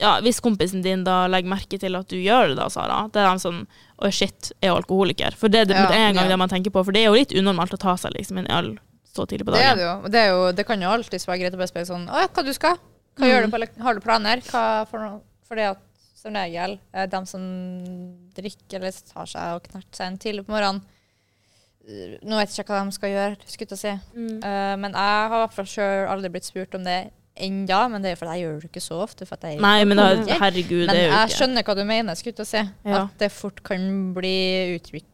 ja, 0.02 0.20
hvis 0.22 0.40
kompisen 0.42 0.82
din 0.84 1.04
da 1.06 1.28
legger 1.28 1.50
merke 1.54 1.78
til 1.80 1.96
at 1.96 2.08
du 2.10 2.16
gjør 2.18 2.50
det, 2.50 2.58
da, 2.58 2.66
Sara, 2.70 3.04
det 3.14 3.22
er 3.22 3.30
de 3.34 3.40
sånn 3.44 3.62
Å, 4.04 4.10
shit, 4.12 4.52
er 4.62 4.72
jo 4.74 4.80
alkoholiker. 4.82 5.36
For 5.38 5.48
det 5.54 5.68
det 5.70 5.76
Ja, 5.78 5.86
er 5.92 6.10
en 6.10 6.16
gang 6.18 6.26
ja. 6.26 6.32
det 6.34 6.40
man 6.42 6.50
tenker 6.50 6.72
på, 6.74 6.82
for 6.84 6.92
det 6.92 7.04
er 7.06 7.12
jo 7.12 7.14
litt 7.20 7.32
unormalt 7.32 7.74
å 7.74 7.78
ta 7.80 7.94
seg 7.96 8.12
liksom 8.18 8.38
en 8.42 8.50
øl 8.52 8.72
så 9.14 9.24
tidlig 9.30 9.46
på 9.46 9.54
Det 9.54 9.62
er 9.62 9.76
dagen. 9.76 9.78
det 9.78 9.86
jo. 9.86 10.10
Det, 10.12 10.20
er 10.20 10.30
jo, 10.34 10.52
det 10.58 10.66
kan 10.68 10.82
jo 10.82 10.90
alltid 10.90 11.24
være 11.30 11.40
greit 11.44 11.54
å 11.54 11.62
bare 11.62 11.70
spørre 11.72 11.86
sånn 11.92 12.08
Å 12.10 12.24
ja, 12.26 12.28
hva 12.34 12.44
du 12.44 12.54
skal? 12.54 12.76
Hva 13.16 13.24
Mm. 13.24 13.30
gjør 13.30 13.46
du 13.46 13.52
på 13.54 13.84
Har 13.86 13.94
du 13.94 14.00
planer? 14.02 14.42
Hva 14.50 14.64
for? 14.90 15.22
For 15.48 15.56
det 15.56 15.68
at 15.76 15.80
som 16.18 16.34
regel, 16.34 16.80
de 17.12 17.20
som 17.30 17.44
drikker 18.34 18.80
eller 18.80 18.92
tar 19.14 19.26
seg 19.30 19.56
og 19.58 19.64
knerter 19.68 19.98
seg 20.00 20.08
en 20.08 20.18
tidlig 20.18 20.46
på 20.48 20.54
morgenen 20.56 20.82
eh, 21.88 22.18
Nå 22.24 22.40
vet 22.40 22.50
jeg 22.56 22.64
ikke 22.66 22.74
hva 22.74 22.86
de 22.88 22.96
skal 22.96 23.12
gjøre, 23.14 23.38
skulle 23.52 23.76
jeg 23.76 23.82
si. 23.84 23.94
Mm. 24.16 24.38
Uh, 24.44 24.76
men 24.82 24.96
jeg 24.96 25.30
har 25.30 25.36
i 25.38 25.42
hvert 25.44 25.58
fall 25.58 25.70
selv 25.70 26.12
aldri 26.16 26.32
blitt 26.34 26.48
spurt 26.50 26.78
om 26.80 26.84
det 26.88 26.98
ennå, 27.36 27.80
men 27.92 28.02
det 28.04 28.12
er 28.12 28.16
fordi 28.20 28.36
jeg 28.38 28.46
gjør 28.46 28.60
det 28.62 28.70
ikke 28.72 28.82
så 28.84 29.00
ofte. 29.04 29.26
For 29.26 29.36
at 29.36 29.42
jeg 29.50 29.60
Nei, 29.64 29.84
men 29.86 29.98
da, 29.98 30.10
herregud, 30.40 30.86
men 30.86 30.94
det 30.96 31.00
er 31.02 31.10
jo 31.10 31.16
jeg 31.18 31.30
skjønner 31.38 31.64
hva 31.64 31.76
du 31.76 31.84
mener, 31.84 32.16
skulle 32.16 32.34
jeg 32.34 32.36
til 32.36 32.46
å 32.46 32.52
si. 32.52 32.64
Ja. 32.86 33.04
At 33.06 33.18
det 33.20 33.32
fort 33.32 33.64
kan 33.64 34.14
bli 34.14 34.36
utvikles 34.78 35.10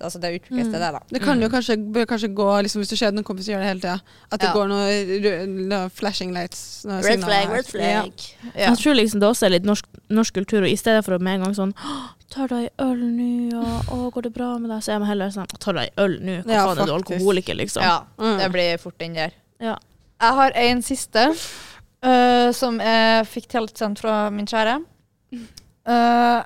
Altså 0.00 0.16
det 0.18 0.30
utvikles 0.40 0.68
Mm. 0.68 0.72
det, 0.72 0.80
da. 0.80 1.00
Det 1.12 1.20
kan 1.20 1.38
jo 1.42 1.48
kanskje, 1.52 1.76
kanskje 2.08 2.28
gå 2.34 2.46
liksom, 2.64 2.80
Hvis 2.80 2.88
du 2.88 2.96
ser 2.96 3.10
noen 3.12 3.22
kompiser 3.28 3.52
gjør 3.52 3.60
det 3.60 3.68
hele 3.68 3.80
tida, 3.80 4.00
at 4.32 4.40
det 4.40 4.48
Ja. 4.48 4.54
går 4.54 4.68
noe 4.68 5.46
noe 5.68 5.88
flashing 5.90 6.32
lights 6.32 6.84
noe 6.86 7.02
Red 7.02 7.20
signaler 7.20 7.44
flag, 7.44 7.52
red 7.52 7.66
flag. 7.66 8.12
Ja. 8.56 8.70
Jeg 8.70 8.78
tror 8.78 8.94
liksom 8.96 9.20
det 9.20 9.28
også 9.28 9.46
er 9.46 9.50
litt 9.50 9.64
norsk, 9.68 9.84
norsk 10.08 10.32
kultur, 10.34 10.62
og 10.64 10.68
i 10.70 10.76
stedet 10.80 11.04
for 11.04 11.12
å 11.18 11.20
med 11.20 11.34
en 11.34 11.44
gang 11.44 11.54
sånn 11.54 11.74
«Åh, 11.76 12.08
Tar 12.30 12.46
du 12.48 12.54
ei 12.54 12.68
øl 12.78 12.96
nå, 13.02 13.52
og 13.90 13.90
å, 13.90 14.12
går 14.14 14.22
det 14.22 14.32
bra 14.32 14.56
med 14.58 14.70
deg? 14.70 14.80
Så 14.82 14.94
er 14.94 14.98
man 15.00 15.08
heller 15.08 15.28
sånn 15.34 15.46
Tar 15.58 15.72
du 15.74 15.80
ei 15.80 15.90
øl 15.98 16.18
nå? 16.22 16.42
Hva 16.44 16.52
Ja, 16.54 16.66
faen 16.66 16.78
er 16.80 16.86
du 16.86 16.92
alkoholiker, 16.94 17.54
liksom? 17.58 17.82
Ja, 17.82 18.04
Mm. 18.18 18.38
det 18.38 18.52
blir 18.52 18.78
fort 18.78 18.98
den 18.98 19.12
der. 19.14 19.32
Ja. 19.60 19.76
Jeg 20.20 20.36
har 20.36 20.56
en 20.60 20.82
siste 20.84 21.22
uh, 21.32 22.48
som 22.52 22.76
jeg 22.82 23.28
fikk 23.30 23.48
tilsendt 23.54 24.02
fra 24.02 24.26
min 24.34 24.48
kjære. 24.48 24.76
Uh, 25.88 26.42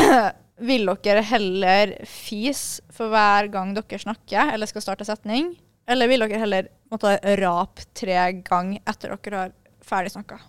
vil 0.68 0.88
dere 1.04 1.24
heller 1.28 1.92
fis 2.08 2.80
for 2.94 3.12
hver 3.12 3.50
gang 3.52 3.74
dere 3.76 4.00
snakker 4.00 4.54
eller 4.54 4.70
skal 4.70 4.86
starte 4.86 5.06
setning? 5.08 5.52
Eller 5.84 6.08
vil 6.08 6.24
dere 6.24 6.40
heller 6.40 6.70
måtte 6.92 7.18
rape 7.42 7.84
tre 7.92 8.16
ganger 8.46 8.80
etter 8.88 9.16
dere 9.18 9.42
har 9.42 9.56
ferdig 9.84 10.14
snakka? 10.14 10.40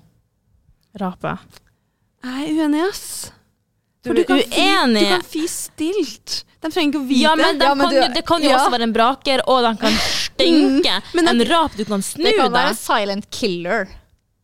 Rape. 1.01 1.35
Jeg 2.23 2.45
er 2.45 2.61
uenig, 2.61 2.85
ass. 2.87 3.33
Du 4.05 4.11
For 4.13 4.19
er 4.21 4.27
kan 4.29 4.37
fi- 4.39 4.61
uenig? 4.61 5.01
Du 5.01 5.13
kan 5.15 5.25
fise 5.33 5.71
stilt. 5.71 6.43
De 6.61 6.69
trenger 6.71 6.93
ikke 6.93 7.01
å 7.01 7.07
vite. 7.09 7.21
Ja, 7.25 7.35
men, 7.35 7.57
de 7.59 7.65
Ja, 7.65 7.73
men 7.75 7.85
kan, 7.87 7.93
du- 7.93 8.01
jo- 8.01 8.13
det 8.13 8.25
kan 8.25 8.41
jo 8.41 8.49
ja. 8.49 8.57
også 8.61 8.71
være 8.77 8.85
en 8.87 8.93
braker, 8.93 9.41
og 9.49 9.61
de 9.65 9.73
kan 9.81 9.91
stinke. 10.21 11.01
men 11.17 11.27
en 11.33 11.43
rap 11.49 11.75
du 11.77 11.83
kan 11.85 12.01
snu 12.01 12.23
deg. 12.23 12.33
Det 12.33 12.39
kan 12.39 12.51
være 12.53 12.73
deg. 12.73 12.77
silent 12.77 13.29
killer. 13.31 13.87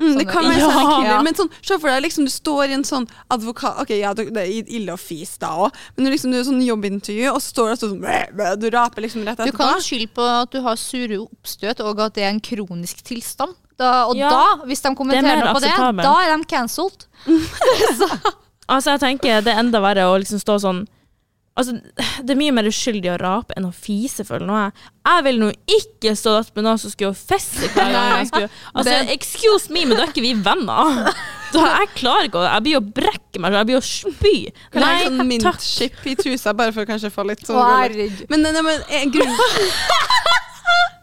Mm, 0.02 0.16
det 0.18 0.26
kan 0.32 0.44
være 0.50 0.58
Ja. 0.58 0.70
silent 0.72 0.96
killer, 0.98 1.24
men 1.28 1.34
sånn, 1.38 1.50
se 1.62 1.78
for 1.78 1.88
deg 1.94 2.02
liksom, 2.08 2.26
du 2.26 2.32
står 2.34 2.70
i 2.70 2.74
en 2.74 2.84
sånn 2.84 3.08
advokat 3.30 3.82
Ok, 3.84 3.90
ja, 4.00 4.14
det 4.18 4.32
er 4.36 4.50
ille 4.66 4.96
å 4.96 4.98
fise 4.98 5.38
da 5.38 5.52
òg, 5.68 5.72
men 5.96 6.06
du 6.06 6.12
liksom, 6.12 6.32
du 6.34 6.40
er 6.40 6.44
sånn 6.48 6.64
jobbintervju, 6.66 7.28
og 7.30 7.38
så 7.38 7.54
står 7.54 7.68
der 7.70 7.76
sånn 7.84 8.00
bæ, 8.02 8.16
bæ, 8.34 8.56
Du 8.60 8.70
raper 8.74 9.02
liksom 9.06 9.24
rett 9.28 9.38
Du 9.46 9.52
kan 9.54 9.78
skylde 9.80 10.10
på 10.10 10.26
at 10.42 10.50
du 10.50 10.60
har 10.66 10.76
sure 10.76 11.20
oppstøt, 11.22 11.80
og 11.86 12.00
at 12.00 12.14
det 12.16 12.24
er 12.24 12.30
en 12.34 12.40
kronisk 12.42 13.04
tilstand. 13.06 13.54
Da, 13.78 14.06
og 14.08 14.16
Ja. 14.18 14.30
da, 14.30 14.66
hvis 14.66 14.82
de 14.82 14.90
er 14.90 14.96
kommenterer 14.96 15.54
på 15.54 15.62
det, 15.62 15.70
da 16.02 16.16
er 16.22 16.36
de 16.38 16.46
cancelled. 16.46 17.06
Altså, 18.70 18.92
jeg 18.96 19.00
tenker 19.04 19.42
det 19.46 19.54
er 19.56 19.60
enda 19.64 19.80
verre 19.84 20.06
å 20.12 20.18
liksom 20.22 20.40
stå 20.42 20.60
sånn 20.64 20.84
Altså, 21.60 21.74
Det 22.24 22.32
er 22.32 22.38
mye 22.40 22.54
mer 22.56 22.64
uskyldig 22.70 23.10
å 23.12 23.18
rape 23.20 23.52
enn 23.60 23.66
å 23.68 23.74
fise, 23.76 24.24
føler 24.24 24.46
nå 24.48 24.56
jeg. 24.56 24.72
Jeg 25.10 25.24
vil 25.26 25.40
nå 25.42 25.50
ikke 25.76 26.14
stå 26.16 26.38
opp 26.40 26.54
med 26.56 26.64
noen 26.64 26.80
som 26.80 26.94
skulle 26.94 27.12
feste 27.18 27.68
hver 27.74 27.92
gang 27.92 28.14
jeg 28.22 28.30
skulle 28.30 28.48
Altså, 28.78 28.94
Det- 28.94 29.10
excuse 29.18 29.68
me, 29.76 29.84
men 29.86 29.98
da 30.00 30.06
er 30.06 30.14
ikke 30.14 30.24
vi 30.24 30.32
venner. 30.34 31.12
Da, 31.52 31.66
jeg 31.82 31.90
klarer 32.00 32.30
ikke 32.30 32.40
å 32.40 32.46
Jeg 32.48 32.64
blir 32.70 32.80
å 32.80 32.84
brekke 33.02 33.42
meg, 33.44 33.58
jeg 33.60 33.68
blir 33.68 33.82
å 33.82 33.84
spy. 33.84 34.34
Kan 34.72 34.86
jeg 34.88 34.88
ha 34.88 35.04
sånn 35.10 35.18
Nei, 35.20 35.28
mintchip 35.34 36.08
i 36.08 36.16
trusa, 36.16 36.54
bare 36.56 36.72
for 36.72 36.86
å 36.86 36.90
kanskje 36.94 37.12
få 37.12 37.28
litt 37.28 37.44
sånn. 37.44 37.60
Men, 38.32 38.48
nei, 38.48 38.64
men 38.64 38.88
eh, 38.88 39.06
grunnen 39.12 39.36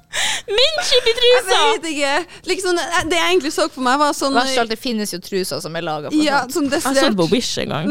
Min 0.48 0.78
chip 0.88 1.06
i 1.06 1.12
Jeg 1.12 1.18
trusa! 1.20 1.58
vet 1.72 1.88
ikke. 1.92 2.12
Liksom, 2.50 2.78
det 3.10 3.18
jeg 3.18 3.26
egentlig 3.32 3.52
så 3.54 3.68
for 3.70 3.84
meg, 3.86 3.98
var 4.00 4.14
sånn 4.16 4.34
Verst 4.36 4.56
av 4.56 4.62
alt, 4.64 4.70
det 4.72 4.78
finnes 4.80 5.12
jo 5.12 5.18
truser 5.24 5.60
som 5.64 5.76
er 5.76 5.84
laga 5.86 6.12
for 6.12 6.22
Ja, 6.24 6.44
sånn. 6.52 6.70
Jeg 6.72 6.82
så 6.86 6.94
det 6.94 7.16
på 7.18 7.26
Wish 7.32 7.58
en 7.64 7.74
gang. 7.74 7.88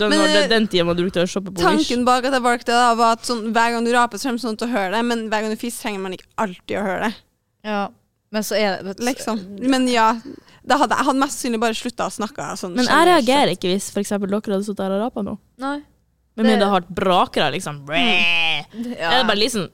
Da, 0.00 0.08
Men, 0.10 0.18
det, 0.18 0.40
eh, 0.42 0.48
den 0.50 0.66
tida 0.66 0.82
man 0.88 0.96
brukte 0.98 1.22
å 1.22 1.28
shoppe 1.30 1.52
på 1.54 1.60
Wish. 1.62 1.68
Tanken 1.86 2.02
bak 2.08 2.24
at 2.26 2.34
jeg 2.34 2.42
valgte 2.42 2.72
det, 2.72 2.78
da, 2.80 2.94
var 2.98 3.12
at 3.18 3.28
sånn, 3.28 3.44
hver 3.54 3.76
gang 3.76 3.86
du 3.86 3.92
raper, 3.94 4.18
så 4.18 4.30
kommer 4.32 4.42
sånn 4.42 4.58
til 4.58 4.66
å 4.66 4.72
høre 4.74 4.90
det, 4.96 5.04
men 5.06 5.28
hver 5.30 5.44
gang 5.46 5.54
du 5.54 5.60
fiser, 5.60 5.78
trenger 5.84 6.02
man 6.08 6.16
ikke 6.18 6.26
alltid 6.42 6.74
å 6.80 6.82
høre 6.88 7.06
det. 7.06 7.14
Ja. 7.70 7.84
Men 8.34 8.42
så 8.42 8.56
er 8.58 8.80
det 8.82 8.96
Liksom. 9.06 9.38
Men 9.70 9.86
ja, 9.88 10.08
da 10.66 10.80
hadde 10.80 10.96
jeg 10.98 11.06
hadde 11.06 11.20
mest 11.22 11.38
sannsynlig 11.38 11.60
bare 11.62 11.76
slutta 11.78 12.08
å 12.10 12.12
snakke 12.16 12.48
sånn 12.58 12.74
Men 12.74 12.88
jeg 12.90 13.06
reagerer 13.06 13.52
ikke 13.54 13.70
hvis 13.70 13.86
for 13.94 14.02
eksempel 14.02 14.32
dere 14.34 14.56
hadde 14.56 14.66
sittet 14.66 14.82
her 14.82 14.96
og 14.96 15.04
rapa 15.06 15.22
nå. 15.22 15.36
Nei. 15.62 15.76
Med 16.36 16.44
Det- 16.44 16.50
mindre 16.50 16.58
det 16.66 16.68
har 16.72 16.80
vært 16.80 16.90
brakere, 16.98 17.52
liksom. 17.54 17.78
Er 17.88 18.66
det 18.74 19.26
bare 19.30 19.38
liksom 19.38 19.68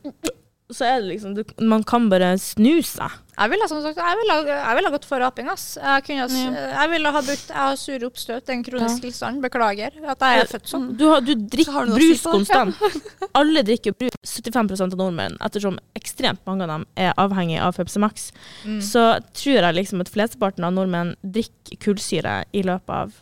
Så 0.73 0.87
er 0.89 1.01
det 1.03 1.11
liksom 1.15 1.35
du, 1.37 1.43
Man 1.61 1.83
kan 1.85 2.09
bare 2.13 2.35
snu 2.41 2.81
seg. 2.83 3.19
Jeg 3.33 3.49
ville 3.49 3.67
som 3.67 3.79
sagt, 3.83 3.97
jeg 3.97 4.17
ville, 4.21 4.35
jeg 4.53 4.77
ville 4.77 4.91
gått 4.93 5.07
for 5.09 5.19
raping. 5.23 5.49
ass. 5.49 5.79
Jeg, 5.81 6.05
kunne, 6.05 6.27
ha- 6.29 6.67
jeg 6.83 6.91
ville 6.93 7.13
ha 7.15 7.23
brukt 7.25 7.49
Jeg 7.49 7.57
har 7.57 7.77
sure 7.81 8.07
oppstøt, 8.07 8.45
den 8.47 8.63
kroniske 8.63 8.99
Ja. 9.01 9.05
tilstand. 9.07 9.41
Beklager 9.43 9.97
at 10.13 10.21
jeg 10.21 10.43
er 10.43 10.51
født 10.53 10.69
sånn. 10.69 10.87
Du, 11.01 11.07
har, 11.09 11.21
du 11.25 11.33
drikker 11.35 11.87
du 11.89 11.95
brus 11.97 12.23
konstant. 12.23 12.77
Alle 13.41 13.63
drikker 13.65 13.97
brus. 13.97 14.19
75% 14.27 14.93
av 14.93 14.99
nordmenn, 15.01 15.37
ettersom 15.41 15.79
ekstremt 15.99 16.41
mange 16.47 16.63
av 16.67 16.69
dem 16.75 16.87
er 16.97 17.13
avhengig 17.19 17.59
av 17.61 17.75
Pepsi 17.77 17.99
Max, 18.05 18.31
Mm. 18.65 18.79
så 18.85 19.19
tror 19.35 19.59
jeg 19.63 19.75
liksom 19.75 20.01
at 20.05 20.09
flesteparten 20.13 20.65
av 20.65 20.73
nordmenn 20.77 21.17
drikker 21.25 21.79
kullsyre 21.83 22.45
i 22.53 22.63
løpet 22.63 22.91
av 22.95 23.13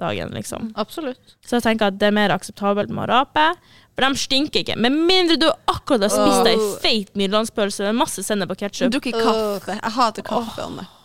dagen, 0.00 0.32
liksom. 0.34 0.70
Absolutt. 0.80 1.36
Så 1.46 1.58
jeg 1.58 1.62
tenker 1.68 1.90
at 1.92 1.98
det 2.00 2.08
er 2.10 2.16
mer 2.16 2.32
akseptabelt 2.34 2.90
med 2.90 3.04
å 3.06 3.10
rape, 3.12 3.46
for 3.94 4.06
de 4.08 4.18
stinker 4.22 4.62
ikke. 4.64 4.76
Med 4.80 4.92
mindre 4.96 5.36
du 5.40 5.46
akkurat 5.68 6.06
har 6.06 6.12
spist 6.12 6.44
deg 6.48 6.56
Oh. 6.58 6.70
feit 6.82 7.12
middellandspølse 7.14 7.84
med 7.90 8.00
masse 8.00 8.22
sennep 8.24 8.50
og 8.50 8.58
ketsjup. 8.62 8.90
drukker 8.94 9.12
kaffe. 9.20 9.76
Jeg 9.80 9.92
hater 9.98 10.22
kaffe. 10.26 10.64
Oh. 10.66 10.96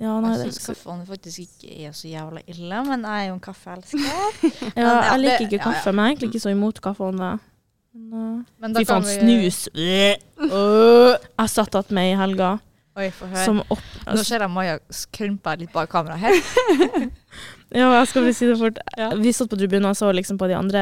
Ja, 0.00 0.14
nei, 0.20 0.30
Jeg 0.38 0.52
syns 0.54 0.66
kaffen 0.66 1.02
faktisk 1.06 1.42
ikke 1.44 1.86
er 1.86 1.92
så 1.92 2.08
jævla 2.08 2.40
ille, 2.48 2.78
men 2.88 3.02
jeg 3.04 3.24
er 3.24 3.28
jo 3.28 3.34
en 3.34 3.40
kaffeelsker. 3.44 4.00
ja, 4.76 4.94
jeg 5.12 5.20
liker 5.20 5.44
ikke 5.46 5.62
kaffe, 5.66 5.92
men 5.92 6.04
jeg 6.04 6.10
er 6.10 6.16
egentlig 6.16 6.30
ikke 6.34 6.44
så 6.46 6.50
imot 6.54 6.80
kaffe. 6.80 7.04
om 7.04 7.18
det. 7.20 7.38
Men, 7.92 8.46
Men 8.60 8.70
uh, 8.70 8.74
da 8.74 8.80
Fy 8.80 8.84
kan 8.88 9.02
faen, 9.02 9.28
vi- 9.28 9.50
snus. 9.50 9.68
Jeg 11.40 11.48
satt 11.50 11.74
att 11.74 11.90
med 11.90 12.12
i 12.12 12.16
helga 12.16 12.58
Oi, 12.98 13.06
få 13.14 13.28
høre. 13.30 13.44
som 13.46 13.60
opp... 13.70 13.82
Nå 14.08 14.22
ser 14.26 14.42
jeg 14.42 14.50
Maja 14.50 14.78
krympe 15.14 15.52
litt 15.60 15.72
bak 15.72 15.90
kamera 15.92 16.16
her. 16.18 16.34
Ja, 17.70 17.86
jeg 18.00 18.06
skal 18.10 18.24
bare 18.26 18.34
si 18.34 18.46
det 18.50 18.56
fort. 18.58 18.78
Ja. 18.98 19.12
Vi 19.14 19.30
satt 19.30 19.46
på 19.52 19.54
tribunen 19.60 19.86
og 19.92 19.94
så 19.94 20.08
liksom 20.10 20.34
på 20.40 20.48
de 20.50 20.56
andre 20.58 20.80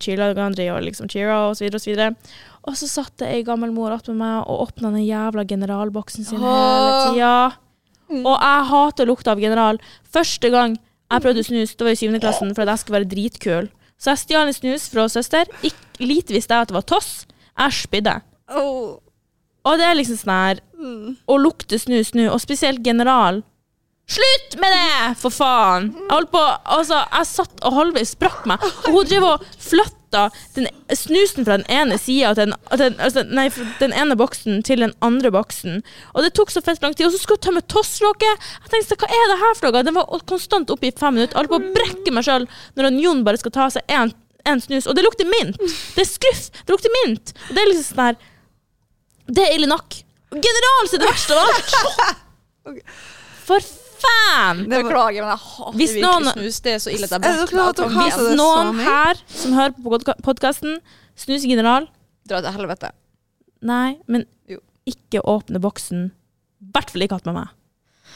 cheerlagene 0.00 0.70
og 0.72 0.86
liksom 0.86 1.10
cheera 1.12 1.34
og 1.50 1.58
så 1.58 1.66
videre 1.66 1.76
og 1.76 1.82
så 1.84 1.90
videre. 1.90 2.14
Og 2.64 2.78
så 2.80 2.88
satt 2.88 3.12
det 3.20 3.28
ei 3.28 3.42
gammel 3.44 3.74
mor 3.76 3.92
attmed 3.92 4.16
meg 4.16 4.46
og 4.48 4.62
åpna 4.64 4.88
den 4.94 5.04
jævla 5.04 5.44
generalboksen 5.44 6.24
sin 6.24 6.40
hele 6.40 6.54
Åh. 6.54 7.10
tida. 7.10 7.34
Og 8.22 8.32
jeg 8.32 8.64
hater 8.72 9.10
lukta 9.12 9.34
av 9.34 9.42
general. 9.44 9.82
Første 10.16 10.48
gang 10.54 10.78
jeg 10.80 11.26
prøvde 11.26 11.44
snus, 11.44 11.76
det 11.76 11.84
var 11.90 11.92
i 11.92 12.00
syvende 12.00 12.22
klassen, 12.24 12.54
for 12.56 12.64
at 12.64 12.72
jeg 12.72 12.82
skulle 12.86 12.98
være 13.02 13.10
dritkul. 13.12 13.68
Så 14.00 14.14
jeg 14.14 14.22
stjal 14.24 14.48
en 14.48 14.56
snus 14.56 14.88
fra 14.88 15.04
søster. 15.12 15.44
Ikk- 15.60 16.00
Lite 16.00 16.32
visste 16.32 16.56
jeg 16.56 16.64
at 16.64 16.72
det 16.72 16.78
var 16.80 16.88
Toss. 16.88 17.26
Jeg 17.60 17.76
spydde. 17.82 18.16
Oh. 18.48 18.96
Og 19.68 19.76
det 19.80 19.86
er 19.86 19.98
liksom 19.98 20.20
sånn 20.20 20.36
her 20.36 20.64
Mm. 20.80 21.16
Å 21.28 21.36
lukte 21.40 21.78
snus 21.80 22.14
nå, 22.16 22.26
og 22.32 22.40
spesielt 22.40 22.80
General. 22.84 23.42
Slutt 24.10 24.56
med 24.58 24.72
det, 24.74 25.14
for 25.20 25.30
faen! 25.30 25.90
Jeg 25.94 26.10
holdt 26.10 26.32
på, 26.32 26.40
altså, 26.74 27.02
jeg 27.04 27.28
satt 27.28 27.60
og 27.68 27.76
halvveis 27.76 28.14
sprakk 28.16 28.46
meg, 28.50 28.64
og 28.88 28.96
hun 28.96 29.06
drev 29.06 29.26
og 29.28 29.44
flytta 29.60 30.24
den, 30.56 30.66
snusen 30.98 31.46
fra 31.46 31.60
den 31.60 31.68
ene 31.70 31.98
sida 32.00 32.32
altså, 32.32 33.22
nei, 33.28 33.44
fra 33.54 33.68
den 33.78 33.94
ene 33.94 34.16
boksen 34.18 34.64
til 34.66 34.82
den 34.82 34.96
andre 35.06 35.30
boksen. 35.36 35.84
Og 36.16 36.26
det 36.26 36.32
tok 36.34 36.50
så 36.50 36.64
fett 36.64 36.82
lang 36.82 36.96
tid, 36.96 37.06
og 37.06 37.14
så 37.14 37.20
skulle 37.22 37.38
hun 37.38 37.46
tømme 37.50 37.62
tosslokket. 37.70 38.48
Jeg 38.64 38.72
tenkte, 38.72 38.98
hva 39.04 39.12
er 39.20 39.30
det 39.30 39.38
her 39.44 39.54
for 39.60 39.68
noe? 39.68 39.84
Den 39.86 39.98
var 40.00 40.26
konstant 40.32 40.74
oppe 40.74 40.90
i 40.90 40.94
fem 40.96 41.14
minutter. 41.20 41.36
Jeg 41.36 41.44
holdt 41.44 41.54
på 41.54 41.60
å 41.60 41.76
brekke 41.76 42.16
meg 42.16 42.26
sjøl 42.26 42.48
når 42.80 42.90
Jon 43.04 43.22
bare 43.28 43.44
skal 43.44 43.54
ta 43.54 43.68
seg 43.76 43.94
en, 44.00 44.10
en 44.48 44.64
snus, 44.64 44.90
og 44.90 44.98
det 44.98 45.06
lukter 45.06 45.28
mint. 45.28 45.60
Det 45.60 46.02
er 46.02 46.10
skruff, 46.10 46.48
det 46.64 46.74
lukter 46.74 46.98
mint. 47.04 47.36
Og 47.46 47.54
det 47.54 47.62
er 47.62 47.70
liksom 47.74 47.92
sånn 47.92 48.06
her 48.08 48.20
Det 49.30 49.44
er 49.46 49.54
ille 49.56 49.68
nok. 49.70 49.96
General 50.30 50.88
er 50.90 51.02
det 51.02 51.08
verste 51.08 51.34
av 51.34 51.40
alt! 51.46 51.74
For 53.48 53.64
faen! 54.00 54.64
Beklager, 54.70 55.24
men 55.24 55.32
jeg 55.32 55.42
hater 55.44 55.76
Hvis 55.78 55.94
virkelig 55.96 56.04
noen- 56.06 56.32
snus. 56.36 56.60
Det 56.64 56.72
er 56.76 56.82
så 56.84 56.92
ille 56.94 57.08
at 57.08 57.14
jeg 57.16 57.20
beklager. 57.24 57.94
Hvis 57.96 58.20
noen 58.38 58.78
her 58.84 59.20
som 59.26 59.56
hører 59.58 59.74
på 59.76 60.14
podkasten, 60.26 60.78
snuser 61.18 61.48
General 61.50 61.88
Dra 62.30 62.40
til 62.44 62.54
helvete. 62.54 62.92
Nei, 63.66 63.98
men 64.06 64.24
Jo. 64.48 64.60
ikke 64.86 65.20
åpne 65.26 65.60
boksen. 65.60 66.10
I 66.62 66.70
hvert 66.72 66.90
fall 66.92 67.02
ikke 67.02 67.18
hatt 67.18 67.26
med 67.26 67.34
meg. 67.40 67.48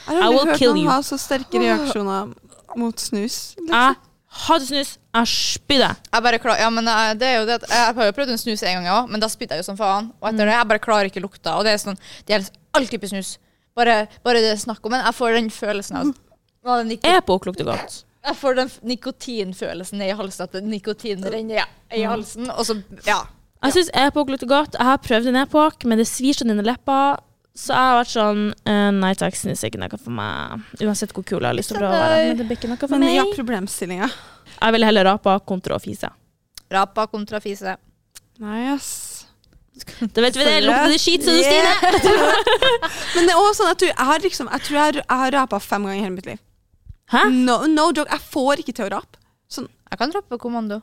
jeg 0.07 0.15
har 0.15 0.23
aldri 0.29 0.51
hørt 0.53 0.75
noen 0.75 0.87
ha 0.87 0.99
så 1.01 1.17
sterke 1.19 1.59
reaksjoner 1.59 2.33
mot 2.77 2.95
snus. 3.01 3.55
Liksom. 3.57 3.73
Jeg 3.73 3.95
hater 4.35 4.65
snus. 4.67 4.91
Jeg 5.15 5.29
spydde. 5.31 5.89
Jeg 6.11 6.23
bare 6.27 6.39
klar, 6.43 6.59
ja, 6.59 6.69
men 6.73 6.87
eh, 6.91 7.13
det 7.19 7.27
er 7.29 7.37
jo 7.39 7.45
det 7.49 7.55
at 7.61 7.69
Jeg 7.71 7.95
har 7.99 8.09
jo 8.09 8.15
prøvd 8.17 8.33
en 8.35 8.41
snus 8.41 8.63
en 8.63 8.77
gang 8.79 8.89
òg, 8.91 9.09
men 9.13 9.23
da 9.23 9.29
spydde 9.31 9.55
jeg 9.55 9.63
jo 9.63 9.69
som 9.69 9.79
faen. 9.79 10.11
Og 10.19 10.27
etter 10.31 10.49
det, 10.49 10.55
jeg 10.57 10.69
bare 10.73 10.83
klarer 10.83 11.09
ikke 11.11 11.23
lukta. 11.23 11.55
Og 11.59 11.63
det 11.67 11.73
er 11.75 11.81
sånn, 11.81 11.99
det 12.27 12.35
gjelder 12.35 12.59
all 12.75 12.89
type 12.91 13.09
snus. 13.11 13.35
Bare, 13.75 13.95
bare 14.23 14.39
det 14.43 14.53
er 14.53 14.59
snakk 14.61 14.85
om 14.87 14.93
Men 14.95 15.01
jeg 15.03 15.15
får 15.17 15.33
den 15.35 15.49
følelsen 15.51 15.97
av 15.99 16.13
av 16.65 16.79
den 16.81 16.87
niko- 16.95 17.05
Epok 17.11 17.45
lukter 17.45 17.67
godt. 17.67 17.99
Jeg 18.25 18.35
får 18.39 18.55
den 18.57 18.69
nikotinfølelsen 18.89 20.01
i 20.01 20.09
halsen, 20.17 20.47
at 20.47 20.63
nikotin 20.65 21.21
renner 21.29 21.59
ja, 21.61 21.65
i 21.93 22.01
halsen, 22.09 22.49
og 22.49 22.65
så 22.65 22.79
Ja. 23.05 23.19
Jeg 23.63 23.73
syns 23.73 23.89
Epok 23.93 24.29
lukter 24.29 24.47
godt. 24.49 24.73
Jeg 24.77 24.85
har 24.85 24.97
prøvd 24.97 25.27
en 25.27 25.35
Epok, 25.43 25.85
men 25.85 25.97
det 26.01 26.07
svir 26.07 26.33
sånn 26.33 26.51
under 26.51 26.65
leppa. 26.65 27.19
Så 27.55 27.71
jeg 27.71 27.79
har 27.87 27.97
vært 28.01 28.11
sånn 28.11 28.41
uh, 28.67 28.89
Nei 28.91 29.13
takk, 29.15 29.35
snus 29.39 29.61
er 29.63 29.69
ikke 29.71 29.79
noe 29.79 29.97
for 30.01 30.11
meg. 30.11 30.63
Uansett 30.83 31.13
hvor 31.15 31.23
kul 31.23 31.39
jeg 31.39 31.47
har 31.47 31.55
lyst 31.55 31.71
til 31.71 31.77
å 31.77 31.83
prøve 31.85 31.95
å 31.95 32.01
være. 32.03 32.23
Men 32.29 32.39
det 32.41 32.47
blir 32.49 32.57
ikke 32.59 32.71
noe 32.71 32.79
for 32.81 32.91
Men 32.91 33.05
meg. 33.07 33.15
ja, 33.15 33.23
problemstillinga. 33.35 34.09
Jeg 34.55 34.75
ville 34.75 34.89
heller 34.89 35.07
rapa 35.07 35.37
kontra 35.47 35.77
å 35.77 35.81
fise. 35.83 36.09
Rapa 36.71 37.05
kontra 37.11 37.39
fise. 37.43 37.77
Nei, 38.43 38.65
ass. 38.73 38.89
Da 40.15 40.23
vet 40.23 40.35
vi 40.39 40.43
det. 40.47 40.57
Lukter 40.63 40.91
det 40.91 40.99
skit, 41.03 41.23
så 41.23 41.33
du 41.35 41.41
Stine? 41.43 41.71
Men 43.15 43.27
det 43.27 43.33
er 43.33 43.39
også 43.39 43.57
sånn 43.61 43.71
at 43.73 43.81
du, 43.81 43.87
jeg 43.89 44.07
har 44.07 44.21
liksom 44.23 44.47
Jeg 44.53 44.63
tror 44.67 44.77
jeg, 44.79 44.93
jeg 45.01 45.19
har 45.21 45.33
rapa 45.35 45.59
fem 45.63 45.83
ganger 45.87 45.99
i 45.99 46.03
hele 46.05 46.15
mitt 46.15 46.29
liv. 46.29 46.39
Hæ? 47.11 47.25
No, 47.31 47.57
no 47.69 47.89
joke. 47.91 48.07
Jeg 48.11 48.23
får 48.35 48.63
ikke 48.63 48.75
til 48.79 48.87
å 48.87 48.93
rape. 48.97 49.19
Sånn, 49.51 49.67
Jeg 49.91 49.99
kan 50.01 50.15
rape 50.15 50.31
på 50.31 50.39
kommando. 50.47 50.81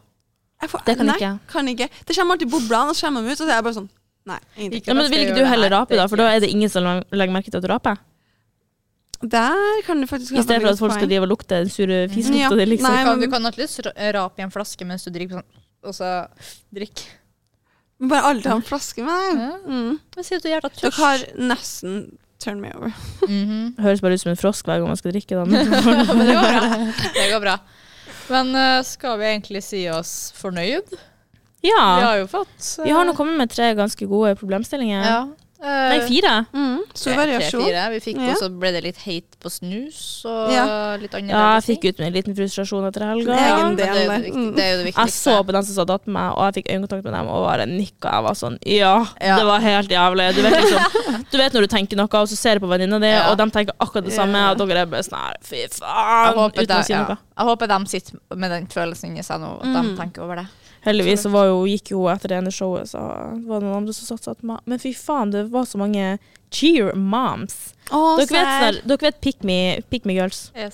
jeg 0.63 0.71
får, 0.71 0.85
Det 0.87 0.97
kan 1.01 1.09
nei, 1.09 1.17
ikke 1.17 1.29
jeg. 1.29 1.39
Kan 1.53 1.69
ikke. 1.73 1.89
Det 2.07 2.17
kommer 2.17 2.37
alltid 2.37 2.53
boblene, 2.53 2.93
og 2.93 2.97
så 2.97 3.09
kommer 3.09 3.25
de 3.25 3.33
ut, 3.33 3.41
og 3.41 3.45
så 3.45 3.51
er 3.51 3.57
jeg 3.59 3.67
bare 3.69 3.79
sånn 3.81 3.91
Nei, 4.27 4.39
ingenting. 4.57 4.83
Ja, 4.87 4.95
men 4.95 5.11
Vil 5.11 5.25
ikke 5.27 5.35
du 5.41 5.45
heller 5.51 5.71
rape, 5.75 5.97
da? 5.99 6.07
For 6.07 6.17
da 6.21 6.29
er 6.31 6.41
det 6.45 6.51
ingen 6.53 6.71
som 6.71 6.85
legger 7.11 7.33
merke 7.35 7.51
til 7.51 7.59
at 7.59 7.65
du 7.65 7.71
raper? 7.73 7.97
Der 9.23 9.83
kan 9.87 10.01
du 10.03 10.07
faktisk 10.11 10.33
I 10.35 10.43
stedet 10.43 10.63
for 10.63 10.73
at 10.75 10.79
folk 10.81 10.93
skal 10.97 11.07
drive 11.11 11.23
og 11.23 11.31
lukte 11.31 11.55
den 11.63 11.69
sure 11.71 12.09
fiselukta 12.11 12.43
Ja, 12.43 12.59
di, 12.59 12.65
liksom. 12.73 12.89
nei. 12.91 13.03
Du 13.03 13.05
kan, 13.07 13.19
men- 13.19 13.21
du 13.29 13.33
kan 13.37 13.47
alltids 13.47 13.79
ra- 13.87 14.13
rape 14.17 14.41
i 14.41 14.43
en 14.43 14.51
flaske 14.51 14.85
mens 14.87 15.05
du 15.05 15.11
drikker 15.15 15.39
sånn, 15.39 15.61
og 15.85 15.95
så 15.95 16.09
drikk. 16.75 17.05
Men 18.01 18.09
Bare 18.11 18.23
alltid 18.33 18.47
ha 18.51 18.57
en 18.57 18.63
flaske 18.67 19.05
med 19.07 19.15
deg. 19.15 19.39
Ja. 19.39 19.59
Mm. 19.67 20.01
Sier 20.27 20.41
du 20.43 20.49
er 20.49 20.57
jævla 20.61 20.71
Dere 20.81 20.91
har 20.97 21.19
nesten 21.39 22.19
turn 22.43 22.61
me 22.61 22.73
over. 22.75 22.91
Mhm. 23.29 23.77
Høres 23.79 24.01
bare 24.03 24.15
ut 24.15 24.21
som 24.21 24.31
en 24.33 24.37
frosk 24.37 24.67
hver 24.67 24.79
gang 24.83 24.89
man 24.89 24.97
skal 24.99 25.13
drikke. 25.13 25.29
den. 25.39 25.51
Men 26.19 26.27
det 26.27 26.35
går 26.35 26.51
bra. 26.51 26.93
Det 27.15 27.31
går 27.31 27.41
bra. 27.41 27.59
Men 28.29 28.55
eh, 28.57 28.83
skal 28.83 29.19
vi 29.19 29.25
egentlig 29.25 29.63
si 29.63 29.89
oss 29.89 30.33
fornøyd? 30.35 30.91
Vi 31.63 31.69
Ja. 31.71 32.01
har 32.03 32.17
jo 32.19 32.27
fått 32.27 32.79
uh, 32.81 32.85
Vi 32.85 32.91
har 32.91 33.05
nå 33.07 33.15
kommet 33.15 33.37
med 33.39 33.51
tre 33.51 33.75
ganske 33.75 34.09
gode 34.09 34.35
problemstillinger. 34.37 35.05
ja. 35.05 35.23
Nei, 35.63 35.99
eh, 36.01 36.09
fire. 36.09 36.31
Mm. 36.53 36.79
Stor 36.93 37.13
tre- 37.13 37.17
variasjon. 37.21 37.61
tre-fire. 37.63 37.91
Vi 37.93 37.99
fikk 38.03 38.17
Ja. 38.19 38.33
også 38.35 38.49
ble 38.59 38.73
det 38.73 38.81
litt 38.83 38.97
hate 39.05 39.37
på 39.39 39.47
snus 39.49 40.25
og 40.27 40.51
Ja. 40.51 40.97
litt 40.97 41.15
andre 41.15 41.31
Ja, 41.31 41.61
jeg 41.61 41.79
fikk 41.79 41.85
ut 41.89 42.01
en 42.01 42.13
liten 42.13 42.35
frustrasjon 42.35 42.85
etter 42.89 43.05
helga. 43.07 43.31
Ja. 43.31 43.71
det, 43.71 43.87
er 43.87 43.95
jo 43.95 44.11
det, 44.11 44.25
viktig- 44.27 44.57
det 44.57 44.65
er 44.65 44.71
jo 44.73 44.83
det 44.83 44.95
Jeg 44.97 45.07
så 45.15 45.37
på 45.47 45.53
den 45.53 45.63
som 45.63 45.75
satt 45.87 45.91
attmed 45.95 46.15
meg, 46.15 46.33
og 46.37 46.53
jeg 46.53 46.65
fikk 46.65 46.73
øyekontakt 46.75 47.05
med 47.05 47.13
dem 47.15 47.29
og 47.29 47.47
bare 47.47 47.67
nikka. 47.67 48.11
Jeg 48.11 48.23
var 48.25 48.35
sånn 48.35 48.59
Ja, 48.67 49.07
Ja. 49.21 49.37
det 49.39 49.45
var 49.47 49.61
helt 49.61 49.89
jævlig. 49.89 50.35
Du 50.35 50.43
vet, 50.43 50.53
liksom, 50.53 51.27
du 51.31 51.39
vet 51.39 51.53
når 51.53 51.61
du 51.61 51.67
tenker 51.69 51.97
noe, 51.97 52.09
og 52.11 52.27
så 52.29 52.37
ser 52.37 52.59
du 52.59 52.67
på 52.67 52.69
venninna 52.69 52.99
di, 52.99 53.07
Ja. 53.07 53.31
og 53.31 53.39
de 53.39 53.45
tenker 53.51 53.73
akkurat 53.79 54.03
det 54.05 54.13
samme, 54.15 54.51
og 54.51 54.59
dere 54.59 54.79
er 54.83 54.87
bare 54.87 55.03
sånn 55.05 55.15
her 55.17 55.37
Fy 55.45 55.69
faen! 55.71 56.35
håper, 56.35 56.67
det, 56.67 56.71
å 56.71 56.77
de, 56.79 56.83
si 56.83 56.93
ja. 56.93 57.07
noe. 57.07 57.19
jeg 57.39 57.47
håper 57.47 57.69
de 57.69 57.87
sitter 57.87 58.19
med 58.35 58.51
den 58.51 58.67
følelsen 58.67 59.11
inni 59.11 59.23
seg 59.23 59.39
nå, 59.41 59.61
at 59.61 59.67
Mm. 59.69 59.95
de 59.97 60.03
tenker 60.03 60.23
over 60.25 60.35
det. 60.43 60.47
Heldigvis 60.83 61.23
så 61.23 61.31
var 61.31 61.47
jo, 61.47 61.61
gikk 61.71 61.93
jo 61.93 62.07
etter 62.11 62.33
det 62.33 62.39
ene 62.41 62.53
showet, 62.55 62.91
så 62.91 63.01
var 63.03 63.61
det 63.61 63.67
noen 63.69 63.83
andre 63.83 63.95
som 63.95 64.19
satt 64.19 64.41
på 64.41 64.49
meg. 64.51 64.63
Men 64.67 64.81
fy 64.83 64.91
faen, 64.99 65.31
det 65.35 65.45
var 65.53 65.69
så 65.71 65.79
mange 65.79 66.17
cheer 66.53 66.91
moms. 66.99 67.73
Å, 67.91 68.01
Dere 68.19 68.43
vet, 68.43 68.83
dere 68.89 69.07
vet 69.07 69.21
pick, 69.23 69.47
me, 69.47 69.61
pick 69.93 70.09
me 70.09 70.19
girls. 70.19 70.49
Ja, 70.59 70.73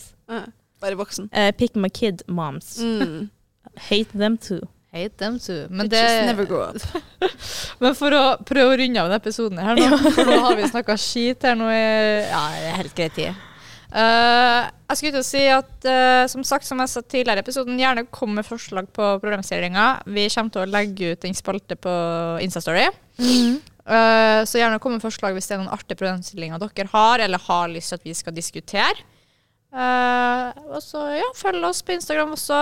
Bare 0.80 0.94
voksen. 0.94 1.28
Uh, 1.34 1.50
pick 1.52 1.74
my 1.74 1.90
kid 1.90 2.22
moms. 2.26 2.78
Mm. 2.78 3.28
Hate 3.90 4.18
them 4.18 4.38
too. 4.38 4.60
Hate 4.92 5.18
them 5.18 5.38
too. 5.38 5.66
Men, 5.70 5.88
det, 5.88 6.26
never 6.26 6.44
grow 6.46 6.60
up. 6.60 6.76
men 7.82 7.94
for 7.98 8.14
å 8.14 8.22
prøve 8.46 8.72
å 8.72 8.78
runde 8.80 9.02
av 9.02 9.10
denne 9.10 9.20
episoden 9.20 9.60
her 9.60 9.76
nå, 9.76 9.98
for 10.16 10.30
nå 10.30 10.38
har 10.46 10.56
vi 10.56 10.70
snakka 10.70 10.96
skit 11.00 11.44
her 11.44 11.58
nå 11.58 11.68
i 11.68 11.82
ja, 12.24 12.42
det 12.54 12.70
er 12.70 12.78
helt 12.80 12.96
greit 12.96 13.18
tid. 13.18 13.44
Eh, 13.88 14.62
jeg 14.88 14.98
skulle 14.98 15.14
til 15.14 15.22
å 15.22 15.26
si 15.26 15.42
at 15.48 15.86
uh, 15.88 16.24
som 16.28 16.44
sagt, 16.44 16.66
som 16.68 16.80
jeg 16.82 16.92
sa 16.92 17.00
tidligere 17.00 17.40
i 17.40 17.44
episoden, 17.44 17.80
gjerne 17.80 18.06
kom 18.12 18.34
med 18.36 18.46
forslag 18.46 18.88
på 18.92 19.10
problemstillinger. 19.22 20.04
Vi 20.12 20.26
kommer 20.32 20.54
til 20.54 20.64
å 20.64 20.70
legge 20.70 21.12
ut 21.14 21.26
en 21.28 21.36
spalte 21.36 21.76
på 21.80 21.94
Instastory. 22.44 22.86
Eh, 23.88 24.40
så 24.44 24.60
gjerne 24.60 24.80
kom 24.84 24.92
med 24.92 25.00
forslag 25.04 25.32
hvis 25.32 25.46
det 25.48 25.54
er 25.56 25.62
noen 25.62 25.72
artige 25.72 25.96
problemstillinger 25.96 26.60
dere 26.60 26.90
har, 26.92 27.22
eller 27.24 27.40
har 27.46 27.70
lyst 27.72 27.94
til 27.94 28.00
at 28.00 28.04
vi 28.04 28.16
skal 28.16 28.36
diskutere. 28.36 29.06
Og 29.72 30.80
så 30.84 31.06
ja, 31.16 31.28
følg 31.36 31.64
oss 31.64 31.80
på 31.84 31.96
Instagram 31.96 32.34
også. 32.36 32.58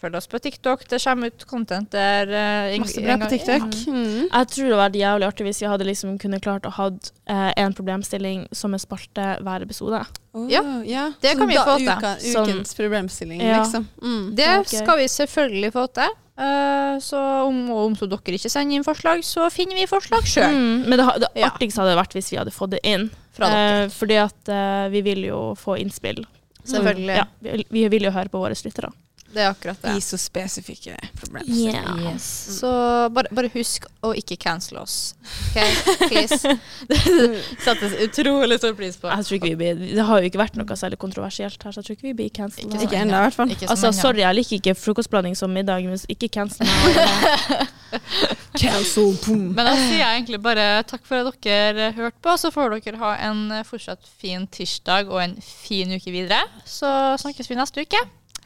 Følg 0.00 0.16
oss 0.16 0.26
på 0.32 0.38
TikTok. 0.40 0.86
Det 0.88 0.96
kommer 1.04 1.28
ut 1.28 1.44
content 1.44 1.90
der. 1.92 2.30
Uh, 2.32 2.74
en- 2.74 2.80
Masse 2.80 3.02
bra 3.04 3.16
på 3.20 3.28
TikTok. 3.28 3.74
Mm. 3.86 4.28
Jeg 4.32 4.48
tror 4.54 4.64
det 4.64 4.72
hadde 4.72 4.80
vært 4.86 4.96
jævlig 5.00 5.26
artig 5.28 5.44
hvis 5.44 5.60
vi 5.60 5.68
hadde 5.68 5.84
liksom 5.90 6.14
kunne 6.22 6.40
klart 6.40 6.64
å 6.64 6.72
ha 6.78 6.86
eh, 6.88 7.52
en 7.60 7.74
problemstilling 7.76 8.46
som 8.56 8.72
en 8.72 8.80
spalte 8.80 9.26
hver 9.44 9.66
episode. 9.66 10.00
Oh, 10.32 10.46
Ja, 10.48 10.62
ja. 10.86 11.12
det 11.20 11.34
Så 11.34 11.38
kan 11.42 11.48
vi 11.50 11.54
da 11.58 11.64
få 11.66 11.76
til. 11.76 11.88
Uka, 11.90 12.14
Som- 12.32 12.48
ukens 12.48 12.74
problemstilling, 12.78 13.42
Ja. 13.44 13.60
liksom. 13.62 13.86
Mm. 14.02 14.34
Det 14.36 14.48
okay. 14.60 14.78
skal 14.80 14.98
vi 14.98 15.08
selvfølgelig 15.08 15.72
få 15.76 15.86
til. 15.92 16.16
Eh, 16.40 16.96
så 17.04 17.20
om, 17.46 17.70
om 17.70 17.94
så 17.96 18.08
dere 18.08 18.38
ikke 18.38 18.48
sender 18.48 18.76
inn 18.78 18.84
forslag, 18.86 19.20
så 19.26 19.50
finner 19.52 19.74
vi 19.76 19.84
forslag 19.86 20.24
sjøl. 20.24 20.48
Mm, 20.54 20.88
men 20.88 20.96
det, 20.98 21.06
det 21.20 21.28
Ja. 21.42 21.50
artigste 21.50 21.82
hadde 21.82 21.98
vært 22.00 22.16
hvis 22.16 22.30
vi 22.32 22.38
hadde 22.40 22.50
fått 22.56 22.70
det 22.70 22.80
inn. 22.88 23.10
Fra 23.36 23.50
dere. 23.52 23.84
Eh, 23.84 23.88
fordi 23.92 24.16
at 24.16 24.48
eh, 24.48 24.88
vi 24.88 25.02
vil 25.02 25.24
jo 25.28 25.54
få 25.60 25.76
innspill. 25.78 26.24
Selvfølgelig. 26.64 27.16
Ja, 27.16 27.24
vi, 27.40 27.64
vi 27.70 27.88
vil 27.88 28.04
jo 28.08 28.10
høre 28.14 28.28
på 28.32 28.38
våre 28.40 28.54
lyttere. 28.56 28.92
Det 29.30 29.42
er 29.44 29.50
akkurat 29.52 29.78
det. 29.82 29.92
I 29.96 30.02
så 30.02 30.18
spesifikke 30.18 30.96
problemer. 31.20 31.46
Yeah. 31.46 32.00
Yes. 32.10 32.24
Så 32.58 32.70
bare, 33.14 33.30
bare 33.34 33.50
husk 33.54 33.86
å 34.02 34.10
ikke 34.18 34.36
cancel 34.42 34.80
oss. 34.82 35.14
OK, 35.52 35.60
please. 36.08 36.56
Det 36.90 36.98
settes 37.62 37.94
utrolig 38.06 38.58
stor 38.58 38.74
pris 38.78 38.98
på. 38.98 39.10
Jeg 39.12 39.26
tror 39.28 39.38
ikke 39.38 39.52
vi 39.52 39.58
blir, 39.60 39.82
det 39.94 40.06
har 40.08 40.22
jo 40.22 40.30
ikke 40.30 40.40
vært 40.40 40.58
noe 40.58 40.76
særlig 40.78 40.98
kontroversielt 41.02 41.62
her, 41.62 41.74
så 41.74 41.82
jeg 41.82 41.88
tror 41.88 41.98
ikke 41.98 42.08
vi 42.08 42.16
blir 42.22 42.32
cancela. 42.34 42.70
Ikke 42.74 42.88
Ikke 42.88 43.02
ennå, 43.04 43.20
i 43.20 43.26
hvert 43.28 43.38
fall. 43.38 43.54
Altså, 43.68 43.92
sorry, 43.94 44.24
jeg 44.24 44.38
liker 44.40 44.58
ikke 44.58 44.76
frokostblanding 44.80 45.38
som 45.38 45.54
middag, 45.54 45.86
men 45.86 46.00
ikke 46.10 46.30
cancel 46.40 46.66
meg. 46.66 47.68
Cancel, 48.60 49.14
boom. 49.24 49.50
Men 49.56 49.66
da 49.66 49.74
sier 49.78 50.00
jeg 50.00 50.20
egentlig 50.20 50.40
bare 50.42 50.66
takk 50.88 51.02
for 51.06 51.22
at 51.22 51.38
dere 51.46 51.90
hørte 51.96 52.18
på. 52.22 52.34
Så 52.38 52.50
får 52.54 52.76
dere 52.76 53.00
ha 53.02 53.12
en 53.28 53.42
fortsatt 53.66 54.06
fin 54.20 54.46
tirsdag 54.50 55.10
og 55.10 55.22
en 55.22 55.36
fin 55.44 55.90
uke 55.94 56.12
videre. 56.14 56.42
Så 56.68 56.90
snakkes 57.22 57.50
vi 57.50 57.58
neste 57.58 57.86
uke. 57.86 58.02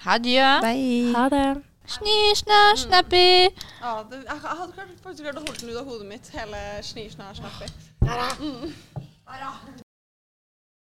Adjø. 0.06 0.60
Bye. 0.60 1.14
Ha 1.16 1.28
det. 1.28 1.62
Sni, 1.86 2.34
sna, 2.34 2.76
snappi. 2.76 3.48
Ja, 3.82 4.02
det, 4.10 4.18
jeg, 4.24 4.36
jeg 4.42 4.56
hadde 4.60 4.72
faktisk 5.02 5.22
klart 5.22 5.36
å 5.36 5.44
holde 5.46 5.60
den 5.60 5.70
ut 5.70 5.80
av 5.80 5.88
hodet 5.88 6.08
mitt, 6.08 6.30
hele 6.32 6.60
snisjna-snappet. 6.82 7.72